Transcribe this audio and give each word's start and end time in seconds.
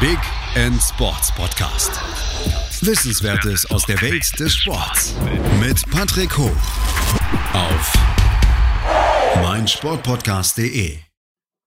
Big 0.00 0.18
End 0.54 0.80
Sports 0.80 1.34
Podcast. 1.34 1.90
Wissenswertes 2.86 3.68
aus 3.68 3.84
der 3.84 4.00
Welt 4.00 4.38
des 4.38 4.54
Sports 4.54 5.16
mit 5.58 5.90
Patrick 5.90 6.38
Hoch 6.38 6.54
auf 7.52 7.92
meinsportpodcast.de. 9.42 10.98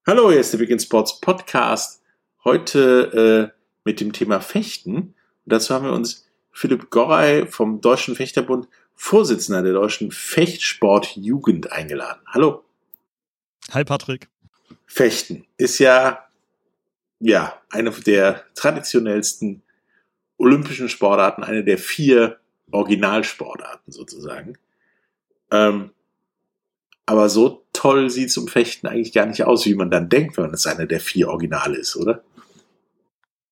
Hallo, 0.06 0.30
hier 0.30 0.40
ist 0.40 0.50
der 0.50 0.58
Big 0.58 0.70
End 0.70 0.80
Sports 0.80 1.20
Podcast. 1.20 2.00
Heute 2.42 3.52
äh, 3.52 3.58
mit 3.84 4.00
dem 4.00 4.14
Thema 4.14 4.40
Fechten. 4.40 4.96
Und 4.96 5.14
dazu 5.44 5.74
haben 5.74 5.84
wir 5.84 5.92
uns 5.92 6.26
Philipp 6.52 6.88
Gorey 6.88 7.46
vom 7.46 7.82
Deutschen 7.82 8.16
Fechterbund, 8.16 8.66
Vorsitzender 8.94 9.60
der 9.60 9.74
Deutschen 9.74 10.10
Fechtsportjugend 10.10 11.70
eingeladen. 11.70 12.22
Hallo. 12.28 12.64
Hi 13.72 13.84
Patrick. 13.84 14.28
Fechten 14.86 15.44
ist 15.58 15.78
ja, 15.80 16.24
ja, 17.22 17.54
eine 17.70 17.90
der 17.90 18.42
traditionellsten 18.54 19.62
olympischen 20.38 20.88
Sportarten, 20.88 21.44
eine 21.44 21.62
der 21.62 21.78
vier 21.78 22.38
Originalsportarten 22.72 23.92
sozusagen. 23.92 24.58
Ähm, 25.52 25.90
aber 27.06 27.28
so 27.28 27.64
toll 27.72 28.10
sieht 28.10 28.28
es 28.28 28.36
um 28.36 28.48
Fechten 28.48 28.88
eigentlich 28.88 29.12
gar 29.12 29.26
nicht 29.26 29.44
aus, 29.44 29.64
wie 29.66 29.74
man 29.74 29.90
dann 29.90 30.08
denkt, 30.08 30.36
wenn 30.36 30.52
es 30.52 30.66
eine 30.66 30.86
der 30.86 31.00
vier 31.00 31.28
Originale 31.28 31.76
ist, 31.76 31.96
oder? 31.96 32.24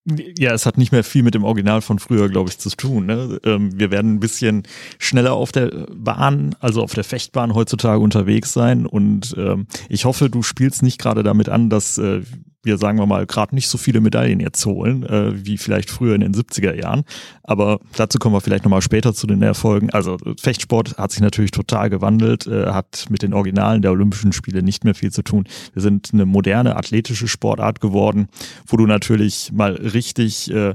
Ja, 0.04 0.52
es 0.52 0.66
hat 0.66 0.78
nicht 0.78 0.92
mehr 0.92 1.04
viel 1.04 1.22
mit 1.22 1.34
dem 1.34 1.44
Original 1.44 1.82
von 1.82 2.00
früher, 2.00 2.28
glaube 2.28 2.50
ich, 2.50 2.58
zu 2.58 2.70
tun. 2.70 3.06
Ne? 3.06 3.38
Ähm, 3.44 3.78
wir 3.78 3.92
werden 3.92 4.14
ein 4.14 4.20
bisschen 4.20 4.64
schneller 4.98 5.34
auf 5.34 5.52
der 5.52 5.86
Bahn, 5.94 6.56
also 6.58 6.82
auf 6.82 6.94
der 6.94 7.04
Fechtbahn 7.04 7.54
heutzutage 7.54 8.00
unterwegs 8.00 8.52
sein. 8.52 8.86
Und 8.86 9.34
ähm, 9.38 9.66
ich 9.88 10.06
hoffe, 10.06 10.30
du 10.30 10.42
spielst 10.42 10.82
nicht 10.82 10.98
gerade 10.98 11.22
damit 11.22 11.48
an, 11.48 11.70
dass 11.70 11.98
äh, 11.98 12.22
wir, 12.62 12.76
sagen 12.78 12.98
wir 12.98 13.06
mal, 13.06 13.26
gerade 13.26 13.54
nicht 13.54 13.68
so 13.68 13.78
viele 13.78 14.00
Medaillen 14.00 14.40
jetzt 14.40 14.64
holen, 14.66 15.04
äh, 15.04 15.44
wie 15.44 15.58
vielleicht 15.58 15.90
früher 15.90 16.14
in 16.14 16.20
den 16.20 16.34
70er 16.34 16.74
Jahren. 16.74 17.04
Aber 17.42 17.80
dazu 17.96 18.18
kommen 18.18 18.34
wir 18.34 18.40
vielleicht 18.40 18.64
nochmal 18.64 18.82
später 18.82 19.14
zu 19.14 19.26
den 19.26 19.42
Erfolgen. 19.42 19.90
Also 19.90 20.18
Fechtsport 20.38 20.98
hat 20.98 21.12
sich 21.12 21.20
natürlich 21.20 21.50
total 21.50 21.90
gewandelt, 21.90 22.46
äh, 22.46 22.66
hat 22.66 23.06
mit 23.08 23.22
den 23.22 23.32
Originalen 23.32 23.82
der 23.82 23.92
Olympischen 23.92 24.32
Spiele 24.32 24.62
nicht 24.62 24.84
mehr 24.84 24.94
viel 24.94 25.10
zu 25.10 25.22
tun. 25.22 25.44
Wir 25.72 25.82
sind 25.82 26.10
eine 26.12 26.26
moderne 26.26 26.76
athletische 26.76 27.28
Sportart 27.28 27.80
geworden, 27.80 28.28
wo 28.66 28.76
du 28.76 28.86
natürlich 28.86 29.52
mal 29.52 29.72
richtig 29.74 30.50
äh, 30.50 30.74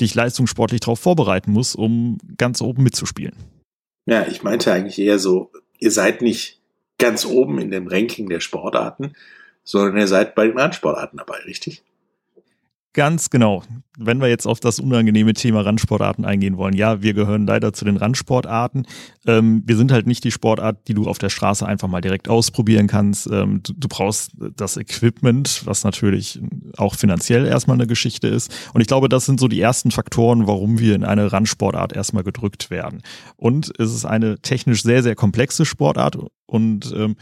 dich 0.00 0.14
leistungssportlich 0.14 0.80
darauf 0.80 1.00
vorbereiten 1.00 1.52
musst, 1.52 1.76
um 1.76 2.18
ganz 2.36 2.60
oben 2.60 2.82
mitzuspielen. 2.82 3.34
Ja, 4.06 4.26
ich 4.26 4.42
meinte 4.42 4.72
eigentlich 4.72 4.98
eher 4.98 5.18
so, 5.18 5.50
ihr 5.78 5.90
seid 5.90 6.22
nicht 6.22 6.60
ganz 6.98 7.26
oben 7.26 7.58
in 7.58 7.70
dem 7.70 7.88
Ranking 7.88 8.28
der 8.28 8.40
Sportarten, 8.40 9.12
sondern 9.66 9.98
ihr 9.98 10.08
seid 10.08 10.34
bei 10.34 10.46
den 10.46 10.58
Randsportarten 10.58 11.18
dabei, 11.18 11.38
richtig? 11.44 11.82
Ganz 12.96 13.28
genau. 13.28 13.62
Wenn 13.98 14.22
wir 14.22 14.28
jetzt 14.28 14.46
auf 14.46 14.58
das 14.58 14.80
unangenehme 14.80 15.34
Thema 15.34 15.60
Randsportarten 15.60 16.24
eingehen 16.24 16.56
wollen, 16.56 16.74
ja, 16.74 17.02
wir 17.02 17.12
gehören 17.12 17.46
leider 17.46 17.74
zu 17.74 17.84
den 17.84 17.98
Randsportarten. 17.98 18.86
Ähm, 19.26 19.62
wir 19.66 19.76
sind 19.76 19.92
halt 19.92 20.06
nicht 20.06 20.24
die 20.24 20.30
Sportart, 20.30 20.88
die 20.88 20.94
du 20.94 21.06
auf 21.06 21.18
der 21.18 21.28
Straße 21.28 21.66
einfach 21.66 21.88
mal 21.88 22.00
direkt 22.00 22.30
ausprobieren 22.30 22.86
kannst. 22.86 23.26
Ähm, 23.26 23.60
du, 23.62 23.74
du, 23.74 23.88
brauchst 23.88 24.30
das 24.56 24.78
Equipment, 24.78 25.66
was 25.66 25.84
natürlich 25.84 26.40
auch 26.78 26.94
finanziell 26.94 27.44
erstmal 27.44 27.76
eine 27.76 27.86
Geschichte 27.86 28.28
ist. 28.28 28.50
Und 28.72 28.80
ich 28.80 28.86
glaube, 28.86 29.10
das 29.10 29.26
sind 29.26 29.40
so 29.40 29.48
die 29.48 29.60
ersten 29.60 29.90
Faktoren, 29.90 30.46
warum 30.46 30.78
wir 30.78 30.94
in 30.94 31.04
eine 31.04 31.30
Randsportart 31.30 31.94
erstmal 31.94 32.24
gedrückt 32.24 32.70
werden. 32.70 33.02
Und 33.36 33.74
es 33.78 33.92
ist 33.92 34.06
eine 34.06 34.38
technisch 34.38 34.82
sehr, 34.82 35.02
sehr 35.02 35.16
komplexe 35.16 35.66
Sportart 35.66 36.16
und 36.46 36.94
ähm, 36.96 37.16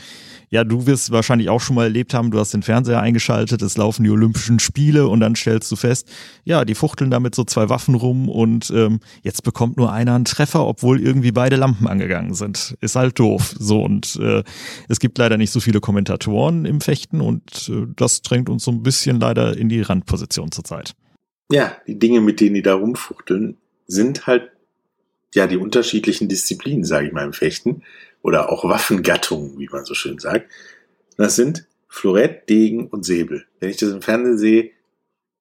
ja, 0.51 0.65
du 0.65 0.87
wirst 0.87 1.11
wahrscheinlich 1.11 1.49
auch 1.49 1.61
schon 1.61 1.77
mal 1.77 1.85
erlebt 1.85 2.13
haben, 2.13 2.31
du 2.31 2.39
hast 2.39 2.53
den 2.53 2.63
Fernseher 2.63 3.01
eingeschaltet, 3.01 3.63
es 3.63 3.77
laufen 3.79 4.05
die 4.05 4.11
Olympischen 4.11 4.59
Spiele 4.59 5.09
und 5.09 5.21
dann 5.21 5.35
stellst 5.35 5.73
du 5.73 5.77
fest, 5.77 6.09
ja, 6.45 6.65
die 6.67 6.75
fuchteln 6.75 7.11
damit 7.11 7.35
so 7.35 7.45
zwei 7.45 7.71
Waffen 7.71 7.95
rum 7.95 8.29
und 8.29 8.71
ähm, 8.71 9.01
jetzt 9.23 9.43
bekommt 9.43 9.79
nur 9.79 9.93
einer 9.93 10.15
einen 10.15 10.27
Treffer, 10.27 10.67
obwohl 10.67 11.01
irgendwie 11.01 11.33
beide 11.33 11.57
Lampen 11.57 11.89
angegangen 11.89 12.35
sind. 12.35 12.77
Ist 12.81 12.97
halt 12.97 13.19
doof. 13.19 13.55
So 13.59 13.83
und 13.83 14.17
äh, 14.17 14.43
es 14.89 15.01
gibt 15.01 15.17
leider 15.17 15.39
nicht 15.39 15.51
so 15.51 15.61
viele 15.61 15.81
Kommentatoren 15.81 16.67
im 16.67 16.83
Fechten 16.83 17.23
und 17.23 17.71
äh, 17.71 17.87
das 17.97 18.21
drängt 18.21 18.51
uns 18.51 18.65
so 18.65 18.73
ein 18.73 18.83
bisschen 18.83 19.21
leider 19.21 19.57
in 19.57 19.71
die 19.71 19.81
Randposition 19.81 20.53
zurzeit. 20.53 20.95
Ja, 21.51 21.73
die 21.87 21.99
Dinge, 21.99 22.21
mit 22.21 22.41
denen 22.41 22.55
die 22.55 22.63
da 22.63 22.75
rumfuchteln, 22.75 23.57
sind 23.87 24.27
halt 24.27 24.51
ja 25.35 25.47
die 25.47 25.57
unterschiedlichen 25.57 26.29
Disziplinen, 26.29 26.85
sage 26.85 27.07
ich 27.07 27.13
mal, 27.13 27.25
im 27.25 27.33
Fechten 27.33 27.83
oder 28.25 28.51
auch 28.51 28.65
Waffengattungen, 28.65 29.59
wie 29.59 29.69
man 29.71 29.85
so 29.85 29.95
schön 29.95 30.19
sagt. 30.19 30.51
Das 31.19 31.37
sind 31.37 31.67
Florett, 31.89 32.49
Degen 32.49 32.89
und 32.89 33.05
Säbel. 33.05 33.45
Wenn 33.61 33.69
ich 33.69 33.77
das 33.77 33.91
im 33.91 34.01
Fernsehen 34.01 34.39
sehe, 34.39 34.71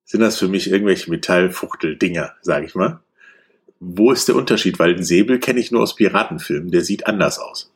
sind 0.03 0.19
das 0.19 0.37
für 0.37 0.49
mich 0.49 0.69
irgendwelche 0.69 1.09
Metallfuchtel-Dinger, 1.09 2.33
sage 2.41 2.65
ich 2.65 2.75
mal. 2.75 2.99
Wo 3.79 4.11
ist 4.11 4.27
der 4.27 4.35
Unterschied? 4.35 4.79
Weil 4.79 4.95
den 4.95 5.03
Säbel 5.03 5.39
kenne 5.39 5.61
ich 5.61 5.71
nur 5.71 5.81
aus 5.81 5.95
Piratenfilmen, 5.95 6.71
der 6.71 6.81
sieht 6.81 7.07
anders 7.07 7.39
aus. 7.39 7.71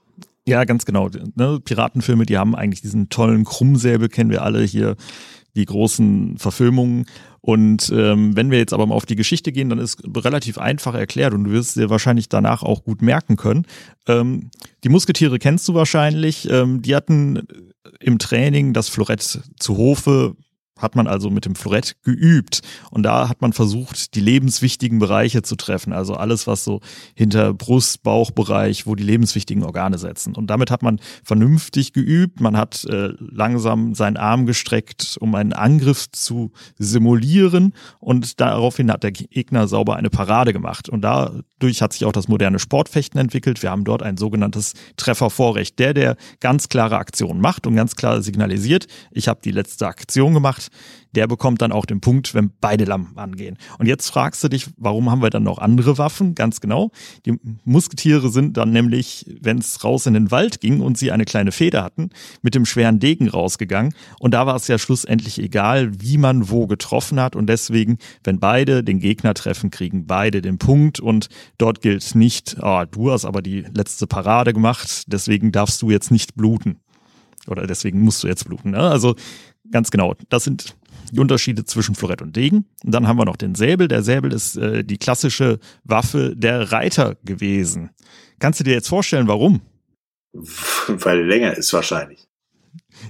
Ja, 0.45 0.65
ganz 0.65 0.85
genau. 0.85 1.09
Ne, 1.35 1.59
Piratenfilme, 1.63 2.25
die 2.25 2.37
haben 2.37 2.53
eigentlich 2.53 2.81
diesen 2.81 3.07
tollen 3.07 3.45
Krummsäbel, 3.45 4.09
kennen 4.09 4.29
wir 4.29 4.43
alle 4.43 4.61
hier, 4.61 4.97
die 5.55 5.65
großen 5.65 6.37
Verfilmungen. 6.37 7.05
Und 7.47 7.93
ähm, 7.95 8.35
wenn 8.35 8.51
wir 8.51 8.57
jetzt 8.57 8.73
aber 8.73 8.85
mal 8.85 8.95
auf 8.95 9.05
die 9.05 9.15
Geschichte 9.15 9.53
gehen, 9.53 9.69
dann 9.69 9.79
ist 9.79 10.03
relativ 10.17 10.57
einfach 10.57 10.95
erklärt 10.95 11.33
und 11.33 11.45
du 11.45 11.51
wirst 11.51 11.77
dir 11.77 11.89
wahrscheinlich 11.89 12.27
danach 12.27 12.61
auch 12.61 12.83
gut 12.83 13.01
merken 13.01 13.37
können. 13.37 13.65
Ähm, 14.05 14.51
die 14.83 14.89
Musketiere 14.89 15.39
kennst 15.39 15.65
du 15.69 15.73
wahrscheinlich. 15.73 16.49
Ähm, 16.51 16.81
die 16.81 16.93
hatten 16.93 17.47
im 18.01 18.19
Training 18.19 18.73
das 18.73 18.89
Florett 18.89 19.21
zu 19.21 19.77
Hofe 19.77 20.35
hat 20.77 20.95
man 20.95 21.07
also 21.07 21.29
mit 21.29 21.45
dem 21.45 21.55
Florett 21.55 21.95
geübt. 22.03 22.61
Und 22.91 23.03
da 23.03 23.29
hat 23.29 23.41
man 23.41 23.53
versucht, 23.53 24.15
die 24.15 24.19
lebenswichtigen 24.19 24.99
Bereiche 24.99 25.41
zu 25.41 25.55
treffen. 25.55 25.93
Also 25.93 26.15
alles, 26.15 26.47
was 26.47 26.63
so 26.63 26.81
hinter 27.15 27.53
Brust, 27.53 28.03
Bauchbereich, 28.03 28.85
wo 28.87 28.95
die 28.95 29.03
lebenswichtigen 29.03 29.63
Organe 29.63 29.97
setzen. 29.97 30.35
Und 30.35 30.47
damit 30.47 30.71
hat 30.71 30.83
man 30.83 30.99
vernünftig 31.23 31.93
geübt. 31.93 32.41
Man 32.41 32.57
hat 32.57 32.85
äh, 32.85 33.09
langsam 33.19 33.95
seinen 33.95 34.17
Arm 34.17 34.45
gestreckt, 34.45 35.17
um 35.19 35.35
einen 35.35 35.53
Angriff 35.53 36.11
zu 36.11 36.51
simulieren. 36.77 37.73
Und 37.99 38.39
daraufhin 38.39 38.91
hat 38.91 39.03
der 39.03 39.11
Gegner 39.11 39.67
sauber 39.67 39.95
eine 39.95 40.09
Parade 40.09 40.53
gemacht. 40.53 40.89
Und 40.89 41.01
dadurch 41.01 41.81
hat 41.81 41.93
sich 41.93 42.05
auch 42.05 42.11
das 42.11 42.27
moderne 42.27 42.59
Sportfechten 42.59 43.19
entwickelt. 43.19 43.61
Wir 43.63 43.71
haben 43.71 43.83
dort 43.83 44.03
ein 44.03 44.17
sogenanntes 44.17 44.73
Treffervorrecht. 44.97 45.79
Der, 45.79 45.93
der 45.93 46.17
ganz 46.39 46.69
klare 46.69 46.97
Aktionen 46.97 47.41
macht 47.41 47.67
und 47.67 47.75
ganz 47.75 47.95
klar 47.95 48.21
signalisiert, 48.21 48.87
ich 49.11 49.27
habe 49.27 49.39
die 49.43 49.51
letzte 49.51 49.87
Aktion 49.87 50.33
gemacht, 50.33 50.66
der 51.15 51.27
bekommt 51.27 51.61
dann 51.61 51.71
auch 51.71 51.85
den 51.85 52.01
Punkt, 52.01 52.33
wenn 52.33 52.51
beide 52.61 52.85
Lampen 52.85 53.17
angehen. 53.17 53.57
Und 53.79 53.87
jetzt 53.87 54.09
fragst 54.09 54.43
du 54.43 54.49
dich, 54.49 54.67
warum 54.77 55.09
haben 55.09 55.21
wir 55.21 55.29
dann 55.29 55.43
noch 55.43 55.57
andere 55.57 55.97
Waffen? 55.97 56.35
Ganz 56.35 56.61
genau. 56.61 56.91
Die 57.25 57.39
Musketiere 57.63 58.29
sind 58.29 58.57
dann 58.57 58.71
nämlich, 58.71 59.25
wenn 59.41 59.57
es 59.57 59.83
raus 59.83 60.05
in 60.05 60.13
den 60.13 60.31
Wald 60.31 60.61
ging 60.61 60.81
und 60.81 60.97
sie 60.97 61.11
eine 61.11 61.25
kleine 61.25 61.51
Feder 61.51 61.83
hatten, 61.83 62.09
mit 62.41 62.55
dem 62.55 62.65
schweren 62.65 62.99
Degen 62.99 63.29
rausgegangen. 63.29 63.93
Und 64.19 64.33
da 64.33 64.45
war 64.45 64.55
es 64.55 64.67
ja 64.67 64.77
schlussendlich 64.77 65.39
egal, 65.39 65.99
wie 65.99 66.17
man 66.17 66.49
wo 66.49 66.67
getroffen 66.67 67.19
hat. 67.19 67.35
Und 67.35 67.47
deswegen, 67.47 67.97
wenn 68.23 68.39
beide 68.39 68.83
den 68.83 68.99
Gegner 68.99 69.33
treffen, 69.33 69.71
kriegen 69.71 70.05
beide 70.05 70.41
den 70.41 70.57
Punkt. 70.57 70.99
Und 70.99 71.29
dort 71.57 71.81
gilt 71.81 72.15
nicht, 72.15 72.57
oh, 72.61 72.83
du 72.89 73.11
hast 73.11 73.25
aber 73.25 73.41
die 73.41 73.61
letzte 73.73 74.07
Parade 74.07 74.53
gemacht, 74.53 75.05
deswegen 75.07 75.51
darfst 75.51 75.81
du 75.81 75.89
jetzt 75.89 76.11
nicht 76.11 76.35
bluten. 76.35 76.79
Oder 77.47 77.65
deswegen 77.65 78.01
musst 78.01 78.23
du 78.23 78.27
jetzt 78.27 78.45
bluten. 78.45 78.71
Ne? 78.71 78.79
Also 78.79 79.15
Ganz 79.71 79.91
genau. 79.91 80.15
Das 80.29 80.43
sind 80.43 80.75
die 81.11 81.19
Unterschiede 81.19 81.65
zwischen 81.65 81.95
Florett 81.95 82.21
und 82.21 82.35
Degen. 82.35 82.65
Und 82.83 82.93
dann 82.93 83.07
haben 83.07 83.17
wir 83.17 83.25
noch 83.25 83.37
den 83.37 83.55
Säbel. 83.55 83.87
Der 83.87 84.03
Säbel 84.03 84.33
ist 84.33 84.57
äh, 84.57 84.83
die 84.83 84.97
klassische 84.97 85.59
Waffe 85.83 86.35
der 86.35 86.71
Reiter 86.71 87.15
gewesen. 87.23 87.91
Kannst 88.39 88.59
du 88.59 88.63
dir 88.63 88.73
jetzt 88.73 88.89
vorstellen, 88.89 89.27
warum? 89.27 89.61
Weil 90.33 91.25
länger 91.25 91.55
ist 91.55 91.71
wahrscheinlich. 91.73 92.27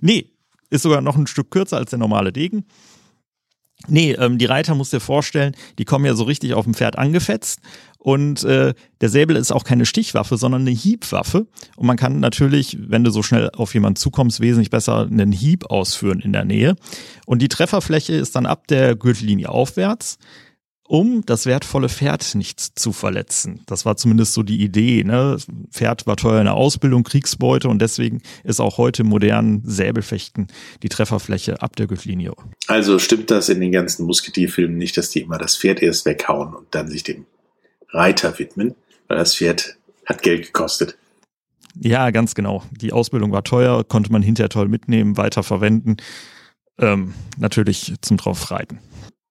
Nee, 0.02 0.32
ist 0.70 0.84
sogar 0.84 1.02
noch 1.02 1.18
ein 1.18 1.28
Stück 1.28 1.52
kürzer 1.52 1.78
als 1.78 1.90
der 1.90 2.00
normale 2.00 2.32
Degen. 2.32 2.66
Nee, 3.88 4.14
ähm, 4.14 4.38
die 4.38 4.46
Reiter 4.46 4.76
musst 4.76 4.92
dir 4.92 5.00
vorstellen, 5.00 5.56
die 5.78 5.86
kommen 5.86 6.06
ja 6.06 6.14
so 6.16 6.24
richtig 6.24 6.54
auf 6.54 6.66
dem 6.66 6.74
Pferd 6.74 6.98
angefetzt 6.98 7.62
und 8.08 8.44
äh, 8.46 8.74
der 9.02 9.10
Säbel 9.10 9.36
ist 9.36 9.52
auch 9.52 9.64
keine 9.64 9.86
Stichwaffe, 9.86 10.38
sondern 10.38 10.62
eine 10.62 10.72
Hiebwaffe. 10.72 11.46
Und 11.76 11.88
man 11.88 11.98
kann 11.98 12.22
natürlich, 12.22 12.78
wenn 12.80 13.04
du 13.04 13.12
so 13.12 13.22
schnell 13.22 13.50
auf 13.52 13.74
jemanden 13.74 13.98
zukommst, 13.98 14.40
wesentlich 14.40 14.70
besser 14.70 15.02
einen 15.02 15.34
Hieb 15.34 15.66
ausführen 15.66 16.22
in 16.22 16.32
der 16.32 16.46
Nähe. 16.46 16.76
Und 17.26 17.42
die 17.42 17.50
Trefferfläche 17.50 18.14
ist 18.14 18.36
dann 18.36 18.46
ab 18.46 18.68
der 18.68 18.96
Gürtellinie 18.96 19.50
aufwärts 19.50 20.20
um 20.88 21.26
das 21.26 21.46
wertvolle 21.46 21.90
Pferd 21.90 22.34
nicht 22.36 22.60
zu 22.60 22.94
verletzen. 22.94 23.62
Das 23.66 23.86
war 23.86 23.98
zumindest 23.98 24.34
so 24.34 24.42
die 24.42 24.62
Idee. 24.62 25.04
Ne? 25.04 25.38
Pferd 25.72 26.08
war 26.08 26.16
teuer 26.16 26.40
in 26.40 26.46
der 26.46 26.54
Ausbildung, 26.54 27.04
Kriegsbeute 27.04 27.68
und 27.68 27.82
deswegen 27.82 28.22
ist 28.44 28.60
auch 28.60 28.78
heute 28.78 29.04
im 29.04 29.10
modernen 29.10 29.62
Säbelfechten 29.66 30.48
die 30.84 30.90
Trefferfläche 30.90 31.62
ab 31.62 31.76
der 31.76 31.88
Gürtellinie. 31.88 32.34
Also 32.68 33.00
stimmt 33.00 33.30
das 33.32 33.50
in 33.50 33.60
den 33.60 33.72
ganzen 33.72 34.06
Musketierfilmen 34.06 34.78
nicht, 34.78 34.98
dass 34.98 35.10
die 35.10 35.22
immer 35.22 35.38
das 35.38 35.58
Pferd 35.58 35.82
erst 35.82 36.06
weghauen 36.06 36.54
und 36.54 36.68
dann 36.72 36.88
sich 36.88 37.04
dem 37.04 37.26
Reiter 37.90 38.40
widmen, 38.40 38.76
weil 39.08 39.18
das 39.18 39.36
Pferd 39.36 39.78
hat 40.06 40.22
Geld 40.22 40.46
gekostet. 40.46 40.98
Ja, 41.80 42.10
ganz 42.12 42.34
genau. 42.34 42.64
Die 42.72 42.94
Ausbildung 42.94 43.32
war 43.32 43.44
teuer, 43.44 43.84
konnte 43.84 44.12
man 44.12 44.22
hinterher 44.22 44.50
toll 44.50 44.68
mitnehmen, 44.68 45.18
weiter 45.18 45.44
verwenden. 45.44 45.98
Ähm, 46.80 47.14
natürlich 47.38 47.94
zum 48.02 48.18
drauf 48.18 48.52
reiten. 48.52 48.80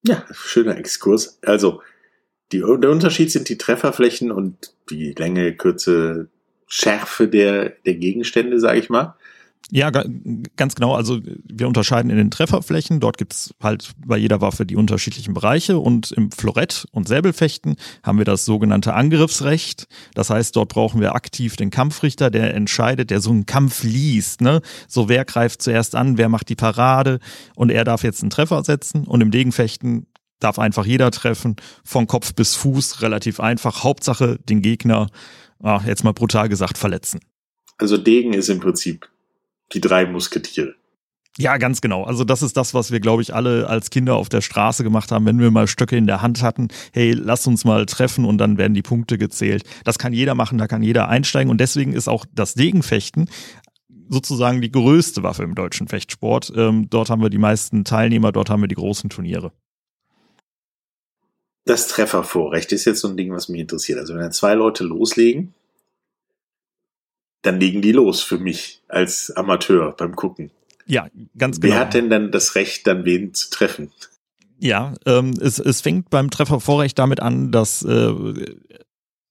Ja, 0.03 0.25
schöner 0.31 0.77
Exkurs. 0.77 1.39
Also, 1.43 1.81
die, 2.51 2.59
der 2.59 2.89
Unterschied 2.89 3.31
sind 3.31 3.49
die 3.49 3.57
Trefferflächen 3.57 4.31
und 4.31 4.73
die 4.89 5.13
Länge, 5.13 5.55
Kürze, 5.55 6.29
Schärfe 6.67 7.27
der, 7.27 7.69
der 7.85 7.95
Gegenstände, 7.95 8.59
sage 8.59 8.79
ich 8.79 8.89
mal. 8.89 9.15
Ja, 9.69 9.89
ganz 9.89 10.75
genau. 10.75 10.95
Also 10.95 11.19
wir 11.43 11.67
unterscheiden 11.67 12.09
in 12.09 12.15
den 12.15 12.31
Trefferflächen. 12.31 13.01
Dort 13.01 13.17
gibt's 13.17 13.53
halt 13.61 13.91
bei 14.05 14.17
jeder 14.17 14.39
Waffe 14.39 14.65
die 14.65 14.77
unterschiedlichen 14.77 15.33
Bereiche. 15.33 15.77
Und 15.77 16.11
im 16.13 16.31
Florett- 16.31 16.85
und 16.91 17.07
Säbelfechten 17.07 17.75
haben 18.01 18.17
wir 18.17 18.23
das 18.23 18.45
sogenannte 18.45 18.93
Angriffsrecht. 18.93 19.87
Das 20.13 20.29
heißt, 20.29 20.55
dort 20.55 20.69
brauchen 20.69 21.01
wir 21.01 21.15
aktiv 21.15 21.57
den 21.57 21.69
Kampfrichter, 21.69 22.29
der 22.29 22.53
entscheidet, 22.53 23.09
der 23.09 23.19
so 23.19 23.31
einen 23.31 23.45
Kampf 23.45 23.83
liest. 23.83 24.39
Ne? 24.39 24.61
So 24.87 25.09
wer 25.09 25.25
greift 25.25 25.61
zuerst 25.61 25.95
an, 25.95 26.17
wer 26.17 26.29
macht 26.29 26.47
die 26.47 26.55
Parade 26.55 27.19
und 27.55 27.69
er 27.69 27.83
darf 27.83 28.03
jetzt 28.03 28.21
einen 28.21 28.29
Treffer 28.29 28.63
setzen. 28.63 29.05
Und 29.05 29.19
im 29.19 29.31
Degenfechten 29.31 30.07
darf 30.39 30.59
einfach 30.59 30.85
jeder 30.85 31.11
treffen, 31.11 31.57
von 31.83 32.07
Kopf 32.07 32.33
bis 32.35 32.55
Fuß, 32.55 33.01
relativ 33.01 33.41
einfach. 33.41 33.83
Hauptsache 33.83 34.39
den 34.47 34.61
Gegner, 34.61 35.07
ach, 35.61 35.85
jetzt 35.85 36.05
mal 36.05 36.13
brutal 36.13 36.47
gesagt, 36.47 36.77
verletzen. 36.77 37.19
Also 37.77 37.97
Degen 37.97 38.33
ist 38.33 38.47
im 38.47 38.61
Prinzip 38.61 39.09
die 39.73 39.81
drei 39.81 40.05
Musketiere. 40.05 40.75
Ja, 41.39 41.57
ganz 41.57 41.81
genau. 41.81 42.03
Also 42.03 42.23
das 42.23 42.41
ist 42.41 42.57
das, 42.57 42.73
was 42.73 42.91
wir, 42.91 42.99
glaube 42.99 43.21
ich, 43.21 43.33
alle 43.35 43.67
als 43.67 43.91
Kinder 43.91 44.15
auf 44.15 44.27
der 44.27 44.41
Straße 44.41 44.83
gemacht 44.83 45.11
haben, 45.11 45.25
wenn 45.27 45.39
wir 45.39 45.51
mal 45.51 45.67
Stöcke 45.67 45.95
in 45.95 46.07
der 46.07 46.23
Hand 46.23 46.41
hatten. 46.41 46.69
Hey, 46.93 47.11
lass 47.11 47.45
uns 47.45 47.63
mal 47.63 47.85
treffen 47.85 48.25
und 48.25 48.39
dann 48.39 48.57
werden 48.57 48.73
die 48.73 48.81
Punkte 48.81 49.19
gezählt. 49.19 49.63
Das 49.83 49.99
kann 49.99 50.13
jeder 50.13 50.33
machen, 50.33 50.57
da 50.57 50.67
kann 50.67 50.81
jeder 50.81 51.09
einsteigen 51.09 51.51
und 51.51 51.61
deswegen 51.61 51.93
ist 51.93 52.07
auch 52.07 52.25
das 52.33 52.55
Degenfechten 52.55 53.29
sozusagen 54.09 54.61
die 54.61 54.71
größte 54.71 55.21
Waffe 55.21 55.43
im 55.43 55.53
deutschen 55.53 55.87
Fechtsport. 55.87 56.51
Ähm, 56.55 56.89
dort 56.89 57.09
haben 57.09 57.21
wir 57.21 57.29
die 57.29 57.37
meisten 57.37 57.83
Teilnehmer, 57.83 58.31
dort 58.31 58.49
haben 58.49 58.61
wir 58.61 58.67
die 58.67 58.75
großen 58.75 59.09
Turniere. 59.09 59.51
Das 61.65 61.87
Treffervorrecht 61.87 62.71
ist 62.71 62.85
jetzt 62.85 63.01
so 63.01 63.09
ein 63.09 63.17
Ding, 63.17 63.31
was 63.33 63.49
mich 63.49 63.59
interessiert. 63.59 63.99
Also 63.99 64.13
wenn 64.13 64.21
dann 64.21 64.31
zwei 64.31 64.53
Leute 64.53 64.85
loslegen, 64.85 65.53
dann 67.47 67.59
legen 67.59 67.81
die 67.81 67.93
los 67.93 68.21
für 68.21 68.37
mich 68.37 68.81
als 68.87 69.31
Amateur 69.31 69.93
beim 69.93 70.15
Gucken. 70.15 70.51
Ja, 70.85 71.07
ganz 71.37 71.59
genau. 71.59 71.73
Wer 71.73 71.79
hat 71.79 71.93
denn 71.93 72.09
dann 72.09 72.31
das 72.31 72.55
Recht, 72.55 72.85
dann 72.87 73.05
wen 73.05 73.33
zu 73.33 73.49
treffen? 73.49 73.91
Ja, 74.59 74.93
ähm, 75.05 75.33
es, 75.39 75.59
es 75.59 75.81
fängt 75.81 76.09
beim 76.09 76.29
Treffervorrecht 76.29 76.97
damit 76.99 77.21
an, 77.21 77.51
dass 77.51 77.83
äh, 77.83 78.13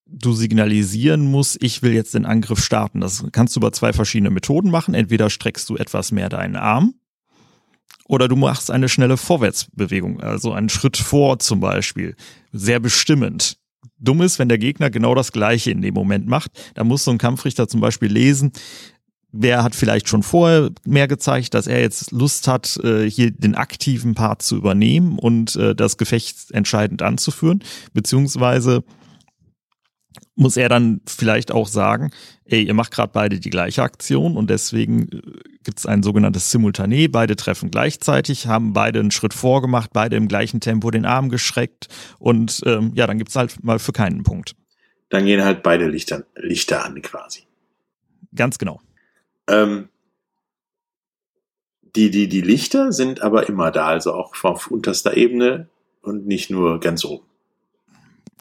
du 0.07 0.33
signalisieren 0.33 1.31
musst, 1.31 1.63
ich 1.63 1.83
will 1.83 1.93
jetzt 1.93 2.15
den 2.15 2.27
Angriff 2.27 2.63
starten. 2.63 3.01
Das 3.01 3.25
kannst 3.33 3.57
du 3.57 3.61
über 3.61 3.73
zwei 3.73 3.93
verschiedene 3.93 4.31
Methoden 4.31 4.71
machen. 4.71 4.95
Entweder 4.95 5.31
streckst 5.31 5.69
du 5.69 5.77
etwas 5.77 6.13
mehr 6.13 6.29
deinen 6.29 6.57
Arm 6.57 6.95
oder 8.07 8.29
du 8.29 8.37
machst 8.37 8.71
eine 8.71 8.89
schnelle 8.89 9.17
Vorwärtsbewegung, 9.17 10.21
also 10.21 10.53
einen 10.53 10.69
Schritt 10.69 10.97
vor 10.97 11.39
zum 11.39 11.61
Beispiel. 11.61 12.15
Sehr 12.53 12.81
bestimmend. 12.81 13.59
Dumm 13.98 14.22
ist, 14.22 14.38
wenn 14.38 14.48
der 14.48 14.58
Gegner 14.58 14.90
genau 14.90 15.14
das 15.14 15.32
Gleiche 15.32 15.70
in 15.70 15.82
dem 15.82 15.94
Moment 15.94 16.26
macht. 16.26 16.50
Da 16.75 16.84
muss 16.84 17.04
so 17.04 17.10
ein 17.10 17.19
Kampfrichter 17.19 17.69
zum 17.69 17.81
Beispiel 17.81 18.12
lesen, 18.12 18.52
wer 19.32 19.62
hat 19.62 19.75
vielleicht 19.75 20.08
schon 20.08 20.22
vorher 20.22 20.70
mehr 20.84 21.08
gezeigt, 21.08 21.54
dass 21.54 21.66
er 21.66 21.81
jetzt 21.81 22.12
Lust 22.12 22.48
hat, 22.48 22.78
äh, 22.82 23.08
hier 23.08 23.31
den 23.31 23.54
aktiven 23.54 24.14
Part 24.14 24.43
zu 24.43 24.56
übernehmen 24.56 25.19
und 25.19 25.56
äh, 25.56 25.75
das 25.75 25.96
Gefecht 25.96 26.50
entscheidend 26.52 27.02
anzuführen, 27.02 27.62
beziehungsweise 27.93 28.84
muss 30.37 30.56
er 30.56 30.69
dann 30.69 31.00
vielleicht 31.06 31.50
auch 31.50 31.67
sagen, 31.67 32.11
ey, 32.44 32.62
ihr 32.62 32.75
macht 32.75 32.93
gerade 32.93 33.11
beide 33.12 33.41
die 33.41 33.50
gleiche 33.50 33.83
Aktion 33.83 34.37
und 34.37 34.49
deswegen 34.49 35.09
äh, 35.09 35.23
gibt 35.65 35.79
es 35.79 35.87
ein 35.87 36.03
sogenanntes 36.03 36.55
Simultané, 36.55 37.11
beide 37.11 37.35
treffen 37.35 37.71
gleichzeitig, 37.71 38.47
haben 38.47 38.73
beide 38.73 39.00
einen 39.00 39.11
Schritt 39.11 39.35
vorgemacht, 39.35 39.91
beide 39.93 40.17
im 40.17 40.29
gleichen 40.29 40.61
Tempo 40.61 40.91
den 40.91 41.06
Arm 41.06 41.31
geschreckt 41.31 41.88
und 42.19 42.61
ähm, 42.67 42.93
ja, 42.94 43.06
dann 43.06 43.19
gibt 43.19 43.31
es 43.31 43.37
halt 43.37 43.65
mal 43.65 43.79
für 43.79 43.93
keinen 43.93 44.23
Punkt. 44.23 44.55
Dann 45.09 45.25
gehen 45.25 45.43
halt 45.43 45.62
beide 45.62 45.88
Lichter, 45.88 46.25
Lichter 46.37 46.85
an 46.85 47.00
quasi. 47.00 47.44
Ganz 48.35 48.59
genau. 48.59 48.81
Ähm, 49.49 49.89
die, 51.97 52.11
die, 52.11 52.29
die 52.29 52.43
Lichter 52.43 52.93
sind 52.93 53.23
aber 53.23 53.49
immer 53.49 53.71
da, 53.71 53.87
also 53.87 54.12
auch 54.12 54.35
auf 54.44 54.71
unterster 54.71 55.17
Ebene 55.17 55.69
und 56.03 56.27
nicht 56.27 56.50
nur 56.50 56.79
ganz 56.81 57.05
oben. 57.05 57.25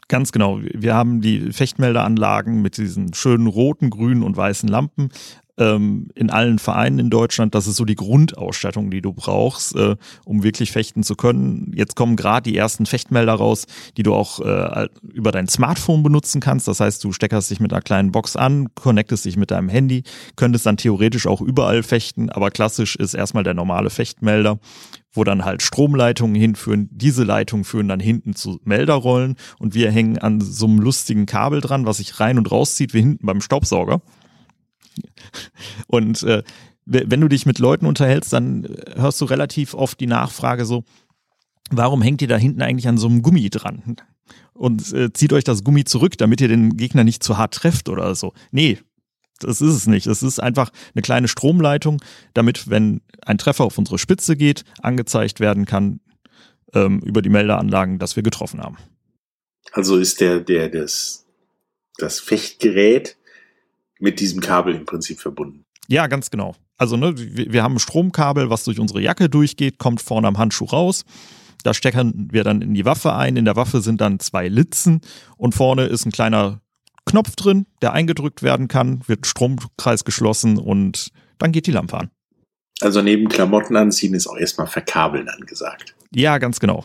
Ganz 0.07 0.31
genau. 0.31 0.59
Wir 0.61 0.93
haben 0.93 1.21
die 1.21 1.51
Fechtmeldeanlagen 1.51 2.61
mit 2.61 2.77
diesen 2.77 3.13
schönen 3.13 3.47
roten, 3.47 3.89
grünen 3.89 4.21
und 4.21 4.37
weißen 4.37 4.69
Lampen 4.69 5.09
ähm, 5.57 6.09
in 6.15 6.29
allen 6.29 6.59
Vereinen 6.59 6.99
in 6.99 7.09
Deutschland. 7.09 7.55
Das 7.55 7.67
ist 7.67 7.75
so 7.77 7.85
die 7.85 7.95
Grundausstattung, 7.95 8.91
die 8.91 9.01
du 9.01 9.13
brauchst, 9.13 9.75
äh, 9.75 9.95
um 10.25 10.43
wirklich 10.43 10.71
fechten 10.71 11.03
zu 11.03 11.15
können. 11.15 11.71
Jetzt 11.75 11.95
kommen 11.95 12.15
gerade 12.15 12.49
die 12.49 12.57
ersten 12.57 12.85
Fechtmelder 12.85 13.33
raus, 13.33 13.65
die 13.97 14.03
du 14.03 14.13
auch 14.13 14.39
äh, 14.39 14.87
über 15.13 15.31
dein 15.31 15.47
Smartphone 15.47 16.03
benutzen 16.03 16.41
kannst. 16.41 16.67
Das 16.67 16.79
heißt, 16.79 17.03
du 17.03 17.11
steckerst 17.11 17.51
dich 17.51 17.59
mit 17.59 17.71
einer 17.71 17.81
kleinen 17.81 18.11
Box 18.11 18.35
an, 18.35 18.67
connectest 18.75 19.25
dich 19.25 19.37
mit 19.37 19.51
deinem 19.51 19.69
Handy, 19.69 20.03
könntest 20.35 20.65
dann 20.65 20.77
theoretisch 20.77 21.27
auch 21.27 21.41
überall 21.41 21.83
fechten, 21.83 22.29
aber 22.29 22.51
klassisch 22.51 22.95
ist 22.95 23.13
erstmal 23.13 23.43
der 23.43 23.53
normale 23.53 23.89
Fechtmelder 23.89 24.59
wo 25.17 25.23
dann 25.23 25.45
halt 25.45 25.61
Stromleitungen 25.61 26.35
hinführen. 26.35 26.89
Diese 26.91 27.23
Leitungen 27.23 27.63
führen 27.63 27.87
dann 27.87 28.01
hinten 28.01 28.35
zu 28.35 28.59
Melderrollen 28.65 29.35
und 29.59 29.73
wir 29.73 29.89
hängen 29.89 30.17
an 30.17 30.41
so 30.41 30.65
einem 30.65 30.79
lustigen 30.79 31.25
Kabel 31.25 31.61
dran, 31.61 31.85
was 31.85 31.97
sich 31.97 32.19
rein 32.19 32.37
und 32.37 32.51
rauszieht, 32.51 32.93
wie 32.93 32.99
hinten 32.99 33.25
beim 33.25 33.39
Staubsauger. 33.39 34.01
Und 35.87 36.23
äh, 36.23 36.43
wenn 36.85 37.21
du 37.21 37.27
dich 37.27 37.45
mit 37.45 37.59
Leuten 37.59 37.87
unterhältst, 37.87 38.31
dann 38.31 38.67
hörst 38.95 39.19
du 39.19 39.25
relativ 39.25 39.73
oft 39.73 39.99
die 39.99 40.07
Nachfrage 40.07 40.65
so, 40.65 40.83
warum 41.71 42.01
hängt 42.01 42.21
ihr 42.21 42.27
da 42.27 42.37
hinten 42.37 42.61
eigentlich 42.61 42.87
an 42.87 42.97
so 42.97 43.07
einem 43.07 43.21
Gummi 43.21 43.49
dran? 43.49 43.97
Und 44.53 44.93
äh, 44.93 45.11
zieht 45.11 45.33
euch 45.33 45.43
das 45.43 45.63
Gummi 45.63 45.83
zurück, 45.83 46.17
damit 46.17 46.41
ihr 46.41 46.47
den 46.47 46.77
Gegner 46.77 47.03
nicht 47.03 47.23
zu 47.23 47.37
hart 47.37 47.55
trefft 47.55 47.89
oder 47.89 48.13
so. 48.15 48.33
Nee, 48.51 48.79
das 49.39 49.61
ist 49.61 49.73
es 49.73 49.87
nicht. 49.87 50.07
Es 50.07 50.23
ist 50.23 50.39
einfach 50.39 50.69
eine 50.93 51.01
kleine 51.01 51.27
Stromleitung, 51.27 52.01
damit, 52.33 52.69
wenn 52.69 53.01
ein 53.25 53.37
Treffer 53.37 53.65
auf 53.65 53.77
unsere 53.77 53.97
Spitze 53.97 54.37
geht, 54.37 54.63
angezeigt 54.81 55.39
werden 55.39 55.65
kann 55.65 55.99
ähm, 56.73 56.99
über 56.99 57.21
die 57.21 57.29
Meldeanlagen, 57.29 57.99
dass 57.99 58.15
wir 58.15 58.23
getroffen 58.23 58.61
haben. 58.61 58.77
Also 59.71 59.97
ist 59.97 60.21
der, 60.21 60.39
der, 60.39 60.69
das, 60.69 61.25
das 61.97 62.19
Fechtgerät 62.19 63.17
mit 63.99 64.19
diesem 64.19 64.41
Kabel 64.41 64.75
im 64.75 64.85
Prinzip 64.85 65.19
verbunden. 65.19 65.65
Ja, 65.87 66.07
ganz 66.07 66.31
genau. 66.31 66.55
Also 66.77 66.97
ne, 66.97 67.13
wir, 67.15 67.63
haben 67.63 67.75
ein 67.75 67.79
Stromkabel, 67.79 68.49
was 68.49 68.63
durch 68.63 68.79
unsere 68.79 69.01
Jacke 69.01 69.29
durchgeht, 69.29 69.77
kommt 69.77 70.01
vorne 70.01 70.27
am 70.27 70.37
Handschuh 70.37 70.65
raus. 70.65 71.05
Da 71.63 71.73
stecken 71.73 72.27
wir 72.31 72.43
dann 72.43 72.61
in 72.61 72.73
die 72.73 72.85
Waffe 72.85 73.13
ein. 73.13 73.37
In 73.37 73.45
der 73.45 73.55
Waffe 73.55 73.81
sind 73.81 74.01
dann 74.01 74.19
zwei 74.19 74.47
Litzen 74.47 75.01
und 75.37 75.55
vorne 75.55 75.85
ist 75.85 76.05
ein 76.05 76.11
kleiner 76.11 76.61
Knopf 77.05 77.35
drin, 77.35 77.65
der 77.81 77.93
eingedrückt 77.93 78.43
werden 78.43 78.67
kann, 78.67 79.01
wird 79.07 79.27
Stromkreis 79.27 80.03
geschlossen 80.03 80.57
und 80.57 81.11
dann 81.37 81.51
geht 81.51 81.67
die 81.67 81.71
Lampe 81.71 81.97
an. 81.97 82.09
Also 82.81 83.01
neben 83.01 83.29
Klamotten 83.29 83.75
anziehen 83.77 84.13
ist 84.15 84.27
auch 84.27 84.37
erstmal 84.37 84.67
verkabeln 84.67 85.29
angesagt. 85.29 85.95
Ja, 86.11 86.39
ganz 86.39 86.59
genau. 86.59 86.83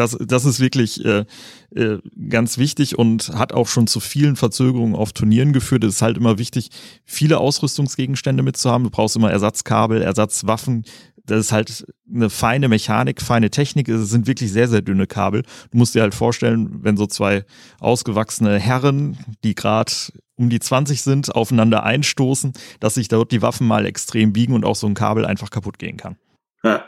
Das, 0.00 0.16
das 0.18 0.46
ist 0.46 0.60
wirklich 0.60 1.04
äh, 1.04 1.26
äh, 1.74 1.98
ganz 2.30 2.56
wichtig 2.56 2.98
und 2.98 3.28
hat 3.34 3.52
auch 3.52 3.68
schon 3.68 3.86
zu 3.86 4.00
vielen 4.00 4.34
Verzögerungen 4.34 4.94
auf 4.94 5.12
Turnieren 5.12 5.52
geführt. 5.52 5.84
Es 5.84 5.96
ist 5.96 6.02
halt 6.02 6.16
immer 6.16 6.38
wichtig, 6.38 6.70
viele 7.04 7.36
Ausrüstungsgegenstände 7.36 8.42
mitzuhaben. 8.42 8.84
Du 8.84 8.90
brauchst 8.90 9.16
immer 9.16 9.30
Ersatzkabel, 9.30 10.00
Ersatzwaffen. 10.00 10.84
Das 11.26 11.38
ist 11.38 11.52
halt 11.52 11.86
eine 12.10 12.30
feine 12.30 12.68
Mechanik, 12.68 13.20
feine 13.20 13.50
Technik. 13.50 13.90
Es 13.90 14.08
sind 14.08 14.26
wirklich 14.26 14.50
sehr, 14.50 14.68
sehr 14.68 14.80
dünne 14.80 15.06
Kabel. 15.06 15.42
Du 15.70 15.76
musst 15.76 15.94
dir 15.94 16.00
halt 16.00 16.14
vorstellen, 16.14 16.82
wenn 16.82 16.96
so 16.96 17.06
zwei 17.06 17.44
ausgewachsene 17.78 18.58
Herren, 18.58 19.18
die 19.44 19.54
gerade 19.54 19.92
um 20.36 20.48
die 20.48 20.60
20 20.60 21.02
sind, 21.02 21.34
aufeinander 21.34 21.82
einstoßen, 21.82 22.54
dass 22.80 22.94
sich 22.94 23.08
dort 23.08 23.32
die 23.32 23.42
Waffen 23.42 23.66
mal 23.66 23.84
extrem 23.84 24.32
biegen 24.32 24.54
und 24.54 24.64
auch 24.64 24.76
so 24.76 24.86
ein 24.86 24.94
Kabel 24.94 25.26
einfach 25.26 25.50
kaputt 25.50 25.78
gehen 25.78 25.98
kann. 25.98 26.16
Ja, 26.64 26.84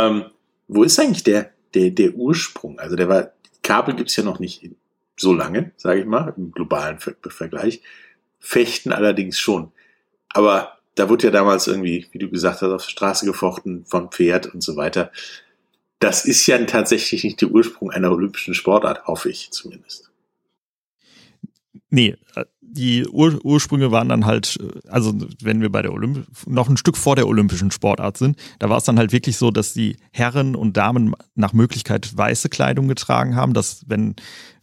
ähm, 0.00 0.24
wo 0.66 0.82
ist 0.82 0.98
eigentlich 0.98 1.22
der, 1.22 1.52
der, 1.74 1.90
der 1.90 2.14
Ursprung? 2.14 2.78
Also 2.78 2.96
der 2.96 3.08
war, 3.08 3.32
Kabel 3.62 3.94
gibt's 3.94 4.16
ja 4.16 4.24
noch 4.24 4.38
nicht 4.38 4.70
so 5.16 5.32
lange, 5.32 5.72
sage 5.76 6.00
ich 6.00 6.06
mal, 6.06 6.34
im 6.36 6.52
globalen 6.52 6.98
Ver 6.98 7.14
Vergleich. 7.28 7.82
Fechten 8.38 8.92
allerdings 8.92 9.38
schon. 9.38 9.72
Aber 10.28 10.78
da 10.94 11.08
wurde 11.08 11.24
ja 11.24 11.30
damals 11.30 11.66
irgendwie, 11.66 12.06
wie 12.12 12.18
du 12.18 12.30
gesagt 12.30 12.62
hast, 12.62 12.70
auf 12.70 12.84
der 12.84 12.90
Straße 12.90 13.26
gefochten 13.26 13.84
vom 13.86 14.10
Pferd 14.10 14.46
und 14.46 14.62
so 14.62 14.76
weiter. 14.76 15.10
Das 15.98 16.24
ist 16.24 16.46
ja 16.46 16.62
tatsächlich 16.64 17.24
nicht 17.24 17.40
der 17.40 17.50
Ursprung 17.50 17.90
einer 17.90 18.12
olympischen 18.12 18.54
Sportart, 18.54 19.06
hoffe 19.06 19.30
ich 19.30 19.50
zumindest. 19.50 20.10
Nee, 21.88 22.16
die 22.68 23.06
Ur 23.06 23.38
Ursprünge 23.44 23.90
waren 23.90 24.08
dann 24.08 24.26
halt, 24.26 24.58
also 24.88 25.14
wenn 25.42 25.60
wir 25.60 25.70
bei 25.70 25.82
der 25.82 25.92
Olymp 25.92 26.26
noch 26.46 26.68
ein 26.68 26.76
Stück 26.76 26.96
vor 26.96 27.16
der 27.16 27.26
olympischen 27.26 27.70
Sportart 27.70 28.18
sind, 28.18 28.36
da 28.58 28.68
war 28.68 28.78
es 28.78 28.84
dann 28.84 28.98
halt 28.98 29.12
wirklich 29.12 29.36
so, 29.36 29.50
dass 29.50 29.72
die 29.72 29.96
Herren 30.12 30.54
und 30.54 30.76
Damen 30.76 31.14
nach 31.34 31.52
Möglichkeit 31.52 32.16
weiße 32.16 32.48
Kleidung 32.48 32.88
getragen 32.88 33.36
haben, 33.36 33.54
dass 33.54 33.84
wenn 33.86 34.16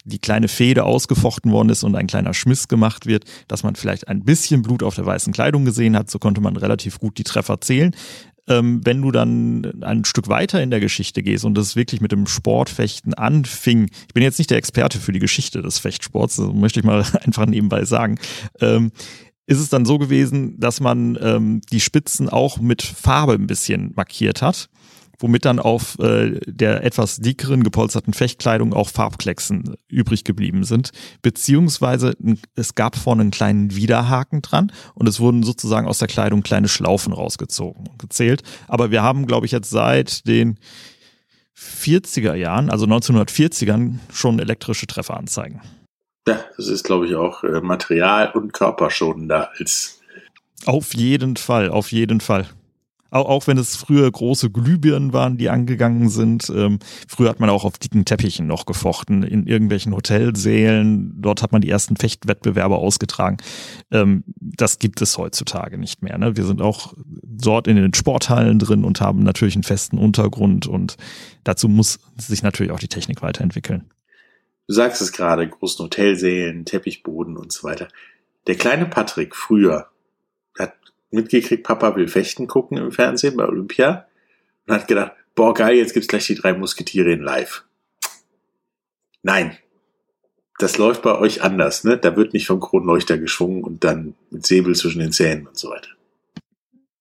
die 0.04 0.18
kleine 0.18 0.48
Fehde 0.48 0.84
ausgefochten 0.84 1.50
worden 1.50 1.70
ist 1.70 1.82
und 1.82 1.96
ein 1.96 2.06
kleiner 2.06 2.34
Schmiss 2.34 2.68
gemacht 2.68 3.06
wird, 3.06 3.24
dass 3.48 3.62
man 3.62 3.74
vielleicht 3.74 4.08
ein 4.08 4.22
bisschen 4.22 4.62
Blut 4.62 4.82
auf 4.82 4.94
der 4.94 5.06
weißen 5.06 5.32
Kleidung 5.32 5.64
gesehen 5.64 5.96
hat, 5.96 6.10
so 6.10 6.18
konnte 6.18 6.42
man 6.42 6.56
relativ 6.56 7.00
gut 7.00 7.16
die 7.16 7.24
Treffer 7.24 7.60
zählen. 7.60 7.94
Ähm, 8.48 8.80
wenn 8.84 9.02
du 9.02 9.10
dann 9.10 9.82
ein 9.82 10.04
Stück 10.04 10.28
weiter 10.28 10.62
in 10.62 10.70
der 10.70 10.80
Geschichte 10.80 11.22
gehst 11.22 11.44
und 11.44 11.54
das 11.56 11.76
wirklich 11.76 12.00
mit 12.00 12.12
dem 12.12 12.26
Sportfechten 12.26 13.14
anfing, 13.14 13.88
ich 14.08 14.14
bin 14.14 14.22
jetzt 14.22 14.38
nicht 14.38 14.50
der 14.50 14.58
Experte 14.58 14.98
für 14.98 15.12
die 15.12 15.18
Geschichte 15.18 15.62
des 15.62 15.78
Fechtsports, 15.78 16.38
möchte 16.38 16.80
ich 16.80 16.86
mal 16.86 17.04
einfach 17.24 17.46
nebenbei 17.46 17.84
sagen, 17.84 18.18
ähm, 18.60 18.92
ist 19.46 19.60
es 19.60 19.68
dann 19.68 19.84
so 19.84 19.98
gewesen, 19.98 20.58
dass 20.58 20.80
man 20.80 21.18
ähm, 21.20 21.60
die 21.70 21.80
Spitzen 21.80 22.28
auch 22.28 22.58
mit 22.58 22.82
Farbe 22.82 23.34
ein 23.34 23.46
bisschen 23.46 23.92
markiert 23.94 24.40
hat 24.40 24.70
womit 25.18 25.44
dann 25.44 25.58
auf 25.58 25.98
äh, 25.98 26.40
der 26.46 26.84
etwas 26.84 27.16
dickeren 27.16 27.62
gepolsterten 27.62 28.14
Fechtkleidung 28.14 28.72
auch 28.72 28.88
Farbklecksen 28.88 29.76
übrig 29.88 30.24
geblieben 30.24 30.64
sind. 30.64 30.90
Beziehungsweise 31.22 32.14
es 32.54 32.74
gab 32.74 32.96
vorne 32.96 33.22
einen 33.22 33.30
kleinen 33.30 33.74
Widerhaken 33.74 34.42
dran 34.42 34.72
und 34.94 35.08
es 35.08 35.20
wurden 35.20 35.42
sozusagen 35.42 35.86
aus 35.86 35.98
der 35.98 36.08
Kleidung 36.08 36.42
kleine 36.42 36.68
Schlaufen 36.68 37.12
rausgezogen 37.12 37.86
und 37.88 37.98
gezählt. 37.98 38.42
Aber 38.68 38.90
wir 38.90 39.02
haben, 39.02 39.26
glaube 39.26 39.46
ich, 39.46 39.52
jetzt 39.52 39.70
seit 39.70 40.26
den 40.26 40.58
40er 41.56 42.34
Jahren, 42.34 42.70
also 42.70 42.86
1940ern, 42.86 43.98
schon 44.12 44.38
elektrische 44.38 44.86
Trefferanzeigen. 44.86 45.60
Ja, 46.26 46.40
das 46.56 46.68
ist, 46.68 46.84
glaube 46.84 47.06
ich, 47.06 47.14
auch 47.14 47.44
äh, 47.44 47.60
material- 47.60 48.32
und 48.32 48.52
körperschonender 48.52 49.50
als. 49.58 50.00
Auf 50.64 50.94
jeden 50.94 51.36
Fall, 51.36 51.68
auf 51.68 51.92
jeden 51.92 52.20
Fall. 52.20 52.46
Auch, 53.14 53.28
auch 53.28 53.46
wenn 53.46 53.58
es 53.58 53.76
früher 53.76 54.10
große 54.10 54.50
Glühbirnen 54.50 55.12
waren, 55.12 55.38
die 55.38 55.48
angegangen 55.48 56.08
sind. 56.08 56.50
Ähm, 56.50 56.80
früher 57.06 57.28
hat 57.28 57.38
man 57.38 57.48
auch 57.48 57.64
auf 57.64 57.78
dicken 57.78 58.04
Teppichen 58.04 58.48
noch 58.48 58.66
gefochten, 58.66 59.22
in 59.22 59.46
irgendwelchen 59.46 59.94
Hotelsälen. 59.94 61.22
Dort 61.22 61.40
hat 61.40 61.52
man 61.52 61.60
die 61.60 61.70
ersten 61.70 61.96
Fechtwettbewerbe 61.96 62.74
ausgetragen. 62.74 63.36
Ähm, 63.92 64.24
das 64.40 64.80
gibt 64.80 65.00
es 65.00 65.16
heutzutage 65.16 65.78
nicht 65.78 66.02
mehr. 66.02 66.18
Ne? 66.18 66.36
Wir 66.36 66.44
sind 66.44 66.60
auch 66.60 66.94
dort 67.22 67.68
in 67.68 67.76
den 67.76 67.94
Sporthallen 67.94 68.58
drin 68.58 68.84
und 68.84 69.00
haben 69.00 69.22
natürlich 69.22 69.54
einen 69.54 69.62
festen 69.62 69.96
Untergrund 69.96 70.66
und 70.66 70.96
dazu 71.44 71.68
muss 71.68 72.00
sich 72.16 72.42
natürlich 72.42 72.72
auch 72.72 72.80
die 72.80 72.88
Technik 72.88 73.22
weiterentwickeln. 73.22 73.92
Du 74.66 74.74
sagst 74.74 75.00
es 75.00 75.12
gerade, 75.12 75.48
großen 75.48 75.84
Hotelsälen, 75.84 76.64
Teppichboden 76.64 77.36
und 77.36 77.52
so 77.52 77.62
weiter. 77.62 77.86
Der 78.48 78.56
kleine 78.56 78.86
Patrick 78.86 79.36
früher 79.36 79.86
hat 80.58 80.74
mitgekriegt, 81.14 81.64
Papa 81.64 81.96
will 81.96 82.08
Fechten 82.08 82.46
gucken 82.46 82.78
im 82.78 82.92
Fernsehen 82.92 83.36
bei 83.36 83.46
Olympia 83.46 84.06
und 84.66 84.74
hat 84.74 84.88
gedacht, 84.88 85.12
boah 85.34 85.54
geil, 85.54 85.76
jetzt 85.76 85.94
gibt's 85.94 86.08
gleich 86.08 86.26
die 86.26 86.34
drei 86.34 86.52
Musketiere 86.52 87.12
in 87.12 87.22
live. 87.22 87.64
Nein. 89.22 89.56
Das 90.58 90.78
läuft 90.78 91.02
bei 91.02 91.18
euch 91.18 91.42
anders, 91.42 91.82
ne? 91.82 91.98
Da 91.98 92.16
wird 92.16 92.32
nicht 92.32 92.46
vom 92.46 92.60
Kronleuchter 92.60 93.18
geschwungen 93.18 93.64
und 93.64 93.82
dann 93.82 94.14
mit 94.30 94.46
Säbel 94.46 94.76
zwischen 94.76 95.00
den 95.00 95.10
Zähnen 95.10 95.48
und 95.48 95.58
so 95.58 95.70
weiter. 95.70 95.88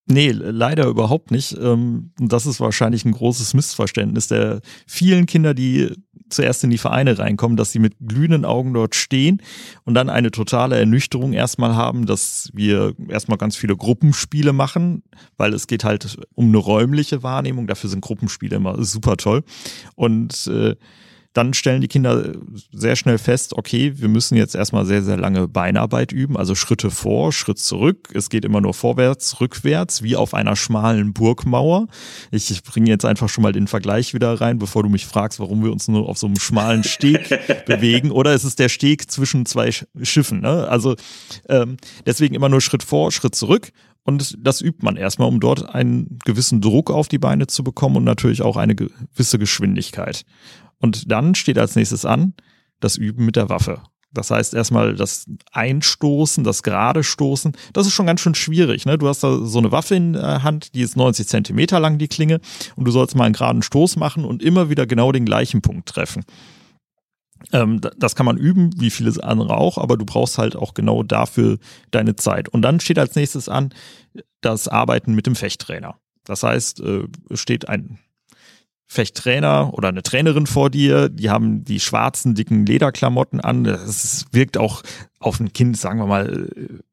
Nee, 0.06 0.32
leider 0.32 0.88
überhaupt 0.88 1.32
nicht. 1.32 1.58
Ähm, 1.58 2.12
und 2.20 2.32
das 2.34 2.46
ist 2.46 2.60
wahrscheinlich 2.60 3.06
ein 3.06 3.14
großes 3.14 3.54
Missverständnis 3.54 4.28
der 4.28 4.60
vielen 4.86 5.26
Kinder, 5.26 5.54
die 5.54 5.96
zuerst 6.30 6.64
in 6.64 6.72
die 6.72 6.78
Vereine 6.78 7.18
reinkommen, 7.18 7.56
dass 7.56 7.72
sie 7.72 7.80
mit 7.80 7.96
glühenden 8.02 8.44
Augen 8.44 8.74
dort 8.74 8.96
stehen 8.96 9.42
und 9.86 9.94
dann 9.94 10.10
eine 10.10 10.32
totale 10.32 10.78
Ernüchterung 10.78 11.32
erstmal 11.34 11.76
haben, 11.76 12.06
dass 12.06 12.50
wir 12.54 12.96
erstmal 13.08 13.38
ganz 13.38 13.56
viele 13.56 13.78
Gruppenspiele 13.78 14.52
machen, 14.52 15.04
weil 15.38 15.54
es 15.54 15.68
geht 15.68 15.84
halt 15.84 16.18
um 16.36 16.48
eine 16.48 16.58
räumliche 16.58 17.24
Wahrnehmung. 17.24 17.68
Dafür 17.68 17.90
sind 17.90 18.02
Gruppenspiele 18.02 18.58
immer 18.58 18.84
super 18.84 19.16
toll. 19.16 19.44
Und 19.96 20.48
äh, 20.48 20.76
dann 21.34 21.54
stellen 21.54 21.82
die 21.82 21.88
Kinder 21.88 22.34
sehr 22.72 22.96
schnell 22.96 23.18
fest, 23.18 23.54
okay, 23.58 23.94
wir 23.96 24.08
müssen 24.08 24.38
jetzt 24.38 24.54
erstmal 24.54 24.86
sehr, 24.86 25.02
sehr 25.02 25.18
lange 25.18 25.48
Beinarbeit 25.48 26.12
üben, 26.12 26.38
also 26.38 26.54
Schritte 26.54 26.92
vor, 26.92 27.34
Schritt 27.34 27.58
zurück. 27.58 28.10
Es 28.14 28.30
geht 28.30 28.46
immer 28.46 28.62
nur 28.62 28.76
vorwärts, 28.76 29.42
rückwärts, 29.42 30.04
wie 30.04 30.16
auf 30.16 30.36
einer 30.36 30.56
schmalen 30.56 31.14
Burgmauer. 31.14 31.88
Ich 32.30 32.62
bringe 32.64 32.90
jetzt 32.90 33.06
einfach 33.06 33.30
schon 33.30 33.42
mal 33.42 33.52
den 33.52 33.68
Vergleich 33.68 34.14
wieder 34.14 34.40
rein, 34.40 34.60
bevor 34.60 34.84
du 34.84 34.90
mich 34.90 35.08
fragst, 35.08 35.40
warum 35.40 35.64
wir 35.64 35.72
uns 35.72 35.88
nur 35.88 36.08
auf 36.08 36.20
so 36.20 36.28
einem 36.28 36.40
schmalen 36.40 36.84
Steg 36.84 37.30
bewegen. 37.66 38.12
Oder 38.12 38.34
es 38.34 38.44
ist 38.44 38.60
der 38.60 38.70
Steg 38.70 39.10
zwischen 39.10 39.48
zwei 39.48 39.72
Schiffen. 40.04 40.42
Ne? 40.42 40.68
Also 40.68 40.96
ähm, 41.50 41.78
deswegen 42.06 42.36
immer 42.36 42.50
nur 42.50 42.62
Schritt 42.62 42.84
vor, 42.84 43.12
Schritt 43.12 43.34
zurück. 43.34 43.72
Und 44.06 44.38
das 44.38 44.62
übt 44.62 44.84
man 44.84 44.98
erstmal, 44.98 45.30
um 45.30 45.40
dort 45.40 45.74
einen 45.74 46.20
gewissen 46.26 46.60
Druck 46.60 46.92
auf 46.92 47.08
die 47.08 47.20
Beine 47.20 47.48
zu 47.48 47.64
bekommen 47.64 47.96
und 47.96 48.04
natürlich 48.04 48.42
auch 48.42 48.58
eine 48.58 48.76
gewisse 48.76 49.40
Geschwindigkeit. 49.40 50.26
Und 50.84 51.10
dann 51.10 51.34
steht 51.34 51.58
als 51.58 51.78
nächstes 51.78 52.04
an 52.04 52.34
das 52.82 52.98
Üben 52.98 53.24
mit 53.26 53.38
der 53.38 53.48
Waffe. 53.48 53.84
Das 54.12 54.32
heißt 54.32 54.54
erstmal 54.54 54.96
das 54.96 55.26
Einstoßen, 55.54 56.44
das 56.44 56.62
gerade 56.62 57.06
Stoßen, 57.06 57.54
das 57.72 57.88
ist 57.88 57.94
schon 57.94 58.06
ganz 58.06 58.20
schön 58.20 58.36
schwierig. 58.36 58.86
Ne? 58.86 58.98
Du 58.98 59.08
hast 59.08 59.24
da 59.24 59.46
so 59.46 59.60
eine 59.60 59.72
Waffe 59.72 59.96
in 59.96 60.12
der 60.12 60.44
Hand, 60.44 60.76
die 60.76 60.82
ist 60.82 60.98
90 60.98 61.26
Zentimeter 61.26 61.80
lang, 61.80 62.00
die 62.00 62.10
Klinge, 62.10 62.42
und 62.76 62.84
du 62.84 62.92
sollst 62.92 63.16
mal 63.16 63.24
einen 63.24 63.34
geraden 63.34 63.62
Stoß 63.62 63.96
machen 63.96 64.26
und 64.26 64.44
immer 64.44 64.70
wieder 64.70 64.86
genau 64.86 65.14
den 65.14 65.24
gleichen 65.26 65.62
Punkt 65.62 65.88
treffen. 65.88 66.26
Ähm, 67.54 67.80
das 67.98 68.16
kann 68.16 68.26
man 68.26 68.38
üben, 68.38 68.72
wie 68.78 68.90
vieles 68.90 69.20
andere 69.20 69.56
auch, 69.56 69.78
aber 69.78 69.96
du 69.96 70.04
brauchst 70.04 70.38
halt 70.38 70.58
auch 70.58 70.74
genau 70.74 71.02
dafür 71.02 71.60
deine 71.92 72.18
Zeit. 72.18 72.50
Und 72.50 72.62
dann 72.62 72.82
steht 72.82 73.00
als 73.00 73.16
nächstes 73.16 73.48
an 73.48 73.74
das 74.42 74.68
Arbeiten 74.68 75.16
mit 75.16 75.28
dem 75.28 75.38
Fechttrainer. 75.38 75.96
Das 76.26 76.44
heißt, 76.44 76.82
äh, 76.82 77.08
steht 77.36 77.70
ein 77.70 78.00
Fechttrainer 78.88 79.74
oder 79.74 79.88
eine 79.88 80.04
Trainerin 80.04 80.46
vor 80.46 80.70
dir, 80.70 81.10
die 81.10 81.30
haben 81.30 81.64
die 81.64 81.80
schwarzen, 81.80 82.36
dicken 82.36 82.66
Lederklamotten 82.66 83.40
an. 83.42 83.64
Das 83.64 84.26
wirkt 84.32 84.58
auch 84.58 84.84
auf 85.20 85.40
ein 85.40 85.54
Kind, 85.54 85.78
sagen 85.78 86.00
wir 86.00 86.06
mal, 86.06 86.50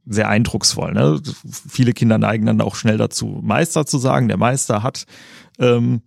sehr 0.07 0.29
eindrucksvoll. 0.29 0.93
Ne? 0.93 1.21
Viele 1.69 1.93
Kinder 1.93 2.19
neigen 2.19 2.47
dann 2.47 2.61
auch 2.61 2.75
schnell 2.75 2.97
dazu, 2.97 3.41
Meister 3.43 3.87
zu 3.87 3.99
sagen. 3.99 4.29
Der 4.29 4.39
Meister 4.39 4.83
hat 4.83 5.05
ähm, 5.59 6.03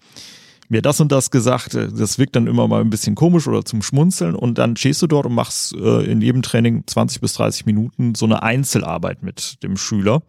mir 0.70 0.82
das 0.82 1.00
und 1.00 1.12
das 1.12 1.32
gesagt. 1.32 1.76
Das 1.76 2.18
wirkt 2.18 2.36
dann 2.36 2.48
immer 2.48 2.68
mal 2.68 2.82
ein 2.82 2.90
bisschen 2.90 3.16
komisch 3.16 3.48
oder 3.48 3.64
zum 3.64 3.82
Schmunzeln. 3.82 4.36
Und 4.36 4.58
dann 4.58 4.76
stehst 4.76 5.02
du 5.02 5.08
dort 5.08 5.26
und 5.26 5.36
machst 5.36 5.74
äh, 5.76 6.04
in 6.04 6.22
jedem 6.22 6.42
Training 6.42 6.84
20 6.88 7.22
bis 7.22 7.34
30 7.34 7.66
Minuten 7.66 8.16
so 8.16 8.26
eine 8.26 8.42
Einzelarbeit 8.42 9.22
mit 9.22 9.62
dem 9.64 9.78
Schüler 9.78 10.24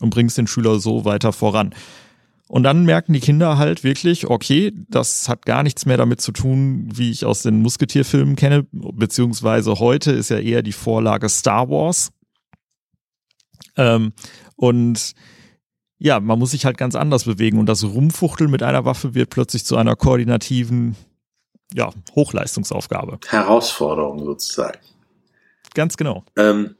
und 0.00 0.10
bringst 0.10 0.36
den 0.36 0.46
Schüler 0.46 0.78
so 0.78 1.04
weiter 1.04 1.32
voran. 1.32 1.74
Und 2.48 2.62
dann 2.62 2.84
merken 2.84 3.12
die 3.12 3.20
Kinder 3.20 3.58
halt 3.58 3.82
wirklich, 3.82 4.28
okay, 4.28 4.72
das 4.88 5.28
hat 5.28 5.46
gar 5.46 5.64
nichts 5.64 5.84
mehr 5.84 5.96
damit 5.96 6.20
zu 6.20 6.30
tun, 6.30 6.88
wie 6.94 7.10
ich 7.10 7.24
aus 7.24 7.42
den 7.42 7.60
Musketierfilmen 7.60 8.36
kenne, 8.36 8.66
beziehungsweise 8.70 9.80
heute 9.80 10.12
ist 10.12 10.30
ja 10.30 10.38
eher 10.38 10.62
die 10.62 10.72
Vorlage 10.72 11.28
Star 11.28 11.68
Wars. 11.68 12.10
Ähm, 13.76 14.12
und 14.54 15.12
ja, 15.98 16.20
man 16.20 16.38
muss 16.38 16.52
sich 16.52 16.64
halt 16.64 16.78
ganz 16.78 16.94
anders 16.94 17.24
bewegen 17.24 17.58
und 17.58 17.66
das 17.66 17.82
Rumfuchteln 17.82 18.50
mit 18.50 18.62
einer 18.62 18.84
Waffe 18.84 19.14
wird 19.14 19.30
plötzlich 19.30 19.64
zu 19.64 19.76
einer 19.76 19.96
koordinativen, 19.96 20.94
ja, 21.74 21.90
Hochleistungsaufgabe. 22.14 23.18
Herausforderung 23.26 24.24
sozusagen. 24.24 24.78
Ganz 25.74 25.96
genau. 25.96 26.24
Ähm, 26.36 26.76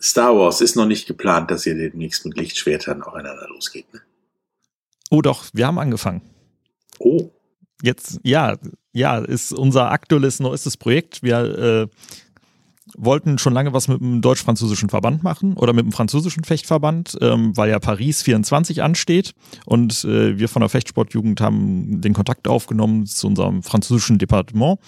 Star 0.00 0.36
Wars 0.36 0.60
ist 0.60 0.76
noch 0.76 0.86
nicht 0.86 1.06
geplant, 1.06 1.50
dass 1.50 1.64
ihr 1.64 1.74
demnächst 1.74 2.26
mit 2.26 2.36
Lichtschwertern 2.36 3.02
aufeinander 3.02 3.48
losgeht, 3.48 3.92
ne? 3.94 4.00
Oh 5.12 5.20
doch, 5.20 5.44
wir 5.52 5.66
haben 5.66 5.78
angefangen. 5.78 6.22
Oh. 6.98 7.30
Jetzt, 7.82 8.18
ja, 8.22 8.56
ja, 8.94 9.18
ist 9.18 9.52
unser 9.52 9.90
aktuelles 9.90 10.40
neuestes 10.40 10.78
Projekt. 10.78 11.22
Wir 11.22 11.38
äh, 11.58 11.88
wollten 12.96 13.36
schon 13.36 13.52
lange 13.52 13.74
was 13.74 13.88
mit 13.88 14.00
dem 14.00 14.22
deutsch-französischen 14.22 14.88
Verband 14.88 15.22
machen 15.22 15.52
oder 15.58 15.74
mit 15.74 15.84
dem 15.84 15.92
französischen 15.92 16.44
Fechtverband, 16.44 17.18
ähm, 17.20 17.54
weil 17.54 17.68
ja 17.68 17.78
Paris 17.78 18.22
24 18.22 18.82
ansteht 18.82 19.34
und 19.66 20.02
äh, 20.04 20.38
wir 20.38 20.48
von 20.48 20.60
der 20.60 20.70
Fechtsportjugend 20.70 21.42
haben 21.42 22.00
den 22.00 22.14
Kontakt 22.14 22.48
aufgenommen 22.48 23.04
zu 23.04 23.26
unserem 23.26 23.62
französischen 23.62 24.16
Departement 24.16 24.80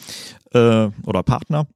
äh, 0.53 0.89
oder 1.05 1.23
Partner. 1.23 1.67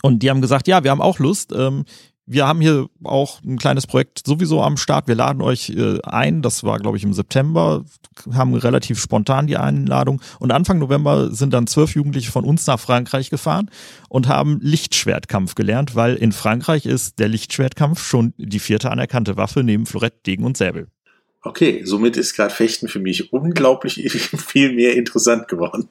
Und 0.00 0.22
die 0.22 0.30
haben 0.30 0.40
gesagt, 0.40 0.68
ja, 0.68 0.84
wir 0.84 0.90
haben 0.90 1.02
auch 1.02 1.18
Lust. 1.18 1.52
Ähm, 1.52 1.84
wir 2.30 2.46
haben 2.46 2.60
hier 2.60 2.88
auch 3.02 3.42
ein 3.42 3.58
kleines 3.58 3.88
Projekt 3.88 4.22
sowieso 4.24 4.62
am 4.62 4.76
Start. 4.76 5.08
Wir 5.08 5.16
laden 5.16 5.42
euch 5.42 5.70
äh, 5.70 5.98
ein. 6.04 6.42
Das 6.42 6.62
war, 6.62 6.78
glaube 6.78 6.96
ich, 6.96 7.02
im 7.02 7.12
September. 7.12 7.84
Haben 8.32 8.54
relativ 8.54 9.00
spontan 9.00 9.48
die 9.48 9.56
Einladung. 9.56 10.22
Und 10.38 10.52
Anfang 10.52 10.78
November 10.78 11.34
sind 11.34 11.52
dann 11.52 11.66
zwölf 11.66 11.96
Jugendliche 11.96 12.30
von 12.30 12.44
uns 12.44 12.68
nach 12.68 12.78
Frankreich 12.78 13.30
gefahren 13.30 13.68
und 14.08 14.28
haben 14.28 14.60
Lichtschwertkampf 14.62 15.56
gelernt, 15.56 15.96
weil 15.96 16.14
in 16.14 16.30
Frankreich 16.30 16.86
ist 16.86 17.18
der 17.18 17.26
Lichtschwertkampf 17.26 18.00
schon 18.06 18.32
die 18.36 18.60
vierte 18.60 18.92
anerkannte 18.92 19.36
Waffe 19.36 19.64
neben 19.64 19.84
Florett, 19.84 20.24
Degen 20.24 20.44
und 20.44 20.56
Säbel. 20.56 20.86
Okay, 21.42 21.82
somit 21.84 22.16
ist 22.16 22.36
gerade 22.36 22.54
Fechten 22.54 22.86
für 22.86 23.00
mich 23.00 23.32
unglaublich 23.32 24.08
viel 24.46 24.72
mehr 24.72 24.94
interessant 24.94 25.48
geworden. 25.48 25.88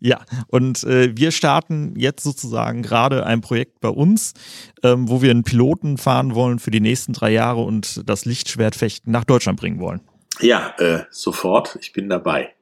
Ja, 0.00 0.24
und 0.48 0.82
äh, 0.84 1.14
wir 1.14 1.30
starten 1.30 1.94
jetzt 1.96 2.24
sozusagen 2.24 2.82
gerade 2.82 3.26
ein 3.26 3.42
Projekt 3.42 3.80
bei 3.80 3.90
uns, 3.90 4.32
ähm, 4.82 5.08
wo 5.08 5.20
wir 5.20 5.30
einen 5.30 5.44
Piloten 5.44 5.98
fahren 5.98 6.34
wollen 6.34 6.58
für 6.58 6.70
die 6.70 6.80
nächsten 6.80 7.12
drei 7.12 7.30
Jahre 7.30 7.60
und 7.60 8.08
das 8.08 8.24
Lichtschwertfechten 8.24 9.12
nach 9.12 9.24
Deutschland 9.24 9.60
bringen 9.60 9.78
wollen. 9.78 10.00
Ja, 10.40 10.74
äh, 10.78 11.04
sofort. 11.10 11.76
Ich 11.80 11.92
bin 11.92 12.08
dabei. 12.08 12.54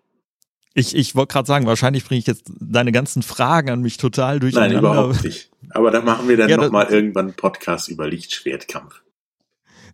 Ich, 0.74 0.94
ich 0.94 1.14
wollte 1.14 1.32
gerade 1.32 1.46
sagen, 1.46 1.66
wahrscheinlich 1.66 2.04
bringe 2.04 2.20
ich 2.20 2.26
jetzt 2.26 2.50
deine 2.60 2.92
ganzen 2.92 3.22
Fragen 3.22 3.70
an 3.70 3.82
mich 3.82 3.96
total 3.96 4.40
durcheinander. 4.40 4.80
Nein, 4.80 4.92
überhaupt 4.92 5.24
nicht. 5.24 5.50
Aber 5.70 5.90
da 5.90 6.00
machen 6.02 6.28
wir 6.28 6.36
dann 6.36 6.48
ja, 6.48 6.56
nochmal 6.56 6.86
irgendwann 6.86 7.26
einen 7.26 7.34
Podcast 7.34 7.88
über 7.88 8.08
Lichtschwertkampf. 8.08 9.02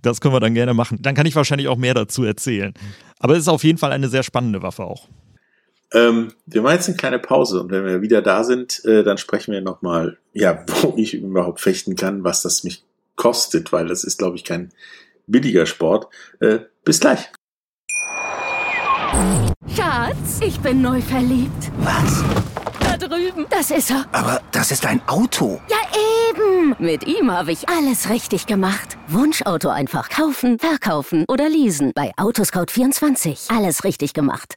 Das 0.02 0.20
können 0.20 0.34
wir 0.34 0.40
dann 0.40 0.54
gerne 0.54 0.74
machen. 0.74 0.98
Dann 1.00 1.14
kann 1.14 1.24
ich 1.26 1.34
wahrscheinlich 1.34 1.68
auch 1.68 1.78
mehr 1.78 1.94
dazu 1.94 2.24
erzählen. 2.24 2.74
Aber 3.18 3.34
es 3.34 3.40
ist 3.40 3.48
auf 3.48 3.64
jeden 3.64 3.78
Fall 3.78 3.92
eine 3.92 4.08
sehr 4.08 4.22
spannende 4.22 4.62
Waffe 4.62 4.84
auch. 4.84 5.08
Ähm, 5.92 6.32
wir 6.46 6.62
machen 6.62 6.74
jetzt 6.74 6.88
eine 6.88 6.96
kleine 6.96 7.18
Pause 7.18 7.60
und 7.60 7.70
wenn 7.70 7.84
wir 7.84 8.02
wieder 8.02 8.22
da 8.22 8.44
sind, 8.44 8.84
äh, 8.84 9.04
dann 9.04 9.18
sprechen 9.18 9.52
wir 9.52 9.60
nochmal, 9.60 10.18
ja, 10.32 10.64
wo 10.82 10.94
ich 10.96 11.14
überhaupt 11.14 11.60
fechten 11.60 11.96
kann, 11.96 12.24
was 12.24 12.42
das 12.42 12.64
mich 12.64 12.84
kostet, 13.16 13.72
weil 13.72 13.86
das 13.86 14.04
ist, 14.04 14.18
glaube 14.18 14.36
ich, 14.36 14.44
kein 14.44 14.72
billiger 15.26 15.66
Sport. 15.66 16.08
Äh, 16.40 16.60
bis 16.84 17.00
gleich. 17.00 17.30
Schatz, 19.74 20.40
ich 20.40 20.58
bin 20.60 20.82
neu 20.82 21.00
verliebt. 21.00 21.70
Was? 21.78 22.24
Da 22.80 22.96
drüben. 22.96 23.46
Das 23.50 23.70
ist 23.70 23.90
er. 23.90 24.06
Aber 24.12 24.42
das 24.52 24.70
ist 24.70 24.84
ein 24.86 25.00
Auto. 25.06 25.60
Ja, 25.68 25.76
eben. 26.30 26.74
Mit 26.78 27.06
ihm 27.06 27.30
habe 27.30 27.52
ich 27.52 27.68
alles 27.68 28.10
richtig 28.10 28.46
gemacht. 28.46 28.96
Wunschauto 29.08 29.68
einfach 29.68 30.08
kaufen, 30.10 30.58
verkaufen 30.58 31.24
oder 31.28 31.48
leasen. 31.48 31.92
Bei 31.94 32.12
Autoscout24. 32.16 33.56
Alles 33.56 33.84
richtig 33.84 34.14
gemacht. 34.14 34.56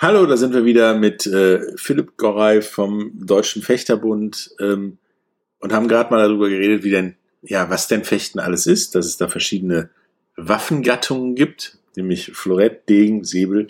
Hallo, 0.00 0.26
da 0.26 0.36
sind 0.36 0.54
wir 0.54 0.64
wieder 0.64 0.94
mit 0.94 1.26
äh, 1.26 1.76
Philipp 1.76 2.16
Gorey 2.18 2.62
vom 2.62 3.10
Deutschen 3.14 3.62
Fechterbund 3.62 4.54
ähm, 4.60 4.98
und 5.58 5.72
haben 5.72 5.88
gerade 5.88 6.14
mal 6.14 6.22
darüber 6.22 6.48
geredet, 6.48 6.84
wie 6.84 6.92
denn, 6.92 7.16
ja, 7.42 7.68
was 7.68 7.88
denn 7.88 8.04
Fechten 8.04 8.38
alles 8.38 8.68
ist, 8.68 8.94
dass 8.94 9.06
es 9.06 9.16
da 9.16 9.26
verschiedene 9.26 9.90
Waffengattungen 10.36 11.34
gibt, 11.34 11.78
nämlich 11.96 12.30
Florett, 12.32 12.88
Degen, 12.88 13.24
Säbel 13.24 13.66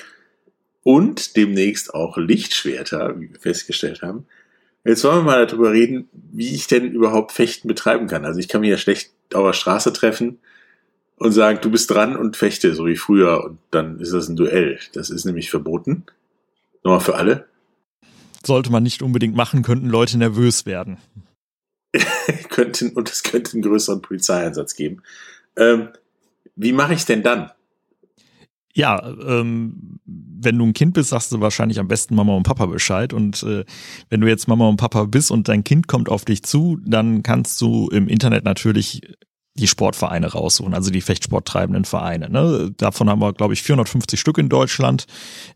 und 0.82 1.34
demnächst 1.34 1.94
auch 1.94 2.18
Lichtschwerter, 2.18 3.18
wie 3.18 3.32
wir 3.32 3.40
festgestellt 3.40 4.02
haben. 4.02 4.26
Jetzt 4.84 5.04
wollen 5.04 5.20
wir 5.20 5.22
mal 5.22 5.46
darüber 5.46 5.72
reden, 5.72 6.10
wie 6.12 6.54
ich 6.54 6.66
denn 6.66 6.92
überhaupt 6.92 7.32
Fechten 7.32 7.68
betreiben 7.68 8.06
kann. 8.06 8.26
Also 8.26 8.38
ich 8.38 8.48
kann 8.48 8.60
mich 8.60 8.68
ja 8.68 8.76
schlecht 8.76 9.12
auf 9.32 9.46
der 9.46 9.54
Straße 9.54 9.94
treffen 9.94 10.40
und 11.16 11.32
sagen, 11.32 11.60
du 11.62 11.70
bist 11.70 11.90
dran 11.90 12.18
und 12.18 12.36
fechte, 12.36 12.74
so 12.74 12.84
wie 12.84 12.96
früher, 12.96 13.44
und 13.44 13.58
dann 13.70 13.98
ist 13.98 14.12
das 14.12 14.28
ein 14.28 14.36
Duell. 14.36 14.78
Das 14.92 15.08
ist 15.08 15.24
nämlich 15.24 15.48
verboten. 15.48 16.04
Nochmal 16.88 17.04
für 17.04 17.16
alle. 17.16 17.46
Sollte 18.42 18.72
man 18.72 18.82
nicht 18.82 19.02
unbedingt 19.02 19.36
machen, 19.36 19.62
könnten 19.62 19.90
Leute 19.90 20.16
nervös 20.16 20.64
werden. 20.64 20.96
könnten, 22.48 22.92
und 22.94 23.10
es 23.10 23.22
könnte 23.22 23.52
einen 23.52 23.62
größeren 23.62 24.00
Polizeieinsatz 24.00 24.74
geben. 24.74 25.02
Ähm, 25.58 25.90
wie 26.56 26.72
mache 26.72 26.94
ich 26.94 27.04
denn 27.04 27.22
dann? 27.22 27.50
Ja, 28.72 29.06
ähm, 29.06 30.00
wenn 30.06 30.56
du 30.56 30.64
ein 30.64 30.72
Kind 30.72 30.94
bist, 30.94 31.10
sagst 31.10 31.30
du 31.30 31.40
wahrscheinlich 31.42 31.78
am 31.78 31.88
besten 31.88 32.14
Mama 32.14 32.34
und 32.34 32.44
Papa 32.44 32.64
Bescheid. 32.64 33.12
Und 33.12 33.42
äh, 33.42 33.66
wenn 34.08 34.22
du 34.22 34.26
jetzt 34.26 34.48
Mama 34.48 34.66
und 34.66 34.78
Papa 34.78 35.04
bist 35.04 35.30
und 35.30 35.48
dein 35.48 35.64
Kind 35.64 35.88
kommt 35.88 36.08
auf 36.08 36.24
dich 36.24 36.42
zu, 36.42 36.78
dann 36.86 37.22
kannst 37.22 37.60
du 37.60 37.90
im 37.90 38.08
Internet 38.08 38.44
natürlich 38.44 39.02
die 39.58 39.66
Sportvereine 39.66 40.32
raussuchen, 40.32 40.74
also 40.74 40.90
die 40.90 41.00
fechtsporttreibenden 41.00 41.84
Vereine. 41.84 42.30
Ne? 42.30 42.72
Davon 42.76 43.10
haben 43.10 43.20
wir, 43.20 43.32
glaube 43.32 43.54
ich, 43.54 43.62
450 43.62 44.18
Stück 44.18 44.38
in 44.38 44.48
Deutschland. 44.48 45.06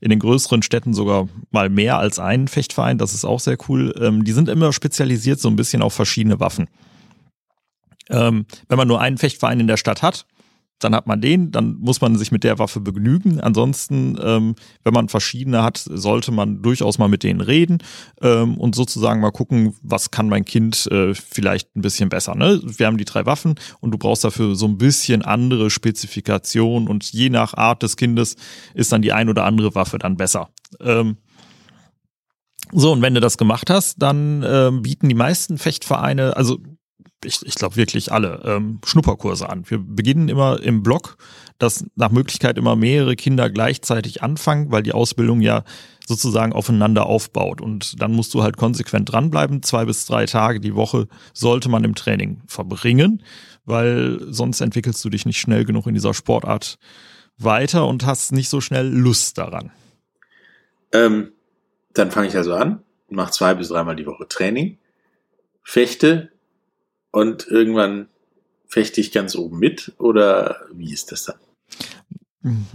In 0.01 0.11
den 0.11 0.19
größeren 0.19 0.63
Städten 0.63 0.95
sogar 0.95 1.29
mal 1.51 1.71
mehr 1.71 1.99
als 1.99 2.19
einen 2.19 2.49
Fechtverein. 2.49 2.99
Das 2.99 3.15
ist 3.15 3.25
auch 3.25 3.41
sehr 3.41 3.57
cool. 3.69 3.95
Ähm, 4.01 4.25
die 4.25 4.33
sind 4.33 4.49
immer 4.49 4.73
spezialisiert 4.73 5.41
so 5.41 5.49
ein 5.49 5.57
bisschen 5.57 5.83
auf 5.83 5.95
verschiedene 5.95 6.41
Waffen. 6.41 6.69
Ähm, 8.11 8.47
wenn 8.69 8.79
man 8.79 8.89
nur 8.89 9.01
einen 9.01 9.19
Fechtverein 9.19 9.61
in 9.61 9.67
der 9.67 9.77
Stadt 9.77 10.03
hat, 10.03 10.27
dann 10.85 10.95
hat 10.95 11.07
man 11.07 11.21
den, 11.21 11.51
dann 11.51 11.77
muss 11.79 12.01
man 12.01 12.17
sich 12.17 12.33
mit 12.33 12.45
der 12.45 12.59
Waffe 12.59 12.81
begnügen. 12.81 13.41
Ansonsten, 13.41 14.19
ähm, 14.23 14.55
wenn 14.85 14.93
man 14.93 15.09
verschiedene 15.09 15.63
hat, 15.63 15.79
sollte 15.79 16.33
man 16.33 16.63
durchaus 16.63 16.99
mal 16.99 17.09
mit 17.09 17.23
denen 17.23 17.41
reden 17.41 17.79
ähm, 18.21 18.57
und 18.57 18.75
sozusagen 18.75 19.21
mal 19.21 19.31
gucken, 19.31 19.75
was 19.83 20.11
kann 20.11 20.29
mein 20.29 20.45
Kind 20.45 20.87
äh, 20.91 21.15
vielleicht 21.15 21.75
ein 21.77 21.83
bisschen 21.83 22.09
besser. 22.09 22.35
Ne? 22.35 22.61
Wir 22.65 22.87
haben 22.87 22.99
die 22.99 23.05
drei 23.05 23.27
Waffen 23.27 23.55
und 23.81 23.93
du 23.93 23.99
brauchst 23.99 24.25
dafür 24.25 24.55
so 24.55 24.67
ein 24.67 24.79
bisschen 24.79 25.23
andere 25.23 25.71
Spezifikationen 25.71 26.89
und 26.89 27.05
je 27.13 27.31
nach 27.31 27.55
Art 27.55 27.83
des 27.83 27.97
Kindes 27.97 28.37
ist 28.75 28.93
dann 28.93 29.03
die 29.03 29.13
ein 29.13 29.29
oder 29.29 29.45
andere 29.45 29.75
Waffe 29.75 29.99
dann 29.99 30.17
besser. 30.17 30.51
Ähm, 30.81 31.17
so, 32.75 32.93
und 32.93 33.03
wenn 33.03 33.15
du 33.15 33.21
das 33.21 33.37
gemacht 33.37 33.69
hast, 33.69 34.01
dann 34.01 34.43
ähm, 34.47 34.83
bieten 34.83 35.09
die 35.09 35.15
meisten 35.15 35.59
Fechtvereine, 35.59 36.37
also 36.37 36.59
ich, 37.25 37.45
ich 37.45 37.55
glaube 37.55 37.77
wirklich 37.77 38.13
alle, 38.13 38.43
ähm, 38.45 38.81
Schnupperkurse 38.85 39.49
an. 39.49 39.65
Wir 39.69 39.79
beginnen 39.79 40.29
immer 40.29 40.61
im 40.61 40.83
Block, 40.83 41.17
dass 41.59 41.85
nach 41.95 42.11
Möglichkeit 42.11 42.59
immer 42.59 42.77
mehrere 42.77 43.17
Kinder 43.17 43.51
gleichzeitig 43.51 44.23
anfangen, 44.23 44.71
weil 44.71 44.83
die 44.83 44.93
Ausbildung 44.93 45.41
ja 45.41 45.65
sozusagen 46.07 46.53
aufeinander 46.53 47.07
aufbaut. 47.07 47.61
Und 47.61 48.01
dann 48.03 48.13
musst 48.13 48.35
du 48.35 48.43
halt 48.43 48.57
konsequent 48.57 49.13
dranbleiben. 49.13 49.63
Zwei 49.63 49.85
bis 49.85 50.05
drei 50.07 50.27
Tage 50.27 50.61
die 50.61 50.75
Woche 50.75 51.09
sollte 51.33 51.69
man 51.69 51.85
im 51.85 51.95
Training 51.95 52.43
verbringen, 52.47 53.23
weil 53.65 54.21
sonst 54.29 54.61
entwickelst 54.61 55.05
du 55.05 55.11
dich 55.11 55.27
nicht 55.27 55.39
schnell 55.39 55.65
genug 55.65 55.87
in 55.87 55.95
dieser 55.95 56.15
Sportart 56.15 56.79
weiter 57.39 57.87
und 57.87 58.05
hast 58.05 58.33
nicht 58.33 58.49
so 58.49 58.61
schnell 58.61 58.89
Lust 58.89 59.39
daran. 59.39 59.71
Ähm, 60.93 61.33
dann 61.95 62.11
fange 62.11 62.29
ich 62.29 62.37
also 62.37 62.55
an, 62.55 62.83
mache 63.09 63.31
zwei 63.33 63.55
bis 63.55 63.69
dreimal 63.69 63.97
die 63.97 64.07
Woche 64.07 64.27
Training, 64.29 64.79
fechte 65.63 66.33
und 67.13 67.47
irgendwann 67.47 68.09
fechte 68.67 69.01
ich 69.01 69.13
ganz 69.13 69.37
oben 69.37 69.59
mit 69.59 69.93
oder 69.99 70.57
wie 70.73 70.93
ist 70.93 71.13
das 71.13 71.25
dann? 71.25 71.37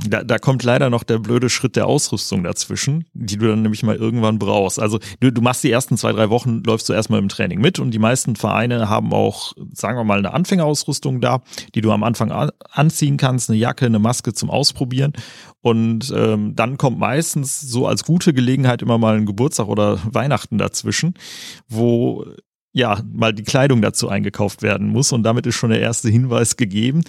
Da, 0.08 0.24
da 0.24 0.40
kommt 0.40 0.64
leider 0.64 0.90
noch 0.90 1.04
der 1.04 1.20
blöde 1.20 1.50
Schritt 1.50 1.76
der 1.76 1.88
Ausrüstung 1.88 2.42
dazwischen, 2.46 3.04
die 3.14 3.36
du 3.36 3.50
dann 3.50 3.64
nämlich 3.64 3.84
mal 3.84 3.98
irgendwann 3.98 4.40
brauchst. 4.40 4.80
Also 4.80 5.00
du, 5.20 5.30
du 5.30 5.42
machst 5.42 5.62
die 5.66 5.72
ersten 5.72 5.98
zwei, 5.98 6.14
drei 6.14 6.30
Wochen, 6.30 6.64
läufst 6.66 6.88
du 6.88 6.94
erstmal 6.94 7.20
im 7.20 7.28
Training 7.28 7.60
mit 7.60 7.78
und 7.78 7.92
die 7.92 8.00
meisten 8.00 8.38
Vereine 8.38 8.88
haben 8.88 9.12
auch, 9.12 9.52
sagen 9.74 9.98
wir 9.98 10.06
mal, 10.06 10.20
eine 10.20 10.34
Anfängerausrüstung 10.34 11.20
da, 11.20 11.42
die 11.76 11.82
du 11.82 11.92
am 11.92 12.04
Anfang 12.04 12.32
anziehen 12.32 13.18
kannst, 13.18 13.50
eine 13.50 13.60
Jacke, 13.60 13.88
eine 13.88 14.00
Maske 14.00 14.32
zum 14.34 14.50
Ausprobieren. 14.50 15.12
Und 15.60 16.14
ähm, 16.16 16.56
dann 16.56 16.78
kommt 16.78 16.98
meistens 16.98 17.60
so 17.60 17.88
als 17.88 18.06
gute 18.06 18.34
Gelegenheit 18.34 18.82
immer 18.82 18.98
mal 18.98 19.18
ein 19.18 19.26
Geburtstag 19.26 19.68
oder 19.68 20.00
Weihnachten 20.06 20.58
dazwischen, 20.58 21.16
wo 21.68 22.26
ja, 22.74 23.02
mal 23.12 23.34
die 23.34 23.44
Kleidung 23.44 23.82
dazu 23.82 24.10
eingekauft 24.10 24.62
werden 24.62 24.88
muss. 24.88 25.12
Und 25.12 25.24
damit 25.24 25.48
ist 25.48 25.56
schon 25.56 25.72
der 25.72 25.82
erste 25.82 26.10
Hinweis 26.10 26.58
gegeben. 26.58 27.04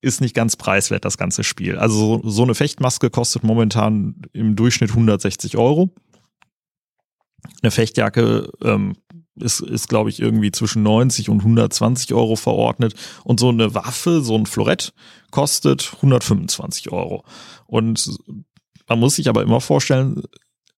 Ist 0.00 0.20
nicht 0.20 0.34
ganz 0.34 0.56
preiswert, 0.56 1.04
das 1.04 1.18
ganze 1.18 1.44
Spiel. 1.44 1.76
Also 1.76 2.22
so 2.24 2.42
eine 2.42 2.54
Fechtmaske 2.54 3.10
kostet 3.10 3.42
momentan 3.42 4.22
im 4.32 4.56
Durchschnitt 4.56 4.90
160 4.90 5.58
Euro. 5.58 5.90
Eine 7.62 7.70
Fechtjacke 7.70 8.50
ähm, 8.62 8.96
ist, 9.36 9.60
ist 9.60 9.88
glaube 9.88 10.10
ich, 10.10 10.20
irgendwie 10.20 10.52
zwischen 10.52 10.82
90 10.82 11.28
und 11.28 11.40
120 11.40 12.14
Euro 12.14 12.36
verordnet. 12.36 12.94
Und 13.24 13.40
so 13.40 13.48
eine 13.48 13.74
Waffe, 13.74 14.22
so 14.22 14.36
ein 14.36 14.46
Florett, 14.46 14.92
kostet 15.30 15.92
125 15.96 16.92
Euro. 16.92 17.24
Und 17.66 18.18
man 18.88 18.98
muss 18.98 19.16
sich 19.16 19.28
aber 19.28 19.42
immer 19.42 19.60
vorstellen, 19.60 20.22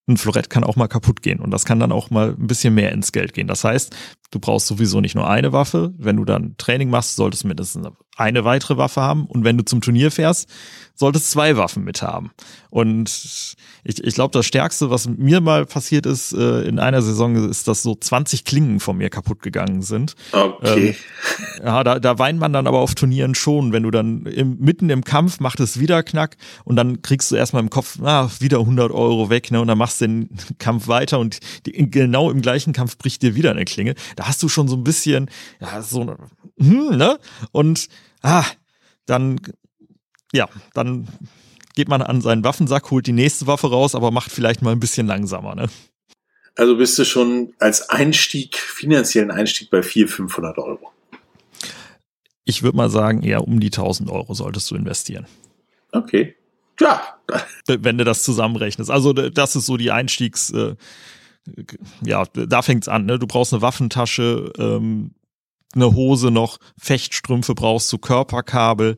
ein 0.08 0.16
Florett 0.16 0.50
kann 0.50 0.64
auch 0.64 0.76
mal 0.76 0.88
kaputt 0.88 1.22
gehen 1.22 1.40
und 1.40 1.50
das 1.50 1.64
kann 1.64 1.78
dann 1.78 1.92
auch 1.92 2.10
mal 2.10 2.30
ein 2.30 2.46
bisschen 2.46 2.74
mehr 2.74 2.92
ins 2.92 3.12
Geld 3.12 3.34
gehen. 3.34 3.46
Das 3.46 3.64
heißt, 3.64 3.94
du 4.30 4.40
brauchst 4.40 4.66
sowieso 4.66 5.00
nicht 5.00 5.14
nur 5.14 5.28
eine 5.28 5.52
Waffe. 5.52 5.94
Wenn 5.96 6.16
du 6.16 6.24
dann 6.24 6.56
Training 6.58 6.90
machst, 6.90 7.16
solltest 7.16 7.44
du 7.44 7.48
mindestens 7.48 7.86
eine 8.16 8.44
weitere 8.44 8.76
Waffe 8.76 9.00
haben. 9.00 9.26
Und 9.26 9.44
wenn 9.44 9.56
du 9.56 9.64
zum 9.64 9.80
Turnier 9.80 10.10
fährst, 10.10 10.48
solltest 10.94 11.30
zwei 11.30 11.56
Waffen 11.56 11.84
mit 11.84 12.02
haben. 12.02 12.30
Und 12.70 13.56
ich, 13.84 14.04
ich 14.04 14.14
glaube, 14.14 14.32
das 14.32 14.46
Stärkste, 14.46 14.90
was 14.90 15.08
mir 15.08 15.40
mal 15.40 15.66
passiert 15.66 16.06
ist 16.06 16.32
äh, 16.32 16.62
in 16.62 16.78
einer 16.78 17.02
Saison, 17.02 17.34
ist, 17.48 17.66
dass 17.66 17.82
so 17.82 17.94
20 17.94 18.44
Klingen 18.44 18.78
von 18.80 18.96
mir 18.96 19.10
kaputt 19.10 19.42
gegangen 19.42 19.82
sind. 19.82 20.14
Okay. 20.32 20.90
Ähm, 20.90 20.94
ja, 21.64 21.82
da, 21.82 21.98
da 21.98 22.18
weint 22.18 22.38
man 22.38 22.52
dann 22.52 22.66
aber 22.66 22.78
auf 22.78 22.94
Turnieren 22.94 23.34
schon, 23.34 23.72
wenn 23.72 23.82
du 23.82 23.90
dann 23.90 24.26
im, 24.26 24.58
mitten 24.58 24.90
im 24.90 25.04
Kampf 25.04 25.40
macht 25.40 25.60
es 25.60 25.80
wieder 25.80 26.02
Knack 26.02 26.36
und 26.64 26.76
dann 26.76 27.02
kriegst 27.02 27.30
du 27.30 27.36
erstmal 27.36 27.62
im 27.62 27.70
Kopf, 27.70 27.98
ah, 28.02 28.30
wieder 28.38 28.60
100 28.60 28.92
Euro 28.92 29.30
weg, 29.30 29.50
ne, 29.50 29.60
und 29.60 29.68
dann 29.68 29.78
machst 29.78 30.00
du 30.00 30.06
den 30.06 30.28
Kampf 30.58 30.88
weiter 30.88 31.18
und 31.18 31.40
die, 31.66 31.72
genau 31.90 32.30
im 32.30 32.42
gleichen 32.42 32.72
Kampf 32.72 32.96
bricht 32.98 33.22
dir 33.22 33.34
wieder 33.34 33.50
eine 33.50 33.64
Klinge. 33.64 33.94
Da 34.16 34.28
hast 34.28 34.42
du 34.42 34.48
schon 34.48 34.68
so 34.68 34.76
ein 34.76 34.84
bisschen, 34.84 35.30
ja, 35.60 35.82
so, 35.82 36.14
hm, 36.62 36.96
ne, 36.96 37.18
und 37.52 37.88
ah, 38.22 38.44
dann, 39.06 39.40
ja, 40.32 40.48
dann 40.74 41.08
geht 41.74 41.88
man 41.88 42.02
an 42.02 42.20
seinen 42.20 42.44
Waffensack, 42.44 42.90
holt 42.90 43.06
die 43.06 43.12
nächste 43.12 43.46
Waffe 43.46 43.70
raus, 43.70 43.94
aber 43.94 44.10
macht 44.10 44.30
vielleicht 44.30 44.62
mal 44.62 44.72
ein 44.72 44.80
bisschen 44.80 45.06
langsamer, 45.06 45.54
ne? 45.54 45.68
Also 46.56 46.76
bist 46.76 46.98
du 46.98 47.04
schon 47.04 47.54
als 47.58 47.88
Einstieg, 47.88 48.56
finanziellen 48.56 49.30
Einstieg 49.30 49.70
bei 49.70 49.82
400, 49.82 50.14
500 50.14 50.58
Euro? 50.58 50.92
Ich 52.44 52.62
würde 52.62 52.76
mal 52.76 52.90
sagen, 52.90 53.22
eher 53.22 53.46
um 53.46 53.58
die 53.60 53.68
1000 53.68 54.10
Euro 54.10 54.34
solltest 54.34 54.70
du 54.70 54.74
investieren. 54.74 55.26
Okay. 55.92 56.34
Ja, 56.80 57.16
wenn 57.66 57.98
du 57.98 58.04
das 58.04 58.22
zusammenrechnest. 58.22 58.90
Also 58.90 59.12
das 59.12 59.56
ist 59.56 59.66
so 59.66 59.76
die 59.76 59.90
Einstiegs, 59.90 60.50
äh, 60.50 60.74
ja, 62.04 62.24
da 62.32 62.62
fängt's 62.62 62.88
an. 62.88 63.06
Ne? 63.06 63.18
Du 63.18 63.26
brauchst 63.26 63.52
eine 63.52 63.62
Waffentasche, 63.62 64.52
ähm, 64.58 65.12
eine 65.74 65.94
Hose 65.94 66.30
noch, 66.30 66.58
Fechtstrümpfe 66.78 67.54
brauchst 67.54 67.92
du, 67.92 67.98
Körperkabel, 67.98 68.96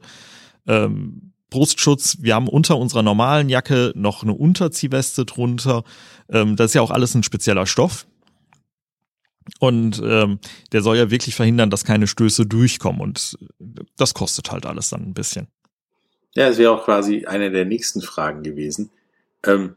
ähm, 0.66 1.32
Brustschutz. 1.50 2.18
Wir 2.20 2.34
haben 2.34 2.48
unter 2.48 2.76
unserer 2.78 3.02
normalen 3.02 3.48
Jacke 3.48 3.92
noch 3.94 4.22
eine 4.22 4.34
Unterziehweste 4.34 5.24
drunter. 5.24 5.84
Ähm, 6.28 6.56
das 6.56 6.70
ist 6.70 6.74
ja 6.74 6.82
auch 6.82 6.90
alles 6.90 7.14
ein 7.14 7.22
spezieller 7.22 7.66
Stoff. 7.66 8.06
Und 9.60 10.02
ähm, 10.04 10.40
der 10.72 10.82
soll 10.82 10.96
ja 10.96 11.10
wirklich 11.10 11.34
verhindern, 11.34 11.70
dass 11.70 11.84
keine 11.84 12.06
Stöße 12.06 12.46
durchkommen. 12.46 13.00
Und 13.00 13.38
das 13.96 14.14
kostet 14.14 14.50
halt 14.50 14.66
alles 14.66 14.90
dann 14.90 15.02
ein 15.02 15.14
bisschen. 15.14 15.48
Ja, 16.34 16.48
es 16.48 16.58
wäre 16.58 16.72
auch 16.72 16.84
quasi 16.84 17.26
eine 17.26 17.50
der 17.50 17.64
nächsten 17.64 18.00
Fragen 18.00 18.42
gewesen. 18.42 18.90
Ähm, 19.44 19.76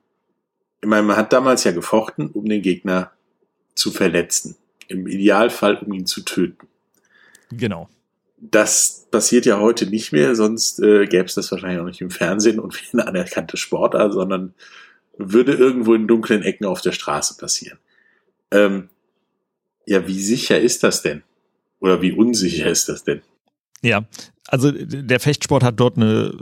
ich 0.82 0.88
meine, 0.88 1.04
man 1.04 1.18
hat 1.18 1.34
damals 1.34 1.64
ja 1.64 1.72
gefochten, 1.72 2.32
um 2.32 2.46
den 2.46 2.62
Gegner 2.62 3.12
zu 3.76 3.92
verletzen. 3.92 4.56
Im 4.88 5.06
Idealfall, 5.06 5.78
um 5.78 5.94
ihn 5.94 6.06
zu 6.06 6.22
töten. 6.24 6.68
Genau. 7.52 7.90
Das 8.40 9.08
passiert 9.10 9.46
ja 9.46 9.60
heute 9.60 9.88
nicht 9.88 10.12
mehr, 10.12 10.36
sonst 10.36 10.80
äh, 10.80 11.06
gäbe 11.06 11.26
es 11.26 11.36
das 11.36 11.52
wahrscheinlich 11.52 11.80
auch 11.80 11.86
nicht 11.86 12.02
im 12.02 12.12
Fernsehen 12.12 12.60
und 12.60 12.76
wie 12.82 12.94
eine 12.94 13.08
anerkannte 13.08 13.58
Sportart, 13.58 14.14
sondern 14.14 14.54
würde 15.18 15.54
irgendwo 15.54 15.96
in 15.96 16.08
dunklen 16.08 16.44
Ecken 16.44 16.66
auf 16.66 16.82
der 16.82 16.92
Straße 16.92 17.38
passieren. 17.38 17.80
Ähm, 18.52 18.90
ja, 19.86 20.08
wie 20.08 20.22
sicher 20.22 20.60
ist 20.60 20.84
das 20.84 21.02
denn? 21.02 21.24
Oder 21.80 22.02
wie 22.02 22.12
unsicher 22.12 22.70
ist 22.70 22.90
das 22.90 23.04
denn? 23.04 23.22
Ja, 23.82 24.06
also 24.48 24.72
der 24.72 25.20
Fechtsport 25.20 25.64
hat 25.64 25.80
dort 25.80 25.98
eine 25.98 26.34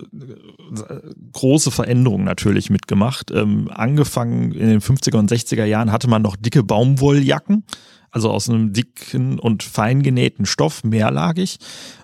große 1.34 1.72
Veränderung 1.72 2.24
natürlich 2.24 2.70
mitgemacht. 2.70 3.32
Ähm, 3.32 3.70
angefangen 3.72 4.52
in 4.52 4.70
den 4.70 4.82
50er 4.82 5.18
und 5.18 5.32
60er 5.32 5.66
Jahren 5.66 5.92
hatte 5.92 6.08
man 6.08 6.22
noch 6.22 6.36
dicke 6.36 6.64
Baumwolljacken, 6.64 7.64
also 8.16 8.32
aus 8.32 8.50
einem 8.50 8.72
dicken 8.72 9.40
und 9.40 9.62
fein 9.62 10.02
genähten 10.02 10.46
Stoff, 10.46 10.86
mehrlagig. 10.86 11.58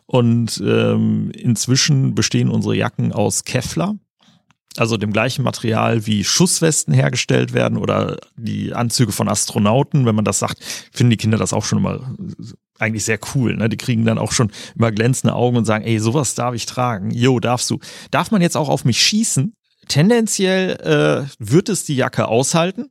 Und 0.06 0.62
ähm, 0.64 1.32
inzwischen 1.32 2.16
bestehen 2.16 2.50
unsere 2.50 2.76
Jacken 2.76 3.14
aus 3.14 3.46
Kevlar, 3.46 3.96
also 4.76 4.98
dem 4.98 5.14
gleichen 5.14 5.44
Material 5.44 6.06
wie 6.06 6.26
Schusswesten 6.26 6.94
hergestellt 6.94 7.54
werden 7.54 7.78
oder 7.78 8.18
die 8.36 8.74
Anzüge 8.74 9.14
von 9.14 9.30
Astronauten. 9.30 10.06
Wenn 10.06 10.16
man 10.16 10.26
das 10.26 10.40
sagt, 10.40 10.62
finden 10.92 11.12
die 11.12 11.18
Kinder 11.18 11.38
das 11.38 11.54
auch 11.54 11.64
schon 11.64 11.78
immer 11.80 12.14
eigentlich 12.78 13.06
sehr 13.06 13.20
cool. 13.34 13.56
Ne? 13.56 13.70
Die 13.70 13.78
kriegen 13.78 14.04
dann 14.04 14.18
auch 14.18 14.34
schon 14.34 14.52
immer 14.76 14.92
glänzende 14.92 15.34
Augen 15.34 15.56
und 15.56 15.64
sagen, 15.64 15.86
ey, 15.86 15.98
sowas 15.98 16.36
darf 16.36 16.54
ich 16.56 16.66
tragen. 16.66 17.12
Jo, 17.12 17.40
darfst 17.40 17.70
du. 17.70 17.80
Darf 18.12 18.32
man 18.32 18.42
jetzt 18.42 18.58
auch 18.58 18.68
auf 18.68 18.84
mich 18.84 19.02
schießen? 19.02 19.54
Tendenziell 19.88 20.72
äh, 20.82 21.30
wird 21.40 21.70
es 21.70 21.86
die 21.86 21.96
Jacke 21.96 22.28
aushalten. 22.28 22.90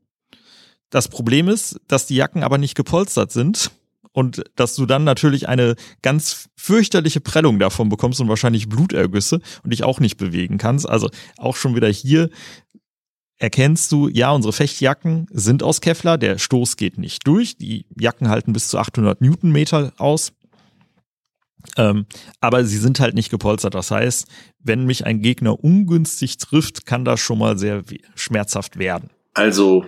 Das 0.90 1.08
Problem 1.08 1.48
ist, 1.48 1.80
dass 1.88 2.06
die 2.06 2.16
Jacken 2.16 2.42
aber 2.42 2.58
nicht 2.58 2.74
gepolstert 2.74 3.32
sind 3.32 3.70
und 4.12 4.42
dass 4.56 4.74
du 4.74 4.86
dann 4.86 5.04
natürlich 5.04 5.48
eine 5.48 5.76
ganz 6.02 6.48
fürchterliche 6.56 7.20
Prellung 7.20 7.58
davon 7.58 7.88
bekommst 7.88 8.20
und 8.20 8.28
wahrscheinlich 8.28 8.68
Blutergüsse 8.68 9.40
und 9.62 9.72
dich 9.72 9.84
auch 9.84 10.00
nicht 10.00 10.16
bewegen 10.16 10.58
kannst. 10.58 10.88
Also 10.88 11.08
auch 11.38 11.56
schon 11.56 11.76
wieder 11.76 11.88
hier 11.88 12.28
erkennst 13.38 13.90
du, 13.92 14.08
ja, 14.08 14.32
unsere 14.32 14.52
Fechtjacken 14.52 15.26
sind 15.30 15.62
aus 15.62 15.80
Kevlar, 15.80 16.18
der 16.18 16.38
Stoß 16.38 16.76
geht 16.76 16.98
nicht 16.98 17.26
durch, 17.26 17.56
die 17.56 17.86
Jacken 17.98 18.28
halten 18.28 18.52
bis 18.52 18.68
zu 18.68 18.78
800 18.78 19.20
Newtonmeter 19.20 19.92
aus. 19.96 20.32
Ähm, 21.76 22.06
aber 22.40 22.64
sie 22.64 22.78
sind 22.78 23.00
halt 23.00 23.14
nicht 23.14 23.30
gepolstert. 23.30 23.74
Das 23.74 23.90
heißt, 23.90 24.26
wenn 24.58 24.86
mich 24.86 25.06
ein 25.06 25.22
Gegner 25.22 25.62
ungünstig 25.62 26.38
trifft, 26.38 26.86
kann 26.86 27.04
das 27.04 27.20
schon 27.20 27.38
mal 27.38 27.58
sehr 27.58 27.82
schmerzhaft 28.14 28.78
werden. 28.78 29.10
Also 29.34 29.86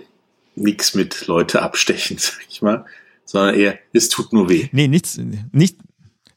nichts 0.55 0.93
mit 0.93 1.27
Leute 1.27 1.61
abstechen, 1.61 2.17
sag 2.19 2.39
ich 2.49 2.61
mal, 2.61 2.85
sondern 3.25 3.55
eher, 3.55 3.79
es 3.93 4.09
tut 4.09 4.33
nur 4.33 4.49
weh. 4.49 4.69
Nee, 4.71 4.87
nichts, 4.87 5.19
nicht, 5.51 5.77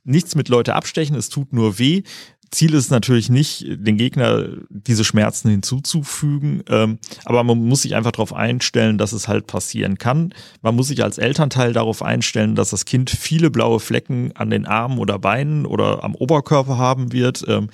nichts 0.04 0.34
mit 0.34 0.48
Leute 0.48 0.74
abstechen, 0.74 1.16
es 1.16 1.28
tut 1.28 1.52
nur 1.52 1.78
weh. 1.78 2.02
Ziel 2.50 2.74
ist 2.74 2.90
natürlich 2.90 3.28
nicht, 3.28 3.64
den 3.66 3.96
Gegner 3.96 4.48
diese 4.70 5.04
Schmerzen 5.04 5.50
hinzuzufügen, 5.50 6.62
ähm, 6.68 6.98
aber 7.24 7.42
man 7.42 7.58
muss 7.58 7.82
sich 7.82 7.96
einfach 7.96 8.12
darauf 8.12 8.32
einstellen, 8.32 8.98
dass 8.98 9.12
es 9.12 9.26
halt 9.26 9.46
passieren 9.46 9.98
kann. 9.98 10.32
Man 10.62 10.76
muss 10.76 10.88
sich 10.88 11.02
als 11.02 11.18
Elternteil 11.18 11.72
darauf 11.72 12.02
einstellen, 12.02 12.54
dass 12.54 12.70
das 12.70 12.84
Kind 12.84 13.10
viele 13.10 13.50
blaue 13.50 13.80
Flecken 13.80 14.30
an 14.36 14.50
den 14.50 14.64
Armen 14.64 14.98
oder 14.98 15.18
Beinen 15.18 15.66
oder 15.66 16.04
am 16.04 16.14
Oberkörper 16.14 16.78
haben 16.78 17.12
wird. 17.12 17.44
Ähm, 17.48 17.68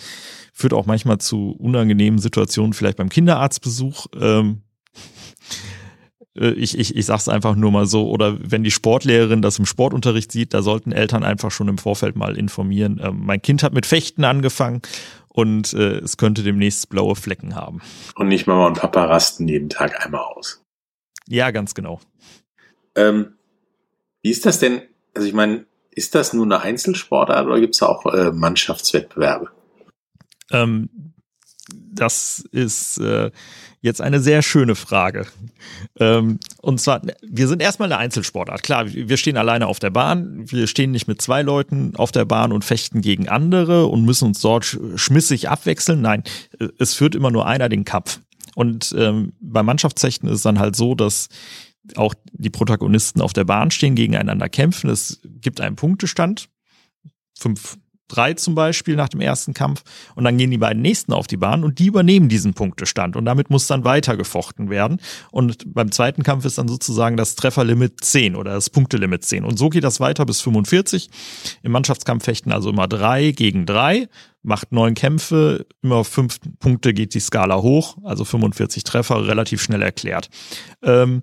führt 0.55 0.73
auch 0.73 0.87
manchmal 0.87 1.19
zu 1.19 1.53
unangenehmen 1.59 2.19
Situationen, 2.19 2.73
vielleicht 2.73 2.97
beim 2.97 3.09
Kinderarztbesuch. 3.09 4.07
Ähm, 4.19 4.51
äh, 4.51 4.72
ich, 6.35 6.79
ich, 6.79 6.97
ich 6.97 7.07
sag's 7.07 7.29
einfach 7.29 7.55
nur 7.55 7.71
mal 7.71 7.87
so, 7.87 8.09
oder 8.09 8.39
wenn 8.41 8.65
die 8.65 8.71
Sportlehrerin 8.71 9.43
das 9.43 9.59
im 9.59 9.67
Sportunterricht 9.67 10.33
sieht, 10.33 10.55
da 10.55 10.63
sollten 10.63 10.93
Eltern 10.93 11.25
einfach 11.25 11.51
schon 11.51 11.69
im 11.69 11.79
Vorfeld 11.79 12.17
mal 12.17 12.39
informieren. 12.39 13.01
Ähm, 13.03 13.21
mein 13.25 13.43
Kind 13.43 13.63
hat 13.63 13.75
mit 13.75 13.85
Fechten 13.85 14.25
angefangen 14.25 14.81
und 15.29 15.75
äh, 15.75 15.99
es 15.99 16.17
könnte 16.17 16.43
demnächst 16.43 16.89
blaue 16.89 17.17
Flecken 17.17 17.55
haben. 17.55 17.81
Und 18.15 18.29
nicht 18.29 18.47
Mama 18.47 18.67
und 18.67 18.79
Papa 18.79 19.05
rasten 19.05 19.47
jeden 19.49 19.69
Tag 19.69 20.05
einmal 20.05 20.23
aus. 20.23 20.65
Ja, 21.29 21.51
ganz 21.51 21.75
genau. 21.75 22.01
Ähm, 22.95 23.35
wie 24.23 24.31
ist 24.31 24.47
das 24.47 24.59
denn? 24.59 24.83
Also 25.15 25.29
ich 25.29 25.35
meine, 25.35 25.67
ist 25.91 26.15
das 26.15 26.33
nur 26.33 26.45
eine 26.47 26.61
Einzelsportart 26.61 27.47
oder 27.47 27.61
gibt's 27.61 27.79
da 27.79 27.87
auch 27.87 28.07
äh, 28.07 28.33
Mannschaftswettbewerbe? 28.33 29.51
Ähm, 30.51 31.12
das 31.75 32.45
ist 32.53 32.99
äh, 32.99 33.31
jetzt 33.81 34.01
eine 34.01 34.21
sehr 34.21 34.43
schöne 34.43 34.75
Frage. 34.75 35.27
Ähm, 35.99 36.39
und 36.61 36.81
zwar, 36.81 37.03
wir 37.23 37.49
sind 37.49 37.61
erstmal 37.61 37.93
eine 37.93 37.99
Einzelsportart. 37.99 38.63
Klar, 38.63 38.93
wir 38.93 39.17
stehen 39.17 39.37
alleine 39.37 39.67
auf 39.67 39.79
der 39.79 39.91
Bahn. 39.91 40.51
Wir 40.51 40.67
stehen 40.67 40.93
nicht 40.93 41.09
mit 41.09 41.21
zwei 41.21 41.43
Leuten 41.43 41.97
auf 41.97 42.13
der 42.13 42.25
Bahn 42.25 42.53
und 42.53 42.65
fechten 42.65 43.01
gegen 43.01 43.29
andere 43.29 43.87
und 43.87 44.05
müssen 44.05 44.29
uns 44.29 44.41
dort 44.41 44.79
schmissig 44.97 45.49
abwechseln. 45.49 46.01
Nein, 46.01 46.23
es 46.79 46.95
führt 46.95 47.15
immer 47.15 47.31
nur 47.31 47.47
einer 47.47 47.69
den 47.69 47.85
Kampf. 47.85 48.21
Und 48.55 48.95
ähm, 48.97 49.33
bei 49.41 49.63
Mannschaftsfechten 49.63 50.29
ist 50.29 50.37
es 50.37 50.43
dann 50.43 50.59
halt 50.59 50.77
so, 50.77 50.95
dass 50.95 51.29
auch 51.97 52.15
die 52.33 52.51
Protagonisten 52.51 53.21
auf 53.21 53.33
der 53.33 53.45
Bahn 53.45 53.71
stehen, 53.71 53.95
gegeneinander 53.95 54.49
kämpfen. 54.49 54.91
Es 54.91 55.21
gibt 55.25 55.61
einen 55.61 55.77
Punktestand. 55.77 56.49
Fünf 57.37 57.79
drei 58.13 58.35
zum 58.35 58.55
Beispiel 58.55 58.97
nach 58.97 59.09
dem 59.09 59.21
ersten 59.21 59.55
Kampf 59.55 59.83
und 60.15 60.25
dann 60.25 60.37
gehen 60.39 60.51
die 60.51 60.59
beiden 60.59 60.83
nächsten 60.83 61.13
auf 61.13 61.27
die 61.27 61.37
Bahn 61.37 61.65
und 61.65 61.79
die 61.79 61.87
übernehmen 61.87 62.29
diesen 62.29 62.55
Punktestand 62.55 63.17
und 63.17 63.25
damit 63.25 63.51
muss 63.51 63.67
dann 63.67 63.85
weiter 63.85 64.17
gefochten 64.17 64.71
werden 64.71 65.01
und 65.31 65.73
beim 65.75 65.91
zweiten 65.93 66.23
Kampf 66.23 66.45
ist 66.45 66.59
dann 66.59 66.69
sozusagen 66.69 67.17
das 67.17 67.35
Trefferlimit 67.35 68.05
10 68.05 68.37
oder 68.37 68.53
das 68.53 68.71
Punktelimit 68.71 69.25
10 69.25 69.45
und 69.45 69.59
so 69.59 69.69
geht 69.69 69.85
das 69.85 70.01
weiter 70.01 70.27
bis 70.27 70.41
45. 70.41 71.09
Im 71.63 71.73
Mannschaftskampf 71.73 72.25
fechten 72.25 72.53
also 72.53 72.71
immer 72.71 72.89
drei 72.89 73.33
gegen 73.33 73.67
drei, 73.67 74.09
macht 74.43 74.73
neun 74.73 74.95
Kämpfe, 74.95 75.67
immer 75.83 76.05
fünf 76.05 76.39
Punkte 76.59 76.93
geht 76.93 77.15
die 77.15 77.21
Skala 77.21 77.63
hoch, 77.63 77.97
also 78.05 78.25
45 78.25 78.85
Treffer, 78.85 79.27
relativ 79.27 79.63
schnell 79.63 79.83
erklärt. 79.83 80.29
Ähm, 80.83 81.23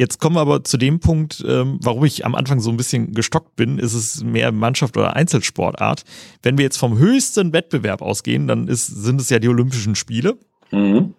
Jetzt 0.00 0.18
kommen 0.18 0.36
wir 0.36 0.40
aber 0.40 0.64
zu 0.64 0.78
dem 0.78 0.98
Punkt, 0.98 1.44
ähm, 1.46 1.78
warum 1.82 2.06
ich 2.06 2.24
am 2.24 2.34
Anfang 2.34 2.58
so 2.58 2.70
ein 2.70 2.78
bisschen 2.78 3.12
gestockt 3.12 3.54
bin, 3.56 3.78
ist 3.78 3.92
es 3.92 4.24
mehr 4.24 4.50
Mannschaft 4.50 4.96
oder 4.96 5.14
Einzelsportart. 5.14 6.04
Wenn 6.42 6.56
wir 6.56 6.62
jetzt 6.62 6.78
vom 6.78 6.96
höchsten 6.96 7.52
Wettbewerb 7.52 8.00
ausgehen, 8.00 8.46
dann 8.46 8.66
ist, 8.66 8.86
sind 8.86 9.20
es 9.20 9.28
ja 9.28 9.38
die 9.38 9.48
Olympischen 9.48 9.94
Spiele. 9.94 10.38
Mhm. 10.70 11.14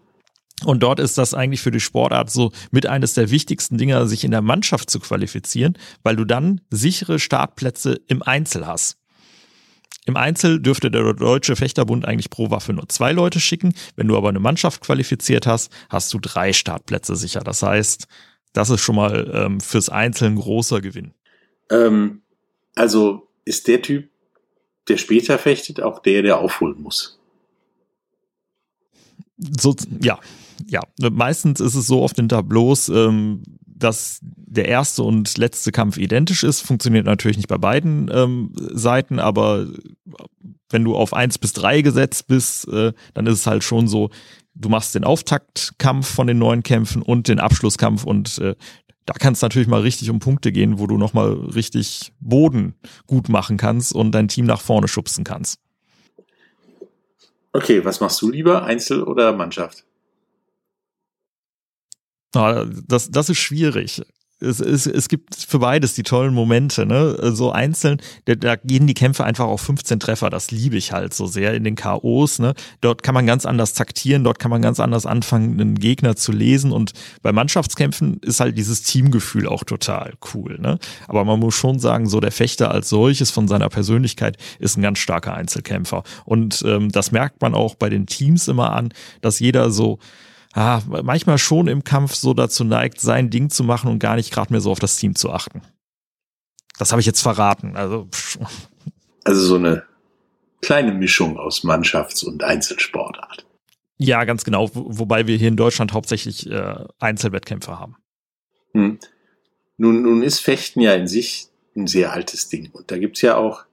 Und 0.65 0.81
dort 0.81 0.99
ist 0.99 1.19
das 1.19 1.35
eigentlich 1.35 1.61
für 1.61 1.69
die 1.69 1.79
Sportart 1.79 2.31
so 2.31 2.53
mit 2.71 2.87
eines 2.87 3.13
der 3.13 3.29
wichtigsten 3.29 3.77
Dinger, 3.77 4.07
sich 4.07 4.23
in 4.23 4.31
der 4.31 4.41
Mannschaft 4.41 4.89
zu 4.89 4.99
qualifizieren, 4.99 5.77
weil 6.01 6.15
du 6.15 6.25
dann 6.25 6.61
sichere 6.71 7.19
Startplätze 7.19 8.01
im 8.07 8.23
Einzel 8.23 8.65
hast. 8.65 8.97
Im 10.07 10.17
Einzel 10.17 10.59
dürfte 10.59 10.89
der 10.89 11.13
Deutsche 11.13 11.55
Fechterbund 11.55 12.07
eigentlich 12.07 12.31
pro 12.31 12.49
Waffe 12.49 12.73
nur 12.73 12.89
zwei 12.89 13.11
Leute 13.11 13.39
schicken. 13.39 13.75
Wenn 13.95 14.07
du 14.07 14.17
aber 14.17 14.29
eine 14.29 14.39
Mannschaft 14.39 14.81
qualifiziert 14.81 15.45
hast, 15.45 15.71
hast 15.89 16.11
du 16.15 16.17
drei 16.17 16.51
Startplätze 16.51 17.15
sicher. 17.15 17.41
Das 17.41 17.61
heißt, 17.61 18.07
das 18.53 18.69
ist 18.69 18.81
schon 18.81 18.95
mal 18.95 19.31
ähm, 19.33 19.61
fürs 19.61 19.89
Einzelne 19.89 20.35
großer 20.35 20.81
Gewinn. 20.81 21.13
Ähm, 21.69 22.21
also 22.75 23.27
ist 23.45 23.67
der 23.67 23.81
Typ, 23.81 24.09
der 24.87 24.97
später 24.97 25.37
fechtet, 25.37 25.81
auch 25.81 25.99
der, 25.99 26.21
der 26.21 26.37
aufholen 26.39 26.81
muss. 26.81 27.19
So, 29.37 29.75
ja, 30.01 30.19
ja. 30.67 30.81
Meistens 30.99 31.59
ist 31.59 31.75
es 31.75 31.87
so 31.87 32.01
oft 32.01 32.19
in 32.19 32.29
Tableaus, 32.29 32.89
ähm, 32.89 33.43
dass 33.65 34.19
der 34.21 34.67
erste 34.67 35.03
und 35.03 35.37
letzte 35.37 35.71
Kampf 35.71 35.97
identisch 35.97 36.43
ist. 36.43 36.61
Funktioniert 36.61 37.05
natürlich 37.05 37.37
nicht 37.37 37.47
bei 37.47 37.57
beiden 37.57 38.11
ähm, 38.13 38.51
Seiten, 38.55 39.19
aber 39.19 39.67
wenn 40.69 40.83
du 40.83 40.95
auf 40.95 41.13
eins 41.13 41.37
bis 41.37 41.53
drei 41.53 41.81
gesetzt 41.81 42.27
bist, 42.27 42.67
äh, 42.67 42.93
dann 43.13 43.25
ist 43.27 43.39
es 43.39 43.47
halt 43.47 43.63
schon 43.63 43.87
so, 43.87 44.09
du 44.53 44.69
machst 44.69 44.95
den 44.95 45.03
Auftaktkampf 45.03 46.07
von 46.07 46.27
den 46.27 46.37
neuen 46.37 46.63
Kämpfen 46.63 47.01
und 47.01 47.27
den 47.27 47.39
Abschlusskampf 47.39 48.03
und 48.03 48.37
äh, 48.39 48.55
da 49.05 49.13
kann 49.13 49.33
es 49.33 49.41
natürlich 49.41 49.67
mal 49.67 49.81
richtig 49.81 50.09
um 50.09 50.19
Punkte 50.19 50.51
gehen, 50.51 50.79
wo 50.79 50.87
du 50.87 50.97
nochmal 50.97 51.33
richtig 51.33 52.13
Boden 52.19 52.75
gut 53.07 53.29
machen 53.29 53.57
kannst 53.57 53.93
und 53.93 54.11
dein 54.11 54.27
Team 54.27 54.45
nach 54.45 54.61
vorne 54.61 54.87
schubsen 54.87 55.23
kannst. 55.23 55.59
Okay, 57.53 57.83
was 57.83 57.99
machst 57.99 58.21
du 58.21 58.29
lieber, 58.29 58.63
Einzel 58.63 59.03
oder 59.03 59.33
Mannschaft? 59.33 59.85
Ah, 62.33 62.65
das, 62.87 63.11
das 63.11 63.29
ist 63.29 63.39
schwierig 63.39 64.01
es, 64.41 64.59
es, 64.59 64.87
es 64.87 65.07
gibt 65.07 65.35
für 65.35 65.59
beides 65.59 65.93
die 65.93 66.03
tollen 66.03 66.33
Momente, 66.33 66.85
ne? 66.85 67.15
So 67.33 67.51
einzeln, 67.51 68.01
da, 68.25 68.35
da 68.35 68.55
gehen 68.55 68.87
die 68.87 68.93
Kämpfe 68.93 69.23
einfach 69.23 69.45
auf 69.45 69.61
15 69.61 69.99
Treffer, 69.99 70.29
das 70.29 70.51
liebe 70.51 70.77
ich 70.77 70.91
halt 70.91 71.13
so 71.13 71.27
sehr 71.27 71.53
in 71.53 71.63
den 71.63 71.75
KOs, 71.75 72.39
ne? 72.39 72.53
Dort 72.81 73.03
kann 73.03 73.13
man 73.13 73.27
ganz 73.27 73.45
anders 73.45 73.73
taktieren, 73.73 74.23
dort 74.23 74.39
kann 74.39 74.51
man 74.51 74.61
ganz 74.61 74.79
anders 74.79 75.05
anfangen, 75.05 75.59
einen 75.59 75.75
Gegner 75.75 76.15
zu 76.15 76.31
lesen 76.31 76.71
und 76.71 76.93
bei 77.21 77.31
Mannschaftskämpfen 77.31 78.19
ist 78.21 78.39
halt 78.39 78.57
dieses 78.57 78.81
Teamgefühl 78.81 79.47
auch 79.47 79.63
total 79.63 80.13
cool, 80.33 80.57
ne? 80.59 80.79
Aber 81.07 81.23
man 81.23 81.39
muss 81.39 81.55
schon 81.55 81.79
sagen, 81.79 82.07
so 82.07 82.19
der 82.19 82.31
Fechter 82.31 82.71
als 82.71 82.89
solches 82.89 83.31
von 83.31 83.47
seiner 83.47 83.69
Persönlichkeit 83.69 84.37
ist 84.59 84.77
ein 84.77 84.81
ganz 84.81 84.99
starker 84.99 85.35
Einzelkämpfer 85.35 86.03
und 86.25 86.63
ähm, 86.65 86.91
das 86.91 87.11
merkt 87.11 87.41
man 87.41 87.53
auch 87.53 87.75
bei 87.75 87.89
den 87.89 88.07
Teams 88.07 88.47
immer 88.47 88.73
an, 88.73 88.89
dass 89.21 89.39
jeder 89.39 89.71
so 89.71 89.99
ah, 90.53 90.81
manchmal 90.85 91.37
schon 91.37 91.67
im 91.67 91.83
Kampf 91.83 92.15
so 92.15 92.33
dazu 92.33 92.63
neigt, 92.63 92.99
sein 92.99 93.29
Ding 93.29 93.49
zu 93.49 93.63
machen 93.63 93.89
und 93.89 93.99
gar 93.99 94.15
nicht 94.15 94.31
gerade 94.31 94.51
mehr 94.53 94.61
so 94.61 94.71
auf 94.71 94.79
das 94.79 94.97
Team 94.97 95.15
zu 95.15 95.31
achten. 95.31 95.61
Das 96.77 96.91
habe 96.91 96.99
ich 96.99 97.05
jetzt 97.05 97.21
verraten. 97.21 97.75
Also, 97.75 98.07
pff. 98.11 98.39
also 99.23 99.41
so 99.41 99.55
eine 99.55 99.83
kleine 100.61 100.93
Mischung 100.93 101.37
aus 101.37 101.63
Mannschafts- 101.63 102.23
und 102.23 102.43
Einzelsportart. 102.43 103.45
Ja, 103.97 104.23
ganz 104.23 104.43
genau. 104.43 104.69
Wobei 104.73 105.27
wir 105.27 105.37
hier 105.37 105.49
in 105.49 105.57
Deutschland 105.57 105.93
hauptsächlich 105.93 106.49
äh, 106.49 106.75
Einzelwettkämpfe 106.99 107.79
haben. 107.79 107.97
Hm. 108.73 108.97
Nun, 109.77 110.01
nun 110.01 110.23
ist 110.23 110.39
Fechten 110.39 110.81
ja 110.81 110.93
in 110.93 111.07
sich 111.07 111.47
ein 111.75 111.87
sehr 111.87 112.11
altes 112.11 112.49
Ding. 112.49 112.71
Und 112.71 112.89
da 112.91 112.97
gibt's 112.97 113.21
ja 113.21 113.35
auch 113.37 113.65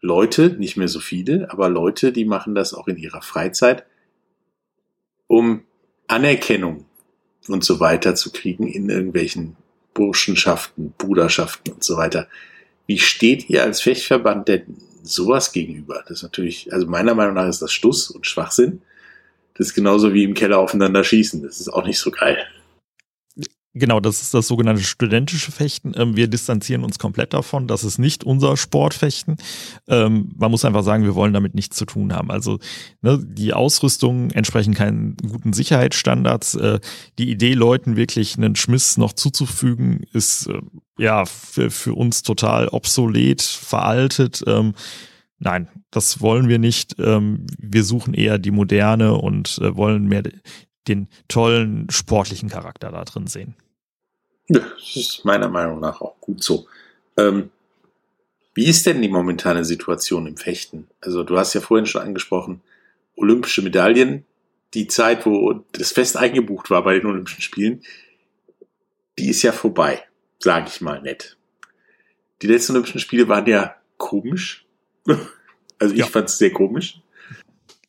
Leute, 0.00 0.50
nicht 0.50 0.76
mehr 0.76 0.88
so 0.88 1.00
viele, 1.00 1.50
aber 1.50 1.68
Leute, 1.68 2.12
die 2.12 2.24
machen 2.24 2.54
das 2.54 2.74
auch 2.74 2.86
in 2.86 2.96
ihrer 2.96 3.22
Freizeit 3.22 3.84
um 5.28 5.62
Anerkennung 6.08 6.86
und 7.46 7.62
so 7.62 7.78
weiter 7.78 8.16
zu 8.16 8.32
kriegen 8.32 8.66
in 8.66 8.90
irgendwelchen 8.90 9.56
Burschenschaften, 9.94 10.92
Bruderschaften 10.98 11.72
und 11.72 11.84
so 11.84 11.96
weiter. 11.96 12.26
Wie 12.86 12.98
steht 12.98 13.48
ihr 13.48 13.62
als 13.62 13.80
Fechtverband 13.80 14.48
denn 14.48 14.76
sowas 15.02 15.52
gegenüber? 15.52 16.02
Das 16.08 16.18
ist 16.18 16.22
natürlich, 16.22 16.72
also 16.72 16.86
meiner 16.86 17.14
Meinung 17.14 17.34
nach 17.34 17.48
ist 17.48 17.62
das 17.62 17.72
Stuss 17.72 18.10
und 18.10 18.26
Schwachsinn. 18.26 18.82
Das 19.54 19.68
ist 19.68 19.74
genauso 19.74 20.12
wie 20.14 20.24
im 20.24 20.34
Keller 20.34 20.58
aufeinander 20.58 21.04
schießen. 21.04 21.42
Das 21.42 21.60
ist 21.60 21.68
auch 21.68 21.84
nicht 21.84 21.98
so 21.98 22.10
geil. 22.10 22.46
Genau, 23.78 24.00
das 24.00 24.22
ist 24.22 24.34
das 24.34 24.48
sogenannte 24.48 24.82
studentische 24.82 25.52
Fechten. 25.52 25.92
Ähm, 25.96 26.16
wir 26.16 26.28
distanzieren 26.28 26.84
uns 26.84 26.98
komplett 26.98 27.32
davon. 27.32 27.66
Das 27.66 27.84
ist 27.84 27.98
nicht 27.98 28.24
unser 28.24 28.56
Sportfechten. 28.56 29.36
Ähm, 29.86 30.32
man 30.36 30.50
muss 30.50 30.64
einfach 30.64 30.82
sagen, 30.82 31.04
wir 31.04 31.14
wollen 31.14 31.32
damit 31.32 31.54
nichts 31.54 31.76
zu 31.76 31.84
tun 31.84 32.12
haben. 32.12 32.30
Also 32.30 32.58
ne, 33.02 33.18
die 33.22 33.52
Ausrüstung 33.52 34.30
entsprechen 34.30 34.74
keinen 34.74 35.16
guten 35.16 35.52
Sicherheitsstandards. 35.52 36.56
Äh, 36.56 36.80
die 37.18 37.30
Idee, 37.30 37.54
Leuten 37.54 37.96
wirklich 37.96 38.36
einen 38.36 38.56
Schmiss 38.56 38.96
noch 38.96 39.12
zuzufügen, 39.12 40.04
ist 40.12 40.48
äh, 40.48 40.60
ja 40.98 41.24
für, 41.24 41.70
für, 41.70 41.94
uns 41.94 42.22
total 42.22 42.68
obsolet, 42.68 43.42
veraltet. 43.42 44.42
Ähm, 44.46 44.74
nein, 45.38 45.68
das 45.90 46.20
wollen 46.20 46.48
wir 46.48 46.58
nicht. 46.58 46.96
wir 46.98 47.84
suchen 47.84 48.12
eher 48.12 48.38
die 48.38 48.50
moderne 48.50 49.14
und 49.14 49.58
äh, 49.62 49.74
wollen 49.74 50.06
mehr 50.06 50.22
den 50.88 51.08
tollen 51.28 51.88
sportlichen 51.90 52.48
Charakter 52.48 52.90
da 52.90 53.04
drin 53.04 53.26
sehen. 53.26 53.54
Ja, 54.48 54.60
das 54.60 54.96
ist 54.96 55.24
meiner 55.24 55.48
Meinung 55.48 55.80
nach 55.80 56.00
auch 56.00 56.18
gut 56.20 56.42
so. 56.42 56.66
Ähm, 57.16 57.50
wie 58.54 58.66
ist 58.66 58.86
denn 58.86 59.02
die 59.02 59.08
momentane 59.08 59.64
Situation 59.64 60.26
im 60.26 60.36
Fechten? 60.36 60.88
Also 61.00 61.22
du 61.22 61.38
hast 61.38 61.54
ja 61.54 61.60
vorhin 61.60 61.86
schon 61.86 62.02
angesprochen, 62.02 62.60
olympische 63.16 63.62
Medaillen, 63.62 64.24
die 64.74 64.86
Zeit, 64.86 65.26
wo 65.26 65.64
das 65.72 65.92
fest 65.92 66.16
eingebucht 66.16 66.70
war 66.70 66.82
bei 66.82 66.94
den 66.98 67.06
Olympischen 67.06 67.42
Spielen, 67.42 67.82
die 69.18 69.28
ist 69.30 69.42
ja 69.42 69.52
vorbei, 69.52 70.02
sage 70.38 70.68
ich 70.68 70.80
mal 70.80 71.00
nett. 71.02 71.36
Die 72.42 72.46
letzten 72.46 72.72
Olympischen 72.72 73.00
Spiele 73.00 73.28
waren 73.28 73.46
ja 73.46 73.76
komisch. 73.96 74.66
Also 75.80 75.94
ich 75.94 76.00
ja. 76.00 76.06
fand 76.06 76.28
es 76.28 76.38
sehr 76.38 76.52
komisch. 76.52 77.00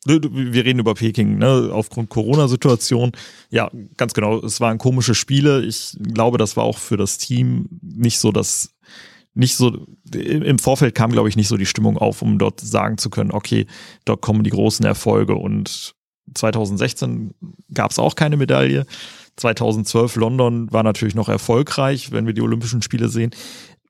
Ne, 0.06 0.18
wir 0.22 0.64
reden 0.64 0.78
über 0.78 0.94
Peking, 0.94 1.36
ne, 1.36 1.70
aufgrund 1.72 2.08
Corona-Situation. 2.08 3.12
Ja, 3.50 3.70
ganz 3.98 4.14
genau. 4.14 4.38
Es 4.42 4.60
waren 4.60 4.78
komische 4.78 5.14
Spiele. 5.14 5.62
Ich 5.62 5.96
glaube, 6.00 6.38
das 6.38 6.56
war 6.56 6.64
auch 6.64 6.78
für 6.78 6.96
das 6.96 7.18
Team 7.18 7.68
nicht 7.82 8.18
so 8.18 8.32
das, 8.32 8.74
nicht 9.34 9.56
so, 9.56 9.86
im 10.14 10.58
Vorfeld 10.58 10.94
kam, 10.94 11.12
glaube 11.12 11.28
ich, 11.28 11.36
nicht 11.36 11.48
so 11.48 11.58
die 11.58 11.66
Stimmung 11.66 11.98
auf, 11.98 12.22
um 12.22 12.38
dort 12.38 12.60
sagen 12.60 12.96
zu 12.96 13.10
können, 13.10 13.30
okay, 13.30 13.66
dort 14.06 14.22
kommen 14.22 14.42
die 14.42 14.50
großen 14.50 14.86
Erfolge. 14.86 15.34
Und 15.34 15.94
2016 16.34 17.34
gab 17.74 17.90
es 17.90 17.98
auch 17.98 18.14
keine 18.14 18.38
Medaille. 18.38 18.86
2012 19.36 20.16
London 20.16 20.72
war 20.72 20.82
natürlich 20.82 21.14
noch 21.14 21.28
erfolgreich, 21.28 22.10
wenn 22.10 22.26
wir 22.26 22.32
die 22.32 22.42
Olympischen 22.42 22.82
Spiele 22.82 23.10
sehen 23.10 23.32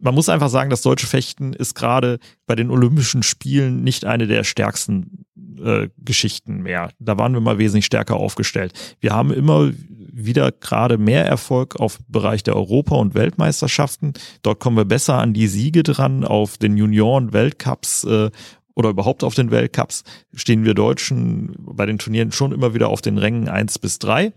man 0.00 0.14
muss 0.14 0.28
einfach 0.28 0.48
sagen, 0.48 0.70
das 0.70 0.82
deutsche 0.82 1.06
Fechten 1.06 1.52
ist 1.52 1.74
gerade 1.74 2.18
bei 2.46 2.56
den 2.56 2.70
Olympischen 2.70 3.22
Spielen 3.22 3.82
nicht 3.84 4.04
eine 4.04 4.26
der 4.26 4.44
stärksten 4.44 5.24
äh, 5.62 5.88
Geschichten 5.98 6.62
mehr. 6.62 6.90
Da 6.98 7.18
waren 7.18 7.34
wir 7.34 7.40
mal 7.40 7.58
wesentlich 7.58 7.86
stärker 7.86 8.16
aufgestellt. 8.16 8.72
Wir 9.00 9.12
haben 9.12 9.32
immer 9.32 9.70
wieder 10.12 10.52
gerade 10.52 10.98
mehr 10.98 11.24
Erfolg 11.26 11.76
auf 11.76 11.98
Bereich 12.08 12.42
der 12.42 12.56
Europa- 12.56 12.96
und 12.96 13.14
Weltmeisterschaften. 13.14 14.14
Dort 14.42 14.60
kommen 14.60 14.76
wir 14.76 14.84
besser 14.84 15.18
an 15.18 15.32
die 15.32 15.46
Siege 15.46 15.82
dran. 15.82 16.24
Auf 16.24 16.58
den 16.58 16.76
Junioren-Weltcups 16.76 18.04
äh, 18.04 18.30
oder 18.74 18.90
überhaupt 18.90 19.24
auf 19.24 19.34
den 19.34 19.50
Weltcups 19.50 20.04
stehen 20.34 20.64
wir 20.64 20.74
Deutschen 20.74 21.54
bei 21.58 21.86
den 21.86 21.98
Turnieren 21.98 22.32
schon 22.32 22.52
immer 22.52 22.74
wieder 22.74 22.88
auf 22.88 23.02
den 23.02 23.18
Rängen 23.18 23.48
eins 23.48 23.78
bis 23.78 23.98
drei. 23.98 24.32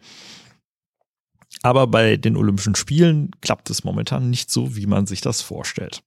Aber 1.63 1.87
bei 1.87 2.17
den 2.17 2.35
Olympischen 2.35 2.75
Spielen 2.75 3.31
klappt 3.41 3.69
es 3.69 3.83
momentan 3.83 4.29
nicht 4.29 4.51
so, 4.51 4.75
wie 4.75 4.85
man 4.85 5.07
sich 5.07 5.21
das 5.21 5.41
vorstellt. 5.41 6.03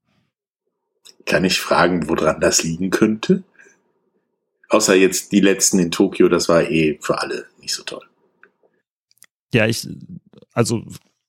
Kann 1.24 1.44
ich 1.44 1.60
fragen, 1.60 2.08
woran 2.08 2.40
das 2.40 2.62
liegen 2.62 2.90
könnte? 2.90 3.42
Außer 4.68 4.94
jetzt 4.94 5.32
die 5.32 5.40
letzten 5.40 5.78
in 5.78 5.90
Tokio, 5.90 6.28
das 6.28 6.48
war 6.48 6.70
eh 6.70 6.98
für 7.00 7.20
alle 7.20 7.46
nicht 7.60 7.72
so 7.72 7.82
toll. 7.84 8.04
Ja, 9.54 9.66
ich, 9.66 9.88
also 10.52 10.84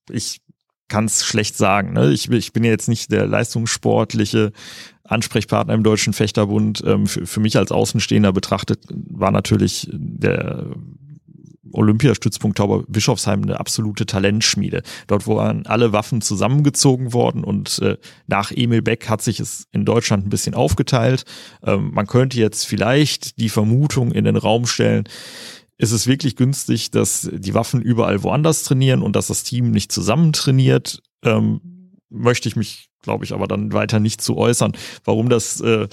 ich 0.10 0.42
kann 0.90 1.06
es 1.06 1.26
schlecht 1.26 1.56
sagen. 1.56 1.94
Ne? 1.94 2.12
Ich, 2.12 2.30
ich 2.30 2.52
bin 2.52 2.64
ja 2.64 2.72
jetzt 2.72 2.90
nicht 2.90 3.12
der 3.12 3.28
leistungssportliche 3.28 4.52
Ansprechpartner 5.04 5.74
im 5.74 5.84
Deutschen 5.84 6.14
Fechterbund. 6.14 6.84
Ähm, 6.86 7.08
für, 7.08 7.26
für 7.26 7.40
mich 7.40 7.58
als 7.58 7.72
Außenstehender 7.72 8.34
betrachtet 8.34 8.82
war 8.90 9.32
natürlich 9.32 9.88
der 9.92 10.66
Olympiastützpunkt 11.74 12.58
Tauber-Bischofsheim 12.58 13.44
eine 13.44 13.60
absolute 13.60 14.06
Talentschmiede. 14.06 14.84
Dort 15.08 15.28
waren 15.28 15.66
alle 15.66 15.94
Waffen 15.94 16.22
zusammengezogen 16.22 17.14
worden 17.14 17.44
und 17.44 17.80
äh, 17.80 17.98
nach 18.28 18.52
Emil 18.52 18.82
Beck 18.82 19.10
hat 19.10 19.22
sich 19.22 19.40
es 19.40 19.68
in 19.72 19.86
Deutschland 19.86 20.26
ein 20.26 20.30
bisschen 20.30 20.54
aufgeteilt. 20.54 21.26
Ähm, 21.64 21.92
man 21.94 22.08
könnte 22.08 22.40
jetzt 22.40 22.66
vielleicht 22.66 23.40
die 23.40 23.50
Vermutung 23.50 24.12
in 24.12 24.26
den 24.26 24.36
Raum 24.36 24.66
stellen, 24.66 25.06
ist 25.78 25.92
es 25.92 26.08
wirklich 26.08 26.36
günstig, 26.36 26.90
dass 26.90 27.30
die 27.32 27.54
Waffen 27.54 27.82
überall 27.82 28.24
woanders 28.24 28.64
trainieren 28.64 29.04
und 29.04 29.16
dass 29.16 29.28
das 29.28 29.44
Team 29.44 29.70
nicht 29.72 29.92
zusammen 29.92 30.34
trainiert? 30.34 31.04
Ähm, 31.24 31.62
möchte 32.10 32.50
ich 32.50 32.56
mich, 32.56 32.90
glaube 33.04 33.26
ich, 33.26 33.34
aber 33.34 33.48
dann 33.48 33.74
weiter 33.74 34.00
nicht 34.00 34.22
zu 34.22 34.38
äußern, 34.38 34.74
warum 35.04 35.30
das 35.30 35.62
äh, 35.62 35.88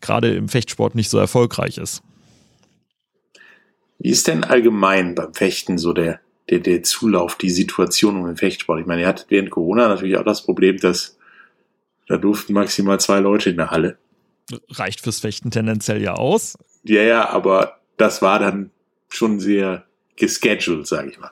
gerade 0.00 0.34
im 0.34 0.48
Fechtsport 0.48 0.94
nicht 0.94 1.08
so 1.08 1.18
erfolgreich 1.18 1.78
ist. 1.78 2.02
Wie 4.00 4.10
ist 4.10 4.26
denn 4.28 4.44
allgemein 4.44 5.14
beim 5.14 5.34
Fechten 5.34 5.76
so 5.76 5.92
der, 5.92 6.20
der, 6.48 6.60
der 6.60 6.82
Zulauf, 6.82 7.36
die 7.36 7.50
Situation 7.50 8.16
um 8.16 8.26
den 8.26 8.36
Fechtsport? 8.36 8.80
Ich 8.80 8.86
meine, 8.86 9.02
ihr 9.02 9.06
hattet 9.06 9.26
während 9.28 9.50
Corona 9.50 9.88
natürlich 9.88 10.16
auch 10.16 10.24
das 10.24 10.42
Problem, 10.42 10.78
dass 10.78 11.18
da 12.08 12.16
durften 12.16 12.54
maximal 12.54 12.98
zwei 12.98 13.20
Leute 13.20 13.50
in 13.50 13.56
der 13.56 13.70
Halle. 13.70 13.98
Reicht 14.70 15.02
fürs 15.02 15.20
Fechten 15.20 15.50
tendenziell 15.50 16.02
ja 16.02 16.14
aus. 16.14 16.56
Ja, 16.82 17.02
ja, 17.02 17.28
aber 17.28 17.78
das 17.98 18.22
war 18.22 18.38
dann 18.38 18.70
schon 19.10 19.38
sehr 19.38 19.84
gescheduled, 20.16 20.86
sage 20.86 21.10
ich 21.10 21.20
mal. 21.20 21.30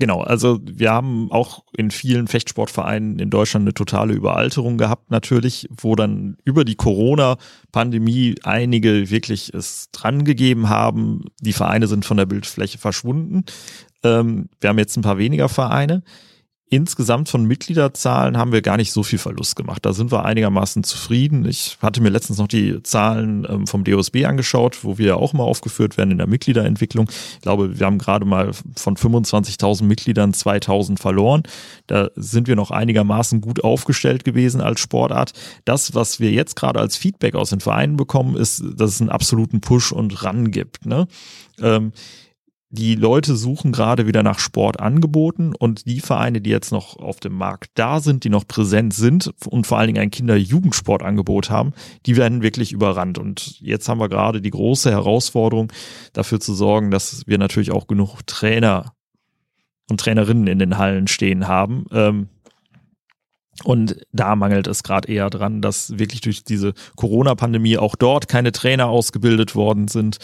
Genau, 0.00 0.20
also 0.20 0.60
wir 0.62 0.92
haben 0.92 1.32
auch 1.32 1.64
in 1.76 1.90
vielen 1.90 2.28
Fechtsportvereinen 2.28 3.18
in 3.18 3.30
Deutschland 3.30 3.64
eine 3.64 3.74
totale 3.74 4.14
Überalterung 4.14 4.78
gehabt, 4.78 5.10
natürlich, 5.10 5.68
wo 5.76 5.96
dann 5.96 6.36
über 6.44 6.64
die 6.64 6.76
Corona-Pandemie 6.76 8.36
einige 8.44 9.10
wirklich 9.10 9.52
es 9.52 9.90
dran 9.90 10.24
gegeben 10.24 10.68
haben. 10.68 11.24
Die 11.40 11.52
Vereine 11.52 11.88
sind 11.88 12.04
von 12.04 12.16
der 12.16 12.26
Bildfläche 12.26 12.78
verschwunden. 12.78 13.44
Ähm, 14.04 14.48
wir 14.60 14.70
haben 14.70 14.78
jetzt 14.78 14.96
ein 14.96 15.02
paar 15.02 15.18
weniger 15.18 15.48
Vereine. 15.48 16.04
Insgesamt 16.70 17.28
von 17.28 17.44
Mitgliederzahlen 17.44 18.36
haben 18.36 18.52
wir 18.52 18.60
gar 18.60 18.76
nicht 18.76 18.92
so 18.92 19.02
viel 19.02 19.18
Verlust 19.18 19.56
gemacht. 19.56 19.86
Da 19.86 19.92
sind 19.92 20.12
wir 20.12 20.24
einigermaßen 20.24 20.84
zufrieden. 20.84 21.46
Ich 21.46 21.78
hatte 21.80 22.02
mir 22.02 22.10
letztens 22.10 22.38
noch 22.38 22.48
die 22.48 22.82
Zahlen 22.82 23.46
ähm, 23.48 23.66
vom 23.66 23.84
DOSB 23.84 24.24
angeschaut, 24.26 24.84
wo 24.84 24.98
wir 24.98 25.16
auch 25.16 25.32
mal 25.32 25.44
aufgeführt 25.44 25.96
werden 25.96 26.10
in 26.10 26.18
der 26.18 26.26
Mitgliederentwicklung. 26.26 27.08
Ich 27.36 27.40
glaube, 27.40 27.78
wir 27.78 27.86
haben 27.86 27.98
gerade 27.98 28.26
mal 28.26 28.50
von 28.76 28.96
25.000 28.96 29.84
Mitgliedern 29.84 30.32
2.000 30.32 30.98
verloren. 30.98 31.42
Da 31.86 32.10
sind 32.16 32.48
wir 32.48 32.56
noch 32.56 32.70
einigermaßen 32.70 33.40
gut 33.40 33.64
aufgestellt 33.64 34.24
gewesen 34.24 34.60
als 34.60 34.80
Sportart. 34.80 35.32
Das, 35.64 35.94
was 35.94 36.20
wir 36.20 36.32
jetzt 36.32 36.54
gerade 36.54 36.80
als 36.80 36.96
Feedback 36.96 37.34
aus 37.34 37.50
den 37.50 37.60
Vereinen 37.60 37.96
bekommen, 37.96 38.36
ist, 38.36 38.62
dass 38.76 38.90
es 38.90 39.00
einen 39.00 39.10
absoluten 39.10 39.60
Push 39.60 39.92
und 39.92 40.22
Ran 40.22 40.50
gibt. 40.50 40.84
Ne? 40.84 41.08
Ähm, 41.60 41.92
die 42.70 42.96
Leute 42.96 43.34
suchen 43.34 43.72
gerade 43.72 44.06
wieder 44.06 44.22
nach 44.22 44.38
Sportangeboten 44.38 45.54
und 45.54 45.86
die 45.86 46.00
Vereine, 46.00 46.42
die 46.42 46.50
jetzt 46.50 46.70
noch 46.70 46.96
auf 46.96 47.18
dem 47.18 47.32
Markt 47.32 47.70
da 47.74 48.00
sind, 48.00 48.24
die 48.24 48.28
noch 48.28 48.46
präsent 48.46 48.92
sind 48.92 49.32
und 49.46 49.66
vor 49.66 49.78
allen 49.78 49.86
Dingen 49.88 50.02
ein 50.02 50.10
Kinder-Jugendsportangebot 50.10 51.48
haben, 51.48 51.72
die 52.04 52.16
werden 52.16 52.42
wirklich 52.42 52.72
überrannt. 52.72 53.18
Und 53.18 53.58
jetzt 53.60 53.88
haben 53.88 54.00
wir 54.00 54.10
gerade 54.10 54.42
die 54.42 54.50
große 54.50 54.90
Herausforderung, 54.90 55.72
dafür 56.12 56.40
zu 56.40 56.52
sorgen, 56.52 56.90
dass 56.90 57.26
wir 57.26 57.38
natürlich 57.38 57.72
auch 57.72 57.86
genug 57.86 58.26
Trainer 58.26 58.92
und 59.90 60.00
Trainerinnen 60.00 60.46
in 60.46 60.58
den 60.58 60.76
Hallen 60.76 61.08
stehen 61.08 61.48
haben. 61.48 61.86
Ähm, 61.92 62.28
und 63.64 63.96
da 64.12 64.36
mangelt 64.36 64.66
es 64.66 64.82
gerade 64.82 65.08
eher 65.08 65.30
dran, 65.30 65.60
dass 65.62 65.98
wirklich 65.98 66.20
durch 66.20 66.44
diese 66.44 66.74
Corona-Pandemie 66.96 67.78
auch 67.78 67.96
dort 67.96 68.28
keine 68.28 68.52
Trainer 68.52 68.86
ausgebildet 68.86 69.54
worden 69.54 69.88
sind, 69.88 70.18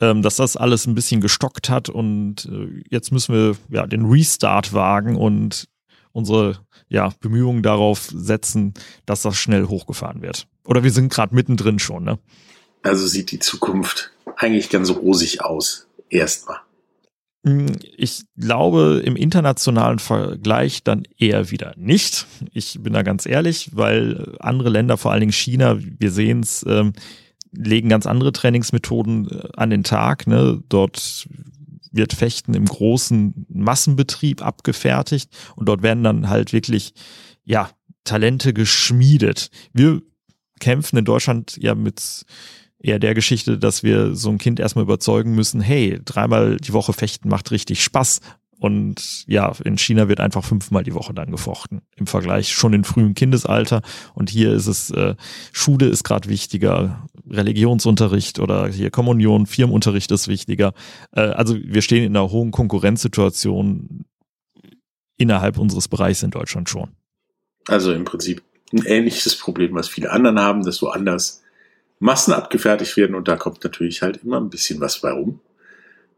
ähm, 0.00 0.22
dass 0.22 0.36
das 0.36 0.56
alles 0.56 0.86
ein 0.86 0.94
bisschen 0.94 1.20
gestockt 1.20 1.70
hat 1.70 1.88
und 1.88 2.46
äh, 2.46 2.82
jetzt 2.90 3.12
müssen 3.12 3.34
wir 3.34 3.56
ja 3.70 3.86
den 3.86 4.04
Restart 4.04 4.72
wagen 4.72 5.16
und 5.16 5.66
unsere 6.12 6.60
ja, 6.88 7.12
Bemühungen 7.20 7.62
darauf 7.62 8.08
setzen, 8.12 8.74
dass 9.06 9.22
das 9.22 9.36
schnell 9.36 9.66
hochgefahren 9.66 10.22
wird. 10.22 10.46
Oder 10.64 10.84
wir 10.84 10.92
sind 10.92 11.12
gerade 11.12 11.34
mittendrin 11.34 11.78
schon, 11.78 12.04
ne? 12.04 12.18
Also 12.82 13.06
sieht 13.06 13.30
die 13.30 13.38
Zukunft 13.38 14.12
eigentlich 14.36 14.68
ganz 14.68 14.90
rosig 14.90 15.42
aus. 15.42 15.86
Erstmal. 16.10 16.58
Hm, 17.44 17.66
ich 17.96 18.24
glaube 18.36 19.02
im 19.04 19.16
internationalen 19.16 19.98
Vergleich 19.98 20.82
dann 20.82 21.04
eher 21.18 21.50
wieder 21.50 21.74
nicht. 21.76 22.26
Ich 22.52 22.78
bin 22.82 22.94
da 22.94 23.02
ganz 23.02 23.26
ehrlich, 23.26 23.70
weil 23.72 24.34
andere 24.40 24.70
Länder, 24.70 24.96
vor 24.96 25.12
allen 25.12 25.20
Dingen 25.20 25.32
China, 25.32 25.78
wir 25.78 26.10
sehen 26.10 26.40
es, 26.40 26.64
ähm, 26.66 26.94
legen 27.52 27.88
ganz 27.88 28.06
andere 28.06 28.32
Trainingsmethoden 28.32 29.30
äh, 29.30 29.48
an 29.56 29.70
den 29.70 29.84
Tag. 29.84 30.26
Ne? 30.26 30.62
Dort 30.68 31.28
wird 31.92 32.14
Fechten 32.14 32.54
im 32.54 32.64
großen 32.64 33.46
Massenbetrieb 33.48 34.42
abgefertigt 34.42 35.30
und 35.54 35.68
dort 35.68 35.82
werden 35.82 36.02
dann 36.02 36.28
halt 36.28 36.52
wirklich, 36.52 36.94
ja, 37.44 37.70
Talente 38.04 38.52
geschmiedet. 38.52 39.50
Wir 39.72 40.02
kämpfen 40.60 40.98
in 40.98 41.04
Deutschland 41.04 41.56
ja 41.56 41.74
mit 41.74 42.26
eher 42.84 42.98
der 42.98 43.14
Geschichte, 43.14 43.58
dass 43.58 43.82
wir 43.82 44.14
so 44.14 44.28
ein 44.28 44.38
Kind 44.38 44.60
erstmal 44.60 44.84
überzeugen 44.84 45.34
müssen, 45.34 45.60
hey, 45.60 45.98
dreimal 46.04 46.58
die 46.58 46.74
Woche 46.74 46.92
fechten 46.92 47.28
macht 47.28 47.50
richtig 47.50 47.82
Spaß. 47.82 48.20
Und 48.58 49.24
ja, 49.26 49.52
in 49.64 49.78
China 49.78 50.08
wird 50.08 50.20
einfach 50.20 50.44
fünfmal 50.44 50.84
die 50.84 50.94
Woche 50.94 51.12
dann 51.12 51.30
gefochten. 51.30 51.82
Im 51.96 52.06
Vergleich 52.06 52.52
schon 52.52 52.72
in 52.72 52.84
frühem 52.84 53.14
Kindesalter. 53.14 53.82
Und 54.14 54.30
hier 54.30 54.52
ist 54.52 54.66
es, 54.66 54.90
äh, 54.90 55.16
Schule 55.52 55.86
ist 55.86 56.04
gerade 56.04 56.28
wichtiger, 56.28 57.08
Religionsunterricht 57.28 58.38
oder 58.38 58.68
hier 58.68 58.90
Kommunion, 58.90 59.46
Firmenunterricht 59.46 60.10
ist 60.12 60.28
wichtiger. 60.28 60.72
Äh, 61.12 61.20
also 61.20 61.56
wir 61.58 61.82
stehen 61.82 62.04
in 62.04 62.16
einer 62.16 62.30
hohen 62.30 62.52
Konkurrenzsituation 62.52 64.04
innerhalb 65.16 65.58
unseres 65.58 65.88
Bereichs 65.88 66.22
in 66.22 66.30
Deutschland 66.30 66.68
schon. 66.68 66.90
Also 67.66 67.92
im 67.92 68.04
Prinzip 68.04 68.42
ein 68.72 68.84
ähnliches 68.84 69.36
Problem, 69.36 69.74
was 69.74 69.88
viele 69.88 70.10
anderen 70.10 70.38
haben, 70.38 70.64
dass 70.64 70.80
woanders 70.82 71.43
Massen 72.04 72.34
abgefertigt 72.34 72.98
werden 72.98 73.14
und 73.14 73.28
da 73.28 73.36
kommt 73.36 73.64
natürlich 73.64 74.02
halt 74.02 74.18
immer 74.18 74.38
ein 74.38 74.50
bisschen 74.50 74.78
was 74.78 75.00
bei 75.00 75.10
rum 75.10 75.40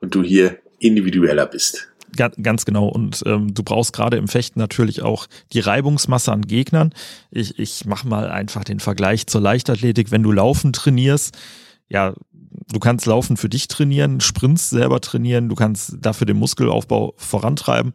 und 0.01 0.17
du 0.17 0.25
hier 0.25 0.59
individueller 0.81 1.47
bist. 1.47 1.89
Ganz 2.17 2.65
genau. 2.65 2.89
Und 2.89 3.23
ähm, 3.25 3.55
du 3.55 3.63
brauchst 3.63 3.93
gerade 3.93 4.17
im 4.17 4.27
Fechten 4.27 4.59
natürlich 4.59 5.03
auch 5.03 5.29
die 5.53 5.61
Reibungsmasse 5.61 6.33
an 6.33 6.43
Gegnern. 6.43 6.93
Ich, 7.31 7.61
ich 7.61 7.85
mache 7.85 8.09
mal 8.09 8.29
einfach 8.31 8.65
den 8.65 8.81
Vergleich 8.81 9.29
zur 9.29 9.41
Leichtathletik. 9.41 10.11
Wenn 10.11 10.25
du 10.25 10.33
Laufen 10.33 10.73
trainierst, 10.73 11.39
ja, 11.89 12.15
du 12.73 12.81
kannst 12.81 13.07
Laufen 13.07 13.37
für 13.37 13.49
dich 13.49 13.69
trainieren, 13.69 14.21
Sprints 14.21 14.71
selber 14.71 15.01
trainieren, 15.01 15.49
du 15.49 15.55
kannst 15.55 15.99
dafür 16.01 16.27
den 16.27 16.39
Muskelaufbau 16.39 17.15
vorantreiben. 17.17 17.95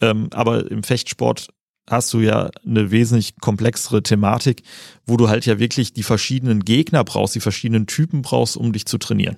Ähm, 0.00 0.28
aber 0.32 0.70
im 0.70 0.82
Fechtsport 0.82 1.48
hast 1.88 2.12
du 2.12 2.20
ja 2.20 2.50
eine 2.64 2.90
wesentlich 2.90 3.36
komplexere 3.40 4.02
Thematik, 4.02 4.62
wo 5.06 5.16
du 5.16 5.28
halt 5.28 5.46
ja 5.46 5.58
wirklich 5.58 5.92
die 5.92 6.02
verschiedenen 6.02 6.64
Gegner 6.64 7.04
brauchst, 7.04 7.34
die 7.34 7.40
verschiedenen 7.40 7.86
Typen 7.86 8.22
brauchst, 8.22 8.56
um 8.56 8.72
dich 8.72 8.86
zu 8.86 8.98
trainieren. 8.98 9.36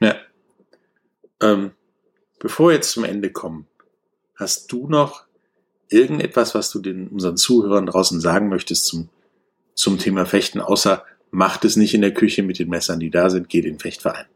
Ja. 0.00 0.16
Ähm, 1.40 1.72
bevor 2.38 2.68
wir 2.68 2.74
jetzt 2.74 2.92
zum 2.92 3.04
Ende 3.04 3.30
kommen, 3.30 3.66
hast 4.36 4.70
du 4.72 4.88
noch 4.88 5.24
irgendetwas, 5.88 6.54
was 6.54 6.70
du 6.70 6.80
den 6.80 7.08
unseren 7.08 7.36
Zuhörern 7.36 7.86
draußen 7.86 8.20
sagen 8.20 8.48
möchtest 8.48 8.86
zum, 8.86 9.08
zum 9.74 9.98
Thema 9.98 10.26
Fechten, 10.26 10.60
außer 10.60 11.04
macht 11.30 11.64
es 11.64 11.76
nicht 11.76 11.94
in 11.94 12.00
der 12.00 12.14
Küche 12.14 12.42
mit 12.42 12.58
den 12.58 12.68
Messern, 12.68 13.00
die 13.00 13.10
da 13.10 13.30
sind, 13.30 13.48
geht 13.48 13.64
in 13.64 13.74
den 13.74 13.80
Fechtverein. 13.80 14.26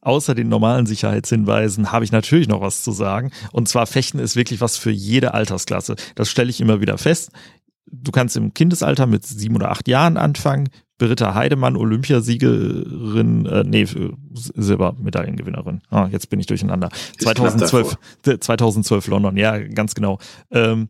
Außer 0.00 0.34
den 0.34 0.48
normalen 0.48 0.86
Sicherheitshinweisen 0.86 1.92
habe 1.92 2.04
ich 2.04 2.12
natürlich 2.12 2.48
noch 2.48 2.60
was 2.60 2.82
zu 2.82 2.92
sagen. 2.92 3.30
Und 3.52 3.68
zwar 3.68 3.86
Fechten 3.86 4.18
ist 4.18 4.36
wirklich 4.36 4.60
was 4.60 4.76
für 4.76 4.90
jede 4.90 5.34
Altersklasse. 5.34 5.96
Das 6.14 6.28
stelle 6.28 6.50
ich 6.50 6.60
immer 6.60 6.80
wieder 6.80 6.98
fest. 6.98 7.30
Du 7.90 8.10
kannst 8.10 8.36
im 8.36 8.52
Kindesalter 8.52 9.06
mit 9.06 9.24
sieben 9.24 9.54
oder 9.54 9.70
acht 9.70 9.88
Jahren 9.88 10.16
anfangen. 10.16 10.68
Britta 10.98 11.34
Heidemann, 11.34 11.76
Olympiasiegerin, 11.76 13.46
äh, 13.46 13.64
nee, 13.64 13.86
Silbermedaillengewinnerin. 14.32 15.82
Ah, 15.90 16.08
jetzt 16.10 16.30
bin 16.30 16.40
ich 16.40 16.46
durcheinander. 16.46 16.88
2012, 17.18 17.98
2012 18.40 19.06
London, 19.08 19.36
ja, 19.36 19.58
ganz 19.58 19.94
genau. 19.94 20.18
Ähm, 20.50 20.88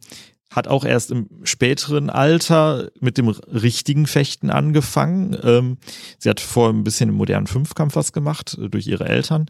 hat 0.51 0.69
auch 0.69 0.85
erst 0.85 1.11
im 1.11 1.29
späteren 1.43 2.09
Alter 2.09 2.91
mit 3.01 3.19
dem 3.19 3.29
richtigen 3.29 4.07
Fechten 4.07 4.51
angefangen. 4.51 5.37
Ähm, 5.43 5.79
sie 6.19 6.31
hat 6.31 6.41
vorher 6.41 6.73
ein 6.73 6.85
bisschen 6.85 7.09
im 7.09 7.17
modernen 7.17 7.47
Fünfkampf 7.47 7.97
was 7.97 8.13
gemacht 8.13 8.57
äh, 8.61 8.69
durch 8.69 8.87
ihre 8.87 9.09
Eltern. 9.09 9.47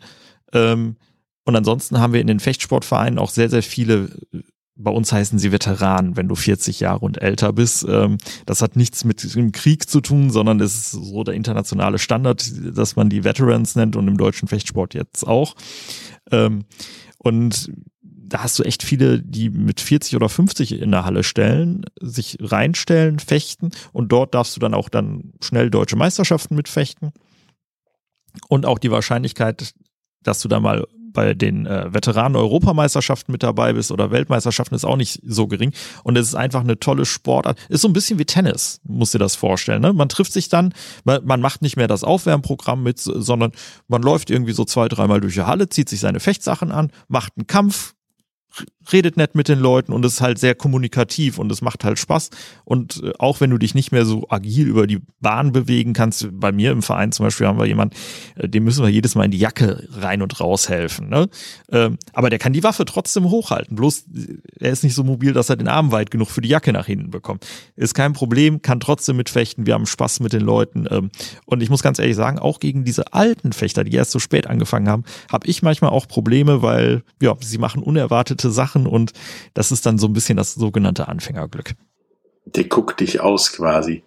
Ähm, 0.52 0.96
und 1.44 1.54
ansonsten 1.54 2.00
haben 2.00 2.12
wir 2.12 2.20
in 2.20 2.26
den 2.26 2.40
Fechtsportvereinen 2.40 3.18
auch 3.18 3.30
sehr, 3.30 3.48
sehr 3.50 3.62
viele, 3.62 4.10
äh, 4.32 4.40
bei 4.74 4.90
uns 4.90 5.12
heißen 5.12 5.38
sie 5.38 5.52
Veteranen, 5.52 6.16
wenn 6.16 6.28
du 6.28 6.34
40 6.34 6.80
Jahre 6.80 7.00
und 7.00 7.20
älter 7.22 7.52
bist. 7.52 7.86
Ähm, 7.88 8.18
das 8.46 8.62
hat 8.62 8.74
nichts 8.76 9.04
mit 9.04 9.34
dem 9.34 9.52
Krieg 9.52 9.88
zu 9.88 10.00
tun, 10.00 10.30
sondern 10.30 10.60
es 10.60 10.76
ist 10.76 10.90
so 10.92 11.24
der 11.24 11.34
internationale 11.34 11.98
Standard, 11.98 12.50
dass 12.76 12.96
man 12.96 13.10
die 13.10 13.22
Veterans 13.22 13.76
nennt 13.76 13.96
und 13.96 14.08
im 14.08 14.16
deutschen 14.16 14.48
Fechtsport 14.48 14.94
jetzt 14.94 15.26
auch. 15.26 15.54
Ähm, 16.30 16.64
und 17.18 17.70
da 18.28 18.42
hast 18.42 18.58
du 18.58 18.62
echt 18.62 18.82
viele, 18.82 19.22
die 19.22 19.50
mit 19.50 19.80
40 19.80 20.16
oder 20.16 20.28
50 20.28 20.80
in 20.80 20.90
der 20.90 21.04
Halle 21.04 21.22
stellen, 21.22 21.84
sich 22.00 22.38
reinstellen, 22.40 23.18
fechten 23.18 23.70
und 23.92 24.10
dort 24.12 24.34
darfst 24.34 24.56
du 24.56 24.60
dann 24.60 24.74
auch 24.74 24.88
dann 24.88 25.32
schnell 25.42 25.70
deutsche 25.70 25.96
Meisterschaften 25.96 26.56
mitfechten. 26.56 27.12
Und 28.48 28.66
auch 28.66 28.78
die 28.78 28.90
Wahrscheinlichkeit, 28.90 29.72
dass 30.22 30.42
du 30.42 30.48
da 30.48 30.60
mal 30.60 30.86
bei 31.16 31.32
den 31.32 31.66
äh, 31.66 31.92
Veteranen-Europameisterschaften 31.92 33.32
mit 33.32 33.42
dabei 33.42 33.72
bist 33.72 33.90
oder 33.90 34.10
Weltmeisterschaften 34.10 34.74
ist 34.74 34.84
auch 34.84 34.98
nicht 34.98 35.22
so 35.26 35.46
gering. 35.46 35.72
Und 36.04 36.16
es 36.18 36.28
ist 36.28 36.34
einfach 36.34 36.60
eine 36.60 36.78
tolle 36.78 37.06
Sportart. 37.06 37.58
Ist 37.70 37.80
so 37.80 37.88
ein 37.88 37.94
bisschen 37.94 38.18
wie 38.18 38.26
Tennis, 38.26 38.80
musst 38.84 39.14
dir 39.14 39.18
das 39.18 39.34
vorstellen. 39.34 39.80
Ne? 39.80 39.94
Man 39.94 40.10
trifft 40.10 40.34
sich 40.34 40.50
dann, 40.50 40.74
man, 41.04 41.24
man 41.24 41.40
macht 41.40 41.62
nicht 41.62 41.76
mehr 41.76 41.88
das 41.88 42.04
Aufwärmprogramm 42.04 42.82
mit, 42.82 42.98
sondern 42.98 43.52
man 43.88 44.02
läuft 44.02 44.28
irgendwie 44.28 44.52
so 44.52 44.66
zwei, 44.66 44.88
dreimal 44.88 45.22
durch 45.22 45.34
die 45.34 45.42
Halle, 45.42 45.70
zieht 45.70 45.88
sich 45.88 46.00
seine 46.00 46.20
Fechtsachen 46.20 46.70
an, 46.70 46.92
macht 47.08 47.32
einen 47.36 47.46
Kampf, 47.46 47.94
redet 48.92 49.16
nett 49.16 49.34
mit 49.34 49.48
den 49.48 49.58
Leuten 49.58 49.92
und 49.92 50.04
ist 50.04 50.20
halt 50.20 50.38
sehr 50.38 50.54
kommunikativ 50.54 51.38
und 51.38 51.50
es 51.50 51.62
macht 51.62 51.84
halt 51.84 51.98
Spaß. 51.98 52.30
Und 52.64 53.02
äh, 53.02 53.12
auch 53.18 53.40
wenn 53.40 53.50
du 53.50 53.58
dich 53.58 53.74
nicht 53.74 53.92
mehr 53.92 54.04
so 54.04 54.26
agil 54.28 54.66
über 54.68 54.86
die 54.86 55.00
Bahn 55.20 55.52
bewegen 55.52 55.92
kannst, 55.92 56.28
bei 56.32 56.52
mir 56.52 56.72
im 56.72 56.82
Verein 56.82 57.12
zum 57.12 57.24
Beispiel 57.24 57.46
haben 57.46 57.58
wir 57.58 57.66
jemanden, 57.66 57.96
äh, 58.36 58.48
dem 58.48 58.64
müssen 58.64 58.84
wir 58.84 58.90
jedes 58.90 59.14
Mal 59.14 59.24
in 59.24 59.30
die 59.30 59.38
Jacke 59.38 59.88
rein 59.92 60.22
und 60.22 60.40
raus 60.40 60.68
helfen. 60.68 61.08
Ne? 61.08 61.28
Ähm, 61.70 61.98
aber 62.12 62.30
der 62.30 62.38
kann 62.38 62.52
die 62.52 62.62
Waffe 62.62 62.84
trotzdem 62.84 63.24
hochhalten. 63.24 63.76
Bloß 63.76 64.06
äh, 64.14 64.38
er 64.60 64.72
ist 64.72 64.84
nicht 64.84 64.94
so 64.94 65.04
mobil, 65.04 65.32
dass 65.32 65.50
er 65.50 65.56
den 65.56 65.68
Arm 65.68 65.92
weit 65.92 66.10
genug 66.10 66.30
für 66.30 66.40
die 66.40 66.48
Jacke 66.48 66.72
nach 66.72 66.86
hinten 66.86 67.10
bekommt. 67.10 67.46
Ist 67.74 67.94
kein 67.94 68.12
Problem, 68.12 68.62
kann 68.62 68.80
trotzdem 68.80 69.16
mitfechten. 69.16 69.66
Wir 69.66 69.74
haben 69.74 69.86
Spaß 69.86 70.20
mit 70.20 70.32
den 70.32 70.42
Leuten. 70.42 70.86
Ähm, 70.90 71.10
und 71.44 71.62
ich 71.62 71.70
muss 71.70 71.82
ganz 71.82 71.98
ehrlich 71.98 72.16
sagen, 72.16 72.38
auch 72.38 72.60
gegen 72.60 72.84
diese 72.84 73.12
alten 73.12 73.52
Fechter, 73.52 73.84
die 73.84 73.96
erst 73.96 74.12
so 74.12 74.18
spät 74.18 74.46
angefangen 74.46 74.88
haben, 74.88 75.04
habe 75.30 75.46
ich 75.46 75.62
manchmal 75.62 75.90
auch 75.90 76.06
Probleme, 76.06 76.62
weil 76.62 77.02
ja, 77.20 77.34
sie 77.40 77.58
machen 77.58 77.82
unerwartete 77.82 78.45
Sachen 78.50 78.86
und 78.86 79.12
das 79.54 79.72
ist 79.72 79.86
dann 79.86 79.98
so 79.98 80.06
ein 80.06 80.12
bisschen 80.12 80.36
das 80.36 80.54
sogenannte 80.54 81.08
Anfängerglück. 81.08 81.74
Der 82.46 82.64
guckt 82.64 83.00
dich 83.00 83.20
aus 83.20 83.52
quasi. 83.52 84.02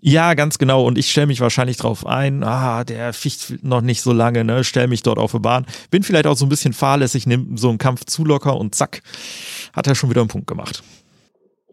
Ja, 0.00 0.34
ganz 0.34 0.58
genau. 0.58 0.84
Und 0.84 0.98
ich 0.98 1.10
stelle 1.10 1.26
mich 1.26 1.40
wahrscheinlich 1.40 1.78
drauf 1.78 2.04
ein, 2.06 2.44
ah, 2.44 2.84
der 2.84 3.12
ficht 3.14 3.64
noch 3.64 3.80
nicht 3.80 4.02
so 4.02 4.12
lange, 4.12 4.44
ne? 4.44 4.62
Stell 4.62 4.88
mich 4.88 5.02
dort 5.02 5.18
auf 5.18 5.32
die 5.32 5.38
Bahn. 5.38 5.64
Bin 5.90 6.02
vielleicht 6.02 6.26
auch 6.26 6.36
so 6.36 6.44
ein 6.44 6.50
bisschen 6.50 6.74
fahrlässig, 6.74 7.26
nimm 7.26 7.56
so 7.56 7.70
einen 7.70 7.78
Kampf 7.78 8.04
zu 8.04 8.24
locker 8.24 8.56
und 8.58 8.74
zack, 8.74 9.00
hat 9.72 9.86
er 9.86 9.94
schon 9.94 10.10
wieder 10.10 10.20
einen 10.20 10.28
Punkt 10.28 10.46
gemacht. 10.46 10.82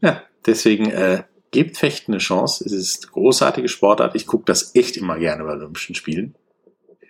Ja, 0.01 0.21
deswegen 0.45 0.89
äh, 0.89 1.23
gebt 1.51 1.77
Fechten 1.77 2.13
eine 2.13 2.19
Chance. 2.19 2.63
Es 2.63 2.71
ist 2.71 3.11
großartige 3.11 3.67
Sportart. 3.67 4.15
Ich 4.15 4.25
gucke 4.25 4.45
das 4.45 4.73
echt 4.73 4.95
immer 4.95 5.19
gerne 5.19 5.43
bei 5.43 5.51
Olympischen 5.51 5.93
Spielen. 5.95 6.33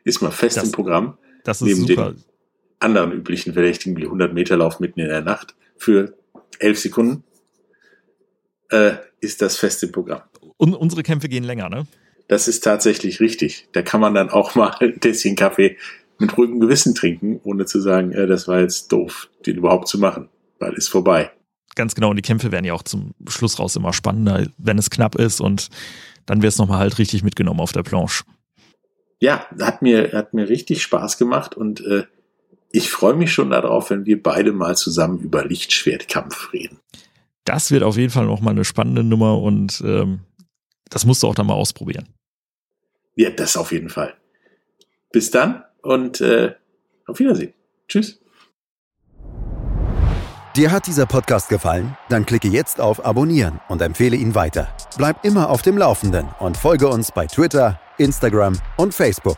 Ist 0.04 0.22
mal 0.22 0.32
fest 0.32 0.58
Das- 0.58 0.66
im 0.66 0.72
Programm. 0.72 1.18
Das 1.44 1.62
ist 1.62 1.68
Neben 1.68 1.86
super. 1.88 2.12
den 2.14 2.24
anderen 2.80 3.12
üblichen 3.12 3.54
Verdächtigen 3.54 3.98
wie 3.98 4.06
100 4.06 4.34
Meter 4.34 4.58
Lauf 4.58 4.80
mitten 4.80 5.00
in 5.00 5.08
der 5.08 5.22
Nacht 5.22 5.56
für 5.78 6.16
11 6.60 6.80
Sekunden 6.80 7.24
äh, 8.70 8.94
ist 9.20 9.42
das 9.42 9.58
fest 9.58 9.84
im 9.84 9.92
Programm. 9.92 10.22
Und 10.58 10.74
unsere 10.74 11.04
Kämpfe 11.04 11.30
gehen 11.30 11.44
länger, 11.44 11.70
ne? 11.70 11.88
Das 12.28 12.48
ist 12.48 12.62
tatsächlich 12.62 13.20
richtig. 13.20 13.70
Da 13.72 13.82
kann 13.82 14.02
man 14.02 14.14
dann 14.14 14.30
auch 14.30 14.56
mal 14.56 14.76
ein 14.80 15.00
Tässchen 15.00 15.36
Kaffee 15.36 15.78
mit 16.20 16.38
ruhigem 16.38 16.60
Gewissen 16.60 16.96
trinken, 16.96 17.40
ohne 17.44 17.66
zu 17.66 17.80
sagen, 17.80 18.12
äh, 18.12 18.28
das 18.28 18.48
war 18.48 18.60
jetzt 18.60 18.92
doof, 18.92 19.30
den 19.46 19.58
überhaupt 19.58 19.88
zu 19.88 20.00
machen, 20.00 20.30
weil 20.60 20.74
ist 20.74 20.90
vorbei. 20.90 21.32
Ganz 21.76 21.94
genau. 21.94 22.10
Und 22.10 22.16
die 22.16 22.24
Kämpfe 22.24 22.52
werden 22.52 22.66
ja 22.66 22.74
auch 22.74 22.84
zum 22.84 23.14
Schluss 23.28 23.60
raus 23.60 23.76
immer 23.76 23.94
spannender, 23.94 24.48
wenn 24.58 24.80
es 24.80 24.90
knapp 24.90 25.16
ist 25.16 25.40
und 25.40 25.70
dann 26.26 26.42
wird 26.42 26.54
es 26.54 26.58
nochmal 26.58 26.80
halt 26.80 26.98
richtig 26.98 27.24
mitgenommen 27.24 27.60
auf 27.60 27.72
der 27.72 27.84
Planche. 27.84 28.24
Ja, 29.20 29.46
hat 29.60 29.82
mir, 29.82 30.12
hat 30.14 30.34
mir 30.34 30.50
richtig 30.50 30.82
Spaß 30.82 31.18
gemacht 31.18 31.56
und 31.56 31.82
äh, 31.82 32.04
ich 32.72 32.90
freue 32.90 33.16
mich 33.16 33.32
schon 33.32 33.50
darauf, 33.50 33.90
wenn 33.90 34.06
wir 34.06 34.22
beide 34.22 34.52
mal 34.52 34.76
zusammen 34.76 35.20
über 35.20 35.46
Lichtschwertkampf 35.46 36.54
reden. 36.54 36.80
Das 37.46 37.72
wird 37.72 37.84
auf 37.84 37.98
jeden 37.98 38.12
Fall 38.12 38.26
nochmal 38.26 38.52
eine 38.52 38.66
spannende 38.66 39.04
Nummer 39.04 39.42
und 39.42 39.82
ähm, 39.86 40.22
das 40.90 41.06
musst 41.06 41.24
du 41.24 41.28
auch 41.28 41.36
dann 41.36 41.48
mal 41.48 41.54
ausprobieren. 41.54 42.10
Ja, 43.16 43.30
das 43.30 43.58
auf 43.58 43.72
jeden 43.72 43.90
Fall. 43.90 44.14
Bis 45.12 45.32
dann 45.32 45.64
und 45.82 46.22
äh, 46.22 46.54
auf 47.06 47.20
Wiedersehen. 47.20 47.54
Tschüss. 47.88 48.20
Dir 50.56 50.72
hat 50.72 50.88
dieser 50.88 51.06
Podcast 51.06 51.50
gefallen? 51.50 51.96
Dann 52.10 52.26
klicke 52.26 52.48
jetzt 52.48 52.82
auf 52.82 53.06
Abonnieren 53.06 53.60
und 53.70 53.82
empfehle 53.82 54.18
ihn 54.18 54.34
weiter. 54.34 54.76
Bleib 54.98 55.24
immer 55.24 55.50
auf 55.50 55.62
dem 55.62 55.78
Laufenden 55.78 56.28
und 56.40 56.58
folge 56.58 56.88
uns 56.88 57.12
bei 57.12 57.28
Twitter, 57.28 57.80
Instagram 57.98 58.60
und 58.76 58.94
Facebook. 58.94 59.38